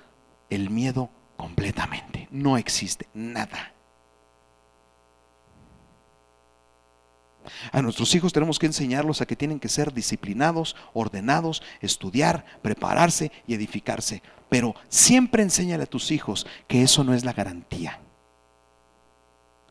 el 0.51 0.69
miedo 0.69 1.11
completamente. 1.37 2.27
No 2.33 2.59
existe 2.59 3.07
nada. 3.15 3.75
A 7.71 7.83
nuestros 7.83 8.13
hijos 8.17 8.33
tenemos 8.33 8.59
que 8.59 8.67
enseñarlos 8.67 9.21
a 9.21 9.27
que 9.27 9.37
tienen 9.37 9.61
que 9.61 9.69
ser 9.69 9.93
disciplinados, 9.95 10.75
ordenados, 10.93 11.63
estudiar, 11.81 12.45
prepararse 12.63 13.31
y 13.47 13.55
edificarse. 13.55 14.25
Pero 14.49 14.75
siempre 14.89 15.43
enséñale 15.43 15.85
a 15.85 15.87
tus 15.87 16.11
hijos 16.11 16.47
que 16.67 16.83
eso 16.83 17.05
no 17.05 17.15
es 17.15 17.25
la 17.25 17.33
garantía. 17.33 18.01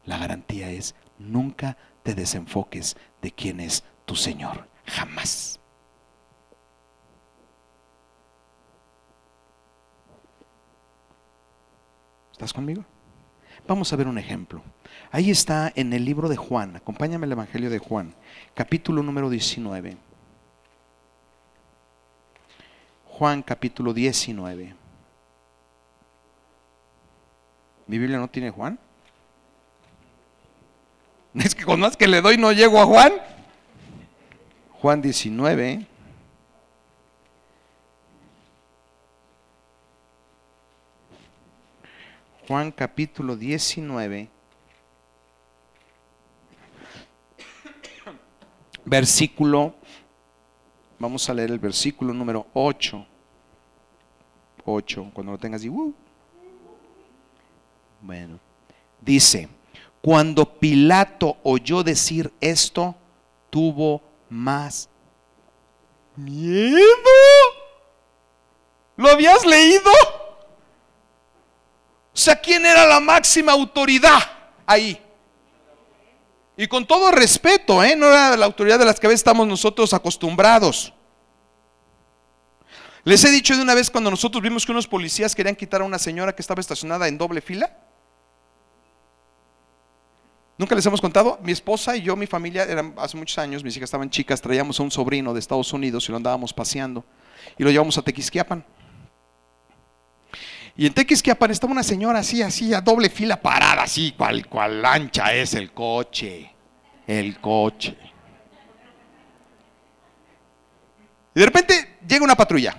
La 0.06 0.18
garantía 0.18 0.70
es 0.70 0.96
nunca 1.18 1.78
te 2.04 2.16
desenfoques 2.16 2.96
de 3.22 3.32
quién 3.32 3.60
es 3.60 3.84
tu 4.06 4.16
Señor. 4.16 4.68
Jamás. 4.86 5.60
¿Estás 12.32 12.54
conmigo? 12.54 12.86
Vamos 13.68 13.92
a 13.92 13.96
ver 13.96 14.08
un 14.08 14.18
ejemplo. 14.18 14.62
Ahí 15.12 15.32
está 15.32 15.74
en 15.76 15.92
el 15.92 16.06
libro 16.06 16.30
de 16.30 16.38
Juan. 16.38 16.76
Acompáñame 16.76 17.26
al 17.26 17.32
Evangelio 17.32 17.70
de 17.70 17.80
Juan, 17.80 18.14
capítulo 18.54 19.02
número 19.04 19.30
19. 19.30 19.98
Juan 23.18 23.42
capítulo 23.42 23.96
19. 23.96 24.76
¿Mi 27.88 27.98
Biblia 27.98 28.20
no 28.20 28.28
tiene 28.28 28.52
Juan? 28.52 28.78
Es 31.34 31.56
que 31.56 31.66
con 31.66 31.80
más 31.80 31.98
que 31.98 32.08
le 32.08 32.22
doy 32.22 32.38
no 32.38 32.52
llego 32.52 32.80
a 32.80 32.86
Juan. 32.86 33.14
Juan 34.70 35.02
19. 35.02 35.88
Juan 42.48 42.72
capítulo 42.72 43.36
19, 43.36 44.30
versículo, 48.86 49.74
vamos 51.00 51.30
a 51.30 51.34
leer 51.34 51.52
el 51.52 51.60
versículo 51.60 52.14
número 52.14 52.48
8. 52.54 53.06
8, 54.66 55.12
cuando 55.14 55.32
lo 55.32 55.38
tengas, 55.38 55.64
y, 55.64 55.70
uh. 55.70 55.94
Bueno, 58.02 58.40
dice, 59.02 59.48
cuando 60.02 60.46
Pilato 60.46 61.38
oyó 61.44 61.84
decir 61.84 62.32
esto, 62.40 62.96
tuvo 63.50 64.02
más 64.30 64.90
miedo. 66.16 66.84
¿Lo 68.96 69.10
habías 69.10 69.46
leído? 69.46 69.92
O 72.14 72.20
sea, 72.20 72.36
¿quién 72.36 72.66
era 72.66 72.86
la 72.86 73.00
máxima 73.00 73.52
autoridad 73.52 74.20
ahí? 74.66 75.00
Y 76.58 76.68
con 76.68 76.88
todo 76.88 77.12
respeto, 77.12 77.84
¿eh? 77.84 77.96
no 77.96 78.08
era 78.08 78.36
la 78.36 78.48
autoridad 78.48 78.80
de 78.80 78.86
las 78.86 79.00
que 79.00 79.06
a 79.06 79.10
veces 79.10 79.20
estamos 79.20 79.48
nosotros 79.48 79.94
acostumbrados. 79.94 80.92
Les 83.04 83.24
he 83.24 83.32
dicho 83.32 83.56
de 83.56 83.62
una 83.62 83.76
vez 83.76 83.92
cuando 83.92 84.10
nosotros 84.10 84.42
vimos 84.42 84.66
que 84.66 84.72
unos 84.72 84.88
policías 84.88 85.36
querían 85.36 85.56
quitar 85.56 85.82
a 85.82 85.84
una 85.84 86.00
señora 86.00 86.34
que 86.36 86.42
estaba 86.42 86.60
estacionada 86.60 87.08
en 87.08 87.18
doble 87.18 87.42
fila. 87.42 87.78
Nunca 90.58 90.74
les 90.74 90.84
hemos 90.88 91.00
contado, 91.00 91.38
mi 91.44 91.52
esposa 91.52 91.96
y 91.96 92.02
yo, 92.02 92.16
mi 92.16 92.26
familia, 92.26 92.64
eran, 92.64 92.96
hace 92.98 93.16
muchos 93.16 93.38
años, 93.38 93.64
mis 93.64 93.78
hijas 93.78 93.88
estaban 93.88 94.10
chicas, 94.10 94.42
traíamos 94.42 94.80
a 94.80 94.84
un 94.84 94.90
sobrino 94.90 95.36
de 95.36 95.40
Estados 95.40 95.72
Unidos 95.72 96.10
y 96.10 96.12
lo 96.12 96.18
andábamos 96.18 96.52
paseando 96.52 97.06
y 97.56 97.64
lo 97.64 97.70
llevamos 97.70 98.00
a 98.00 98.02
Tequisquiapan. 98.02 98.66
Y 100.80 100.86
en 100.86 100.94
Tequisquiapan 100.94 101.50
estaba 101.50 101.74
una 101.74 101.82
señora 101.82 102.20
así, 102.20 102.44
así, 102.44 102.72
a 102.72 102.82
doble 102.82 103.10
fila 103.10 103.42
parada, 103.42 103.82
así, 103.82 104.12
cual, 104.12 104.46
cual 104.46 104.86
ancha 104.86 105.34
es 105.34 105.56
el 105.56 105.74
coche, 105.74 106.54
el 107.08 107.40
coche. 107.42 107.98
Y 111.34 111.40
de 111.40 111.46
repente 111.48 111.98
llega 112.08 112.24
una 112.24 112.36
patrulla. 112.36 112.78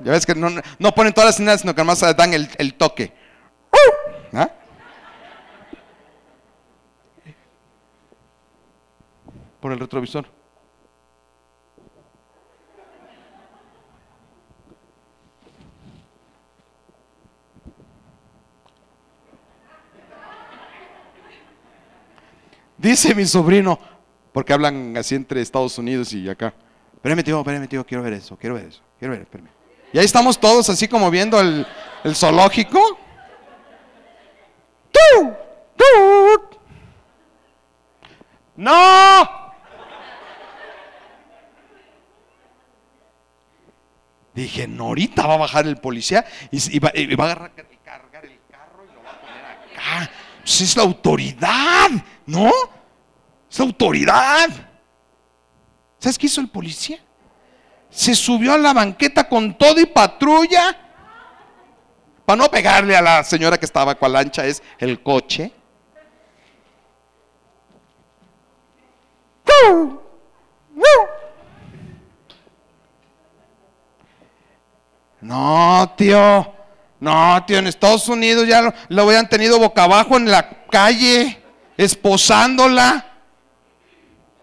Ya 0.00 0.12
ves 0.12 0.26
que 0.26 0.34
no, 0.34 0.92
ponen 0.92 1.14
todas 1.14 1.28
las 1.28 1.36
señales, 1.36 1.60
sino 1.60 1.72
que 1.72 1.80
además 1.80 2.00
dan 2.16 2.34
el, 2.34 2.50
el 2.58 2.74
toque. 2.74 3.12
¿Ah? 4.32 4.50
Por 9.60 9.72
el 9.72 9.78
retrovisor. 9.78 10.35
Dice 22.86 23.16
mi 23.16 23.26
sobrino, 23.26 23.80
porque 24.32 24.52
hablan 24.52 24.96
así 24.96 25.16
entre 25.16 25.40
Estados 25.40 25.76
Unidos 25.76 26.12
y 26.12 26.28
acá. 26.28 26.54
Espérame, 26.94 27.24
tío, 27.24 27.40
espérame, 27.40 27.66
tío, 27.66 27.84
quiero 27.84 28.04
ver 28.04 28.12
eso, 28.12 28.36
quiero 28.36 28.54
ver 28.54 28.66
eso, 28.66 28.80
quiero 28.96 29.10
ver, 29.10 29.22
espérame. 29.22 29.48
Y 29.92 29.98
ahí 29.98 30.04
estamos 30.04 30.38
todos 30.38 30.70
así 30.70 30.86
como 30.86 31.10
viendo 31.10 31.40
el, 31.40 31.66
el 32.04 32.14
zoológico. 32.14 32.80
No. 38.54 39.52
Dije, 44.32 44.68
no, 44.68 44.84
ahorita 44.84 45.26
va 45.26 45.34
a 45.34 45.38
bajar 45.38 45.66
el 45.66 45.78
policía 45.78 46.24
y, 46.52 46.78
va, 46.78 46.90
a 46.90 47.24
agarrar, 47.24 47.52
cargar 47.84 48.24
el 48.26 48.38
carro 48.48 48.84
y 48.84 48.94
lo 48.94 49.02
va 49.02 49.10
a 49.10 49.20
poner 49.20 49.44
acá. 49.44 50.10
Pues 50.38 50.60
es 50.60 50.76
la 50.76 50.84
autoridad, 50.84 51.90
¿no? 52.26 52.75
Es 53.56 53.60
la 53.60 53.64
autoridad. 53.64 54.50
¿Sabes 55.98 56.18
qué 56.18 56.26
hizo 56.26 56.42
el 56.42 56.48
policía? 56.48 56.98
Se 57.88 58.14
subió 58.14 58.52
a 58.52 58.58
la 58.58 58.74
banqueta 58.74 59.26
con 59.26 59.56
todo 59.56 59.80
y 59.80 59.86
patrulla 59.86 60.76
para 62.26 62.36
no 62.36 62.50
pegarle 62.50 62.94
a 62.94 63.00
la 63.00 63.24
señora 63.24 63.56
que 63.56 63.64
estaba 63.64 63.94
cual 63.94 64.12
lancha 64.12 64.44
es 64.44 64.62
el 64.78 65.02
coche. 65.02 65.50
No, 75.22 75.94
tío. 75.96 76.54
No, 77.00 77.44
tío, 77.46 77.56
en 77.56 77.68
Estados 77.68 78.06
Unidos 78.10 78.46
ya 78.46 78.60
lo, 78.60 78.74
lo 78.88 79.02
habían 79.04 79.26
tenido 79.30 79.58
boca 79.58 79.84
abajo 79.84 80.18
en 80.18 80.30
la 80.30 80.66
calle, 80.66 81.42
esposándola. 81.78 83.15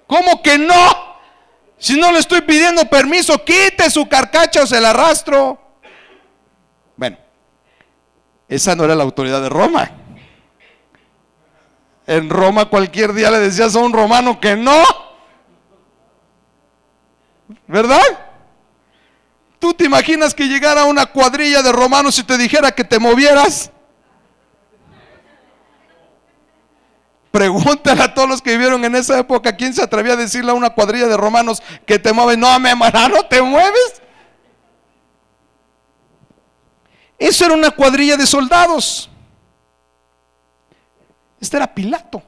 ¿Cómo 0.08 0.42
que 0.42 0.58
no? 0.58 1.14
Si 1.78 2.00
no 2.00 2.12
le 2.12 2.20
estoy 2.20 2.42
pidiendo 2.42 2.86
permiso, 2.86 3.44
quite 3.44 3.90
su 3.90 4.08
carcacha 4.08 4.64
o 4.64 4.68
se 4.68 4.80
la 4.80 4.92
arrastro. 4.92 5.60
Bueno, 6.96 7.18
esa 8.48 8.76
no 8.76 8.86
era 8.86 8.96
la 8.96 9.04
autoridad 9.04 9.42
de 9.42 9.50
Roma. 9.50 9.92
En 12.06 12.30
Roma 12.30 12.66
cualquier 12.66 13.14
día 13.14 13.32
le 13.32 13.40
decías 13.40 13.76
a 13.76 13.80
un 13.80 13.94
romano 13.94 14.40
que 14.40 14.56
no. 14.56 14.84
¿Verdad? 17.68 18.02
¿Tú 19.60 19.74
te 19.74 19.86
imaginas 19.86 20.34
que 20.34 20.48
llegara 20.48 20.84
una 20.84 21.06
cuadrilla 21.06 21.62
de 21.62 21.72
romanos 21.72 22.18
y 22.20 22.24
te 22.24 22.38
dijera 22.38 22.72
que 22.72 22.84
te 22.84 23.00
movieras? 23.00 23.72
Pregúntale 27.34 28.04
a 28.04 28.14
todos 28.14 28.30
los 28.30 28.44
que 28.44 28.52
vivieron 28.52 28.86
en 28.86 28.94
esa 28.94 29.18
época, 29.18 29.56
¿quién 29.56 29.74
se 29.74 29.82
atrevía 29.82 30.14
a 30.14 30.18
decirle 30.18 30.52
a 30.52 30.54
una 30.54 30.70
cuadrilla 30.70 31.08
de 31.08 31.18
romanos 31.18 31.64
que 31.84 31.98
te 31.98 32.14
mueven? 32.14 32.40
No, 32.40 32.60
me 32.60 32.76
no 32.76 33.26
te 33.28 33.42
mueves. 33.42 34.04
Eso 37.18 37.46
era 37.46 37.56
una 37.56 37.72
cuadrilla 37.72 38.18
de 38.18 38.28
soldados. 38.28 39.10
Este 41.42 41.58
era 41.58 41.74
Pilato. 41.74 42.22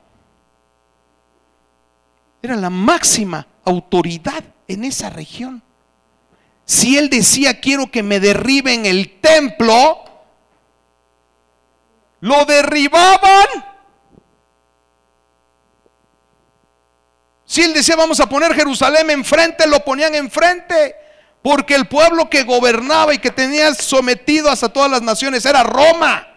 Era 2.42 2.56
la 2.56 2.72
máxima 2.72 3.46
autoridad 3.64 4.44
en 4.68 4.86
esa 4.86 5.12
región. 5.12 5.62
Si 6.66 6.98
él 6.98 7.12
decía, 7.12 7.62
quiero 7.62 7.92
que 7.92 8.02
me 8.02 8.20
derriben 8.20 8.88
el 8.88 9.22
templo, 9.22 10.04
lo 12.22 12.44
derribaban. 12.46 13.75
Si 17.56 17.62
él 17.62 17.74
decía, 17.74 17.96
vamos 17.96 18.20
a 18.20 18.28
poner 18.28 18.54
Jerusalén 18.54 19.10
enfrente, 19.12 19.66
lo 19.66 19.80
ponían 19.80 20.14
enfrente. 20.14 20.94
Porque 21.42 21.74
el 21.74 21.88
pueblo 21.88 22.30
que 22.30 22.44
gobernaba 22.44 23.14
y 23.14 23.18
que 23.18 23.32
tenía 23.32 23.74
sometido 23.74 24.50
hasta 24.52 24.68
todas 24.68 24.92
las 24.92 25.02
naciones 25.02 25.46
era 25.46 25.64
Roma. 25.64 26.28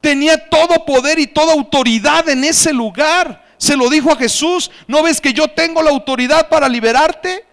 Tenía 0.00 0.48
todo 0.48 0.84
poder 0.84 1.18
y 1.18 1.26
toda 1.26 1.52
autoridad 1.52 2.28
en 2.28 2.44
ese 2.44 2.72
lugar. 2.72 3.44
Se 3.56 3.76
lo 3.76 3.90
dijo 3.90 4.12
a 4.12 4.16
Jesús, 4.16 4.70
¿no 4.86 5.02
ves 5.02 5.20
que 5.20 5.32
yo 5.32 5.48
tengo 5.48 5.82
la 5.82 5.90
autoridad 5.90 6.48
para 6.48 6.68
liberarte? 6.68 7.44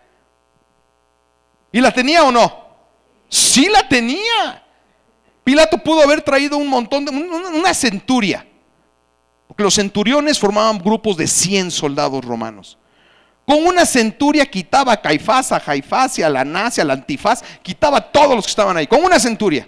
¿Y 1.71 1.81
la 1.81 1.91
tenía 1.91 2.25
o 2.25 2.31
no? 2.31 2.75
Sí 3.27 3.69
la 3.69 3.89
tenía. 3.89 4.63
Pilato 5.43 5.79
pudo 5.79 6.03
haber 6.03 6.21
traído 6.21 6.57
un 6.57 6.67
montón 6.67 7.05
de, 7.05 7.11
una 7.11 7.73
centuria. 7.73 8.45
Los 9.61 9.75
centuriones 9.75 10.39
formaban 10.39 10.79
grupos 10.79 11.17
de 11.17 11.27
100 11.27 11.71
soldados 11.71 12.25
romanos. 12.25 12.77
Con 13.45 13.65
una 13.65 13.85
centuria 13.85 14.45
quitaba 14.45 14.93
a 14.93 15.01
Caifás, 15.01 15.51
a 15.51 15.59
Jaifás 15.59 16.19
y 16.19 16.23
a 16.23 16.29
la 16.29 16.45
Nacia, 16.45 16.83
a 16.83 16.85
la 16.85 16.93
Antifaz, 16.93 17.43
quitaba 17.61 17.97
a 17.97 18.11
todos 18.11 18.35
los 18.35 18.45
que 18.45 18.51
estaban 18.51 18.77
ahí. 18.77 18.87
Con 18.87 19.03
una 19.03 19.19
centuria. 19.19 19.67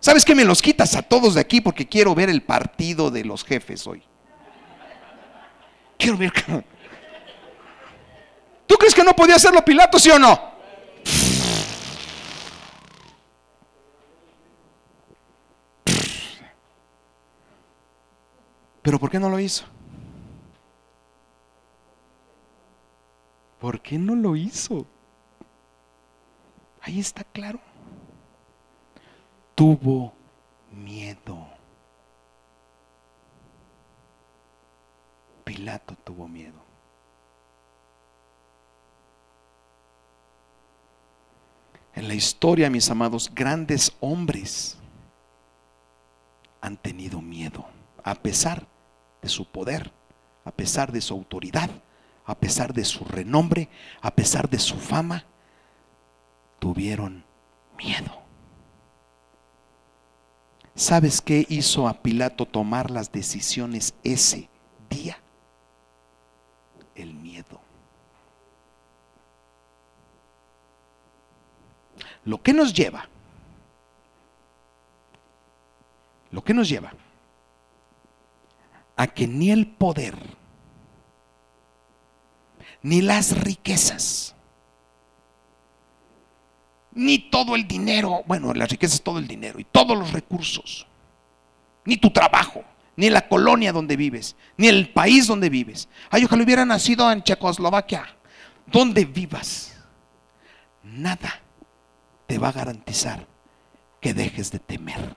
¿Sabes 0.00 0.24
qué? 0.24 0.34
Me 0.34 0.44
los 0.44 0.60
quitas 0.60 0.96
a 0.96 1.02
todos 1.02 1.34
de 1.34 1.40
aquí 1.40 1.60
porque 1.60 1.88
quiero 1.88 2.14
ver 2.14 2.28
el 2.28 2.42
partido 2.42 3.10
de 3.10 3.24
los 3.24 3.44
jefes 3.44 3.86
hoy. 3.86 4.02
Quiero 5.96 6.18
ver. 6.18 6.32
¿Tú 8.66 8.74
crees 8.76 8.94
que 8.94 9.04
no 9.04 9.14
podía 9.14 9.36
hacerlo 9.36 9.64
Pilato, 9.64 9.98
sí 9.98 10.10
o 10.10 10.18
no? 10.18 10.51
Pero 18.82 18.98
¿por 18.98 19.10
qué 19.10 19.18
no 19.18 19.30
lo 19.30 19.38
hizo? 19.38 19.64
¿Por 23.60 23.80
qué 23.80 23.96
no 23.96 24.16
lo 24.16 24.34
hizo? 24.34 24.86
Ahí 26.80 26.98
está 26.98 27.22
claro. 27.22 27.60
Tuvo 29.54 30.12
miedo. 30.72 31.46
Pilato 35.44 35.94
tuvo 36.02 36.26
miedo. 36.26 36.60
En 41.94 42.08
la 42.08 42.14
historia, 42.14 42.68
mis 42.70 42.90
amados, 42.90 43.30
grandes 43.32 43.92
hombres 44.00 44.78
han 46.60 46.76
tenido 46.76 47.20
miedo, 47.20 47.66
a 48.02 48.14
pesar 48.14 48.66
de 49.20 49.28
su 49.28 49.44
poder, 49.44 49.92
a 50.44 50.50
pesar 50.50 50.92
de 50.92 51.00
su 51.00 51.14
autoridad, 51.14 51.70
a 52.24 52.34
pesar 52.36 52.72
de 52.72 52.84
su 52.84 53.04
renombre, 53.04 53.68
a 54.00 54.14
pesar 54.14 54.48
de 54.48 54.58
su 54.58 54.76
fama, 54.76 55.24
tuvieron 56.58 57.24
miedo. 57.76 58.22
¿Sabes 60.74 61.20
qué 61.20 61.46
hizo 61.48 61.86
a 61.86 61.94
Pilato 61.94 62.46
tomar 62.46 62.90
las 62.90 63.12
decisiones 63.12 63.94
ese 64.04 64.48
día? 64.88 65.18
El 66.94 67.14
miedo. 67.14 67.60
Lo 72.24 72.40
que 72.40 72.52
nos 72.52 72.72
lleva, 72.72 73.08
lo 76.30 76.42
que 76.42 76.54
nos 76.54 76.68
lleva 76.68 76.92
a 78.96 79.06
que 79.06 79.26
ni 79.26 79.50
el 79.50 79.66
poder, 79.66 80.16
ni 82.82 83.00
las 83.00 83.38
riquezas, 83.38 84.34
ni 86.92 87.18
todo 87.18 87.54
el 87.54 87.66
dinero, 87.66 88.22
bueno, 88.26 88.52
las 88.52 88.70
riquezas 88.70 89.02
todo 89.02 89.18
el 89.18 89.26
dinero 89.26 89.58
y 89.58 89.64
todos 89.64 89.96
los 89.96 90.12
recursos, 90.12 90.86
ni 91.84 91.96
tu 91.96 92.10
trabajo, 92.10 92.64
ni 92.96 93.08
la 93.08 93.28
colonia 93.28 93.72
donde 93.72 93.96
vives, 93.96 94.36
ni 94.56 94.68
el 94.68 94.90
país 94.90 95.26
donde 95.26 95.48
vives. 95.48 95.88
Ay, 96.10 96.24
ojalá 96.24 96.44
hubiera 96.44 96.64
nacido 96.64 97.10
en 97.10 97.22
Checoslovaquia, 97.22 98.16
donde 98.66 99.04
vivas. 99.04 99.74
Nada 100.82 101.40
te 102.26 102.38
va 102.38 102.48
a 102.48 102.52
garantizar 102.52 103.26
que 104.00 104.12
dejes 104.12 104.50
de 104.50 104.58
temer. 104.58 105.16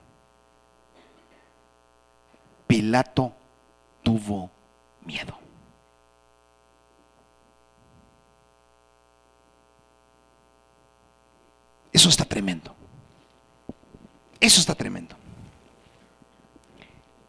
Pilato 2.68 3.36
tuvo 4.06 4.52
miedo. 5.04 5.36
Eso 11.92 12.08
está 12.10 12.24
tremendo. 12.24 12.76
Eso 14.40 14.60
está 14.60 14.76
tremendo. 14.76 15.16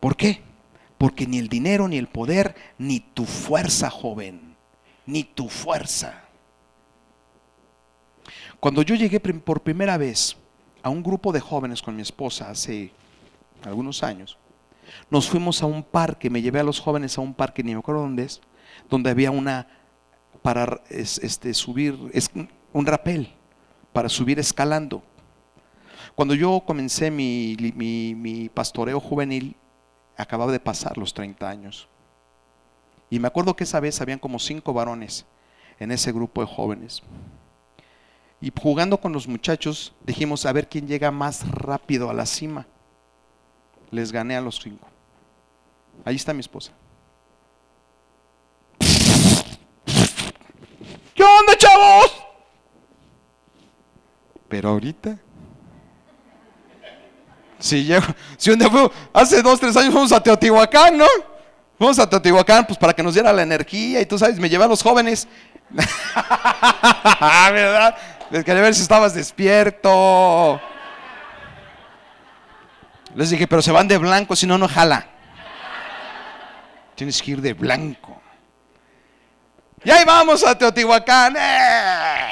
¿Por 0.01 0.17
qué? 0.17 0.43
Porque 0.99 1.27
ni 1.27 1.39
el 1.39 1.49
dinero, 1.49 1.89
ni 1.89 1.97
el 1.97 2.09
poder, 2.09 2.55
ni 2.77 3.01
tu 3.01 3.25
fuerza, 3.25 3.89
joven, 3.89 4.55
ni 5.07 5.25
tu 5.25 5.49
fuerza. 5.49 6.25
Cuando 8.61 8.83
yo 8.83 8.95
llegué 8.97 9.19
por 9.19 9.63
primera 9.63 9.97
vez 9.97 10.37
a 10.83 10.91
un 10.91 11.03
grupo 11.03 11.33
de 11.33 11.41
jóvenes 11.41 11.81
con 11.81 11.97
mi 11.97 12.03
esposa 12.03 12.51
hace 12.51 12.93
algunos 13.63 14.03
años, 14.03 14.37
nos 15.11 15.29
fuimos 15.29 15.63
a 15.63 15.67
un 15.67 15.83
parque, 15.83 16.31
me 16.31 16.43
llevé 16.43 16.61
a 16.61 16.65
los 16.65 16.81
jóvenes 16.81 17.17
a 17.19 17.21
un 17.21 17.35
parque, 17.35 17.63
ni 17.63 17.73
me 17.73 17.81
acuerdo 17.81 18.03
dónde 18.03 18.25
es, 18.25 18.41
donde 18.89 19.11
había 19.11 19.31
una 19.31 19.69
para 20.43 20.81
este, 20.91 21.55
subir, 21.55 21.99
es 22.13 22.31
un 22.73 22.87
rapel, 22.87 23.35
para 23.93 24.09
subir 24.09 24.39
escalando. 24.39 25.03
Cuando 26.15 26.35
yo 26.35 26.63
comencé 26.67 27.11
mi, 27.11 27.57
mi 27.75 28.49
pastoreo 28.49 29.01
juvenil, 29.01 29.57
acababa 30.17 30.53
de 30.53 30.61
pasar 30.61 30.97
los 30.99 31.13
30 31.15 31.49
años. 31.49 31.89
Y 33.11 33.19
me 33.19 33.29
acuerdo 33.29 33.55
que 33.55 33.65
esa 33.65 33.81
vez 33.81 34.01
habían 34.01 34.19
como 34.19 34.39
cinco 34.39 34.73
varones 34.73 35.27
en 35.79 35.93
ese 35.93 36.13
grupo 36.13 36.41
de 36.41 36.49
jóvenes. 36.49 37.03
Y 38.41 38.53
jugando 38.61 38.99
con 38.99 39.13
los 39.13 39.29
muchachos, 39.29 39.95
dijimos 40.05 40.45
a 40.45 40.53
ver 40.53 40.69
quién 40.69 40.87
llega 40.87 41.11
más 41.11 41.49
rápido 41.51 42.11
a 42.11 42.15
la 42.15 42.27
cima. 42.27 42.67
Les 43.91 44.13
gané 44.13 44.37
a 44.37 44.41
los 44.41 44.59
cinco. 44.61 44.89
Ahí 46.05 46.17
está 46.17 46.33
mi 46.33 46.41
esposa. 46.41 46.73
¿Qué 51.15 51.23
onda, 51.23 51.57
chavos? 51.57 52.25
Pero 54.49 54.69
ahorita. 54.71 55.19
Si 57.59 57.85
llego, 57.85 58.07
si 58.37 58.51
un 58.51 58.59
día 58.59 58.69
fue, 58.69 58.91
hace 59.15 59.41
dos, 59.43 59.59
tres 59.59 59.77
años 59.77 59.93
fuimos 59.93 60.13
a 60.13 60.23
Teotihuacán, 60.23 60.99
¿no? 60.99 61.07
Fuimos 61.79 61.99
a 61.99 62.09
Teotihuacán, 62.09 62.67
pues 62.67 62.79
para 62.79 62.93
que 62.93 63.03
nos 63.03 63.15
diera 63.15 63.33
la 63.33 63.43
energía 63.43 64.01
y 64.01 64.07
tú 64.07 64.19
sabes, 64.19 64.39
me 64.39 64.49
llevé 64.49 64.65
a 64.65 64.69
los 64.69 64.83
jóvenes. 64.83 65.27
¿Verdad? 67.51 67.97
Les 68.31 68.45
quería 68.45 68.63
ver 68.63 68.75
si 68.75 68.83
estabas 68.83 69.15
despierto. 69.15 70.61
Les 73.17 73.31
dije, 73.31 73.47
pero 73.47 73.63
se 73.63 73.73
van 73.73 73.89
de 73.89 73.97
blanco, 73.97 74.37
si 74.37 74.47
no, 74.47 74.59
no 74.59 74.69
jala. 74.69 75.07
Tienes 76.95 77.23
que 77.23 77.31
ir 77.31 77.41
de 77.41 77.55
blanco. 77.55 78.21
Y 79.83 79.91
ahí 79.91 80.05
vamos 80.05 80.45
a 80.45 80.57
Teotihuacán. 80.57 81.35
¡Eh! 81.39 82.31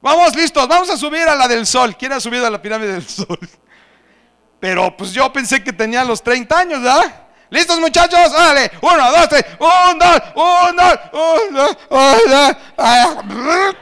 Vamos 0.00 0.34
listos, 0.34 0.66
vamos 0.66 0.88
a 0.88 0.96
subir 0.96 1.28
a 1.28 1.34
la 1.34 1.46
del 1.46 1.66
sol. 1.66 1.94
¿Quién 1.94 2.12
ha 2.12 2.20
subido 2.20 2.46
a 2.46 2.50
la 2.50 2.60
pirámide 2.62 2.94
del 2.94 3.06
sol? 3.06 3.38
Pero 4.58 4.96
pues 4.96 5.12
yo 5.12 5.30
pensé 5.30 5.62
que 5.62 5.74
tenía 5.74 6.04
los 6.04 6.22
30 6.22 6.58
años, 6.58 6.82
¿verdad? 6.82 7.26
¿Listos 7.50 7.78
muchachos? 7.78 8.32
Dale, 8.32 8.70
uno, 8.80 9.10
dos, 9.12 9.28
tres, 9.28 9.44
un, 9.58 9.98
dos, 9.98 10.22
un, 10.34 10.76
dos, 10.76 10.98
un, 11.12 11.54
dos, 11.54 11.76
un, 11.90 12.30
dos. 12.30 13.76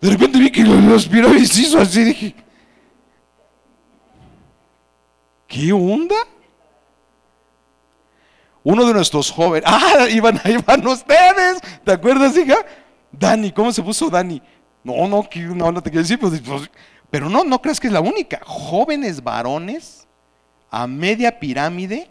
De 0.00 0.10
repente 0.10 0.38
vi 0.38 0.50
que 0.50 0.62
los 0.62 1.06
pirámides 1.06 1.56
hizo 1.58 1.78
así, 1.78 2.02
dije, 2.02 2.45
¿qué 5.46 5.72
onda? 5.72 6.16
Uno 8.62 8.84
de 8.84 8.94
nuestros 8.94 9.30
jóvenes, 9.30 9.64
ah, 9.72 10.08
iban, 10.10 10.40
van 10.66 10.86
ustedes, 10.86 11.60
¿te 11.84 11.92
acuerdas, 11.92 12.36
hija? 12.36 12.56
Dani, 13.12 13.52
¿cómo 13.52 13.72
se 13.72 13.82
puso 13.82 14.10
Dani? 14.10 14.42
No, 14.82 15.08
no, 15.08 15.28
no, 15.54 15.72
no 15.72 15.82
te 15.82 15.90
quiero 15.90 16.02
decir, 16.02 16.18
pues, 16.18 16.40
pues 16.40 16.70
pero 17.10 17.28
no, 17.28 17.44
no 17.44 17.60
creas 17.60 17.80
que 17.80 17.86
es 17.86 17.92
la 17.92 18.00
única. 18.00 18.40
Jóvenes 18.44 19.22
varones 19.22 20.06
a 20.70 20.86
media 20.86 21.38
pirámide. 21.38 22.10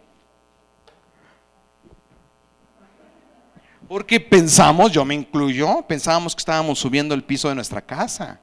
Porque 3.88 4.18
pensamos, 4.18 4.90
yo 4.90 5.04
me 5.04 5.14
incluyo, 5.14 5.82
pensábamos 5.82 6.34
que 6.34 6.40
estábamos 6.40 6.78
subiendo 6.78 7.14
el 7.14 7.22
piso 7.22 7.48
de 7.48 7.54
nuestra 7.54 7.80
casa. 7.80 8.40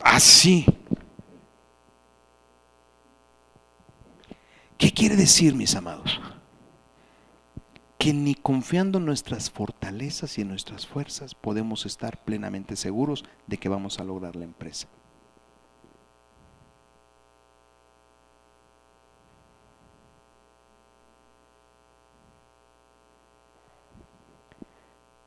Así. 0.00 0.64
¿Qué 0.64 0.99
decir, 5.16 5.54
mis 5.54 5.74
amados? 5.74 6.20
que 8.00 8.14
ni 8.14 8.34
confiando 8.34 8.96
en 8.96 9.04
nuestras 9.04 9.50
fortalezas 9.50 10.38
y 10.38 10.40
en 10.40 10.48
nuestras 10.48 10.86
fuerzas 10.86 11.34
podemos 11.34 11.84
estar 11.84 12.24
plenamente 12.24 12.74
seguros 12.74 13.26
de 13.46 13.58
que 13.58 13.68
vamos 13.68 14.00
a 14.00 14.04
lograr 14.04 14.36
la 14.36 14.44
empresa. 14.44 14.88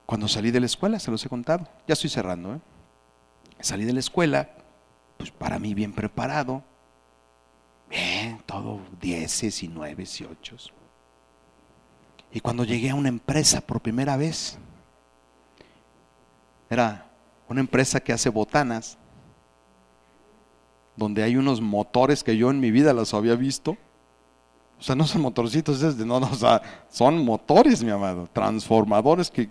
Cuando 0.08 0.28
salí 0.28 0.50
de 0.50 0.60
la 0.60 0.66
escuela, 0.66 0.98
se 0.98 1.12
los 1.12 1.24
he 1.24 1.30
contado, 1.30 1.68
ya 1.88 1.94
estoy 1.94 2.10
cerrando, 2.10 2.56
¿eh? 2.56 2.60
salí 3.60 3.86
de 3.86 3.94
la 3.94 4.00
escuela, 4.00 4.50
pues 5.18 5.30
para 5.30 5.60
mí 5.60 5.76
bien 5.76 5.94
preparado, 5.94 6.64
todo 8.54 8.82
dieces 9.02 9.64
y 9.64 9.68
nueves 9.68 10.22
y 10.22 10.26
ochos. 10.26 10.72
Y 12.32 12.40
cuando 12.40 12.64
llegué 12.64 12.92
a 12.92 12.96
una 12.96 13.10
empresa 13.10 13.62
por 13.62 13.82
primera 13.82 14.16
vez, 14.16 14.60
era 16.70 17.10
una 17.50 17.62
empresa 17.62 18.00
que 18.00 18.14
hace 18.14 18.30
botanas, 18.30 18.98
donde 20.96 21.24
hay 21.24 21.36
unos 21.36 21.62
motores 21.62 22.24
que 22.24 22.38
yo 22.38 22.52
en 22.52 22.60
mi 22.60 22.70
vida 22.70 22.94
los 22.94 23.16
había 23.16 23.36
visto. 23.36 23.76
O 24.80 24.84
sea, 24.84 24.96
no 24.96 25.08
son 25.08 25.22
motorcitos, 25.24 25.82
no, 25.98 26.20
no, 26.20 26.30
son 26.92 27.26
motores, 27.26 27.84
mi 27.84 27.90
amado, 27.90 28.30
transformadores 28.32 29.32
que... 29.32 29.50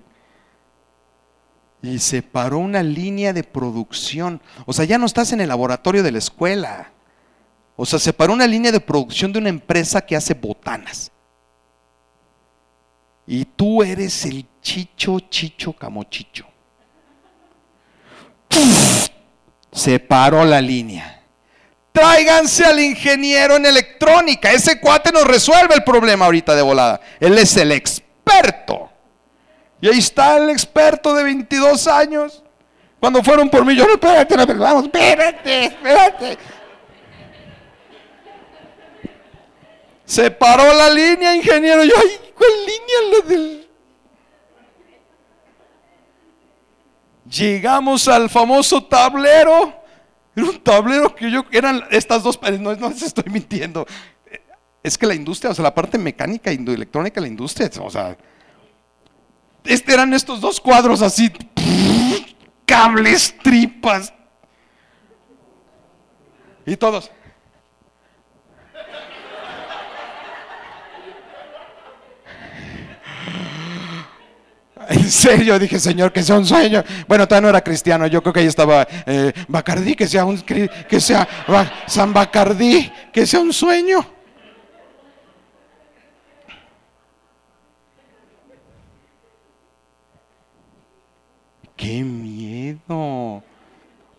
Y 1.82 1.98
se 1.98 2.22
paró 2.22 2.58
una 2.58 2.84
línea 2.84 3.32
de 3.32 3.42
producción. 3.42 4.40
O 4.66 4.72
sea, 4.72 4.84
ya 4.84 4.98
no 4.98 5.06
estás 5.06 5.32
en 5.32 5.40
el 5.40 5.48
laboratorio 5.48 6.04
de 6.04 6.12
la 6.12 6.18
escuela. 6.18 6.92
O 7.82 7.84
sea, 7.84 7.98
se 7.98 8.12
paró 8.12 8.32
una 8.32 8.46
línea 8.46 8.70
de 8.70 8.78
producción 8.78 9.32
de 9.32 9.40
una 9.40 9.48
empresa 9.48 10.00
que 10.00 10.14
hace 10.14 10.34
botanas. 10.34 11.10
Y 13.26 13.44
tú 13.44 13.82
eres 13.82 14.24
el 14.24 14.46
chicho, 14.60 15.18
chicho, 15.18 15.72
camochicho. 15.72 16.46
Se 19.72 19.98
paró 19.98 20.44
la 20.44 20.60
línea. 20.60 21.24
Tráiganse 21.90 22.64
al 22.64 22.78
ingeniero 22.78 23.56
en 23.56 23.66
electrónica. 23.66 24.52
Ese 24.52 24.78
cuate 24.78 25.10
nos 25.10 25.24
resuelve 25.24 25.74
el 25.74 25.82
problema 25.82 26.26
ahorita 26.26 26.54
de 26.54 26.62
volada. 26.62 27.00
Él 27.18 27.36
es 27.36 27.56
el 27.56 27.72
experto. 27.72 28.92
Y 29.80 29.88
ahí 29.88 29.98
está 29.98 30.36
el 30.36 30.50
experto 30.50 31.16
de 31.16 31.24
22 31.24 31.88
años. 31.88 32.44
Cuando 33.00 33.24
fueron 33.24 33.50
por 33.50 33.64
mí, 33.64 33.74
yo 33.74 33.84
no, 33.88 33.94
espérate, 33.94 34.36
no, 34.36 34.46
vamos, 34.46 34.84
espérate, 34.84 35.64
espérate. 35.64 36.38
Se 40.04 40.30
paró 40.30 40.72
la 40.74 40.90
línea, 40.90 41.34
ingeniero. 41.34 41.84
Yo, 41.84 41.92
ay, 41.96 42.20
línea 42.66 43.20
la 43.20 43.28
del... 43.28 43.68
Llegamos 47.24 48.08
al 48.08 48.28
famoso 48.28 48.84
tablero. 48.84 49.74
Era 50.34 50.46
un 50.46 50.60
tablero 50.62 51.14
que 51.14 51.30
yo, 51.30 51.44
eran 51.50 51.84
estas 51.90 52.22
dos 52.22 52.36
paredes, 52.36 52.60
no, 52.60 52.74
no 52.74 52.88
les 52.88 53.02
estoy 53.02 53.24
mintiendo. 53.30 53.86
Es 54.82 54.98
que 54.98 55.06
la 55.06 55.14
industria, 55.14 55.50
o 55.50 55.54
sea, 55.54 55.62
la 55.62 55.74
parte 55.74 55.98
mecánica 55.98 56.52
y 56.52 56.56
electrónica 56.56 57.20
la 57.20 57.28
industria, 57.28 57.70
o 57.80 57.90
sea, 57.90 58.16
este, 59.64 59.92
eran 59.92 60.12
estos 60.12 60.40
dos 60.40 60.60
cuadros 60.60 61.02
así, 61.02 61.30
cables, 62.66 63.34
tripas. 63.42 64.12
Y 66.66 66.76
todos. 66.76 67.10
En 74.92 75.10
serio, 75.10 75.58
dije, 75.58 75.80
Señor, 75.80 76.12
que 76.12 76.22
sea 76.22 76.36
un 76.36 76.44
sueño. 76.44 76.84
Bueno, 77.08 77.26
todavía 77.26 77.46
no 77.46 77.48
era 77.48 77.64
cristiano, 77.64 78.06
yo 78.06 78.22
creo 78.22 78.34
que 78.34 78.40
ahí 78.40 78.46
estaba 78.46 78.86
eh, 79.06 79.32
Bacardí, 79.48 79.94
que 79.94 80.06
sea 80.06 80.26
un 80.26 80.38
que 80.42 81.00
sea 81.00 81.26
San 81.86 82.12
Bacardí, 82.12 82.92
que 83.10 83.26
sea 83.26 83.40
un 83.40 83.54
sueño. 83.54 84.04
Qué 91.74 92.02
miedo. 92.04 93.42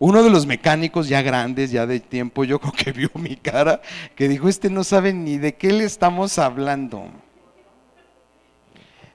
Uno 0.00 0.22
de 0.24 0.30
los 0.30 0.44
mecánicos 0.44 1.08
ya 1.08 1.22
grandes, 1.22 1.70
ya 1.70 1.86
de 1.86 2.00
tiempo, 2.00 2.42
yo 2.42 2.58
creo 2.58 2.72
que 2.72 2.90
vio 2.90 3.10
mi 3.14 3.36
cara, 3.36 3.80
que 4.16 4.28
dijo, 4.28 4.48
este 4.48 4.70
no 4.70 4.82
sabe 4.82 5.12
ni 5.12 5.38
de 5.38 5.54
qué 5.54 5.72
le 5.72 5.84
estamos 5.84 6.36
hablando. 6.38 7.06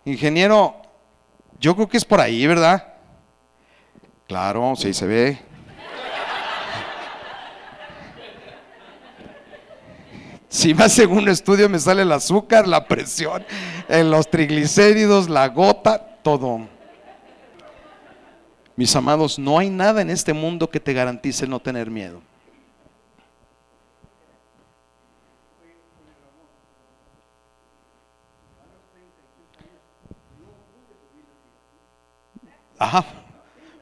Ingeniero, 0.06 0.89
yo 1.60 1.76
creo 1.76 1.88
que 1.88 1.98
es 1.98 2.06
por 2.06 2.22
ahí, 2.22 2.48
¿verdad? 2.48 2.94
Claro, 4.28 4.76
sí 4.76 4.94
se 4.94 5.06
ve. 5.06 5.40
Si 10.48 10.74
más 10.74 10.94
según 10.94 11.20
un 11.20 11.30
estudio 11.30 11.70
me 11.70 11.78
sale 11.78 12.02
el 12.02 12.12
azúcar, 12.12 12.68
la 12.68 12.88
presión, 12.88 13.46
en 13.88 14.10
los 14.10 14.30
triglicéridos, 14.30 15.30
la 15.30 15.48
gota, 15.48 16.00
todo. 16.24 16.68
Mis 18.76 18.96
amados, 18.96 19.38
no 19.38 19.60
hay 19.60 19.70
nada 19.70 20.02
en 20.02 20.10
este 20.10 20.34
mundo 20.34 20.70
que 20.70 20.80
te 20.80 20.94
garantice 20.94 21.46
no 21.46 21.60
tener 21.60 21.92
miedo. 21.92 22.22
Ajá. 32.80 33.06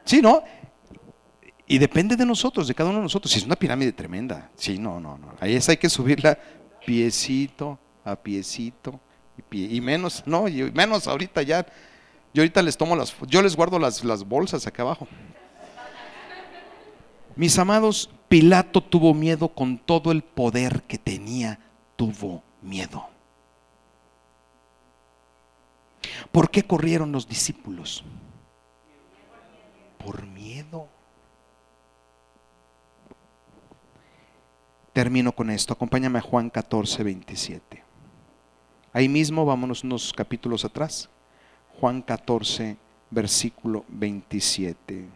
Sí, 0.04 0.22
¿no? 0.22 0.44
Y 1.68 1.78
depende 1.78 2.16
de 2.16 2.26
nosotros, 2.26 2.68
de 2.68 2.74
cada 2.74 2.90
uno 2.90 3.00
de 3.00 3.04
nosotros. 3.04 3.32
Si 3.32 3.40
es 3.40 3.46
una 3.46 3.56
pirámide 3.56 3.92
tremenda. 3.92 4.50
Sí, 4.56 4.80
no, 4.80 5.00
no, 5.00 5.18
no. 5.18 5.36
Ahí 5.40 5.56
es, 5.56 5.70
hay 5.70 5.78
que 5.78 5.90
subirla 5.90 6.38
piecito 6.86 7.78
a 8.04 8.16
piecito. 8.16 9.00
Y, 9.52 9.78
y 9.78 9.82
menos, 9.82 10.24
no, 10.26 10.48
y 10.48 10.72
menos 10.72 11.08
ahorita 11.08 11.42
ya. 11.44 11.66
Yo 12.34 12.42
ahorita 12.42 12.62
les 12.62 12.78
tomo 12.78 12.96
las, 12.96 13.16
yo 13.28 13.42
les 13.42 13.56
guardo 13.56 13.80
las, 13.80 14.04
las 14.04 14.24
bolsas 14.24 14.66
acá 14.66 14.84
abajo. 14.84 15.08
Mis 17.36 17.58
amados, 17.60 18.10
Pilato 18.30 18.82
tuvo 18.82 19.14
miedo 19.14 19.50
con 19.50 19.78
todo 19.78 20.12
el 20.12 20.24
poder 20.24 20.84
que 20.84 20.98
tenía, 20.98 21.60
tuvo 21.96 22.44
miedo. 22.62 23.08
¿Por 26.32 26.50
qué 26.50 26.64
corrieron 26.64 27.12
los 27.12 27.28
discípulos? 27.28 28.04
Por 29.98 30.26
miedo. 30.26 30.88
Termino 34.94 35.32
con 35.32 35.50
esto. 35.50 35.74
Acompáñame 35.74 36.20
a 36.20 36.22
Juan 36.22 36.50
14, 36.50 37.04
27. 37.04 37.84
Ahí 38.94 39.08
mismo, 39.08 39.46
vámonos 39.46 39.84
unos 39.84 40.12
capítulos 40.12 40.66
atrás. 40.66 41.10
Juan 41.80 42.02
14, 42.02 42.78
versículo 43.12 43.86
27. 43.90 45.08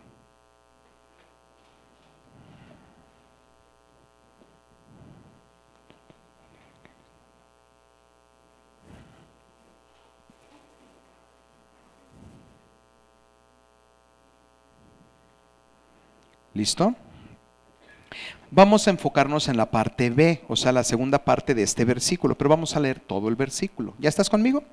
¿Listo? 16.62 16.93
Vamos 18.51 18.88
a 18.88 18.91
enfocarnos 18.91 19.47
en 19.47 19.57
la 19.57 19.72
parte 19.72 20.12
B, 20.12 20.43
o 20.47 20.55
sea, 20.55 20.72
la 20.72 20.84
segunda 20.84 21.26
parte 21.26 21.55
de 21.55 21.64
este 21.64 21.86
versículo, 21.86 22.38
pero 22.38 22.51
vamos 22.51 22.76
a 22.76 22.80
leer 22.80 22.99
todo 22.99 23.30
el 23.30 23.36
versículo. 23.36 23.95
¿Ya 23.97 24.09
estás 24.09 24.30
conmigo? 24.30 24.64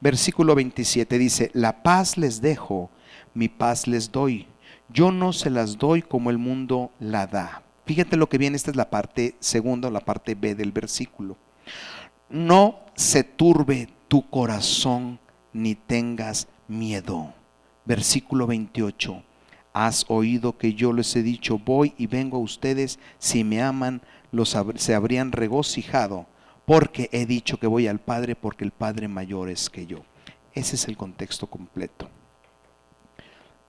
Versículo 0.00 0.54
27 0.54 1.18
dice, 1.18 1.50
la 1.52 1.82
paz 1.82 2.16
les 2.16 2.40
dejo, 2.40 2.88
mi 3.34 3.50
paz 3.50 3.86
les 3.88 4.10
doy. 4.10 4.46
Yo 4.88 5.12
no 5.12 5.34
se 5.34 5.50
las 5.50 5.76
doy 5.76 6.00
como 6.00 6.30
el 6.30 6.38
mundo 6.38 6.90
la 6.98 7.26
da. 7.26 7.62
Fíjate 7.84 8.16
lo 8.16 8.30
que 8.30 8.38
viene, 8.38 8.56
esta 8.56 8.70
es 8.70 8.76
la 8.78 8.88
parte 8.88 9.34
segunda, 9.38 9.90
la 9.90 10.00
parte 10.00 10.34
B 10.34 10.54
del 10.54 10.72
versículo. 10.72 11.36
No 12.30 12.78
se 12.94 13.22
turbe 13.22 13.90
tu 14.08 14.30
corazón 14.30 15.20
ni 15.52 15.74
tengas 15.74 16.48
miedo. 16.68 17.34
Versículo 17.84 18.46
28 18.46 19.24
has 19.72 20.04
oído 20.08 20.56
que 20.58 20.74
yo 20.74 20.92
les 20.92 21.14
he 21.16 21.22
dicho, 21.22 21.58
voy 21.58 21.94
y 21.96 22.06
vengo 22.06 22.38
a 22.38 22.40
ustedes, 22.40 22.98
si 23.18 23.44
me 23.44 23.62
aman, 23.62 24.02
los, 24.32 24.56
se 24.76 24.94
habrían 24.94 25.32
regocijado, 25.32 26.26
porque 26.64 27.08
he 27.12 27.26
dicho 27.26 27.58
que 27.58 27.66
voy 27.66 27.86
al 27.86 28.00
Padre, 28.00 28.36
porque 28.36 28.64
el 28.64 28.70
Padre 28.70 29.08
mayor 29.08 29.48
es 29.48 29.70
que 29.70 29.86
yo. 29.86 30.04
Ese 30.52 30.76
es 30.76 30.88
el 30.88 30.96
contexto 30.96 31.46
completo. 31.46 32.08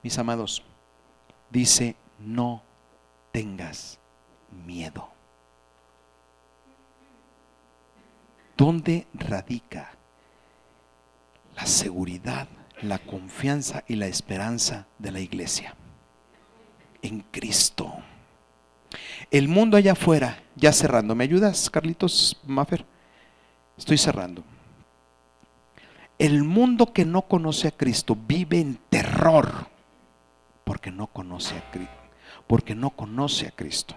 Mis 0.04 0.18
amados, 0.18 0.64
dice, 1.50 1.96
no 2.20 2.64
tengas 3.32 4.00
miedo. 4.66 5.10
¿Dónde 8.58 9.08
radica 9.14 9.92
la 11.56 11.66
seguridad, 11.66 12.48
la 12.82 13.00
confianza 13.00 13.84
y 13.88 13.96
la 13.96 14.08
esperanza 14.08 14.88
de 15.00 15.12
la 15.12 15.20
iglesia? 15.20 15.76
En 17.02 17.22
Cristo. 17.32 17.94
El 19.30 19.48
mundo 19.48 19.78
allá 19.78 19.94
afuera, 19.94 20.44
ya 20.56 20.74
cerrando. 20.74 21.16
¿Me 21.16 21.24
ayudas, 21.24 21.70
Carlitos 21.70 22.40
Maffer? 22.46 22.86
Estoy 23.78 23.98
cerrando. 23.98 24.44
El 26.20 26.44
mundo 26.44 26.94
que 26.94 27.06
no 27.06 27.24
conoce 27.24 27.70
a 27.70 27.72
Cristo 27.72 28.16
vive 28.28 28.60
en 28.60 28.80
terror 28.90 29.68
porque 30.64 30.92
no 30.92 31.08
conoce 31.08 31.58
a 31.58 31.72
Cristo. 31.72 31.96
Porque 32.48 32.76
no 32.76 32.92
conoce 32.92 33.48
a 33.48 33.52
Cristo. 33.52 33.96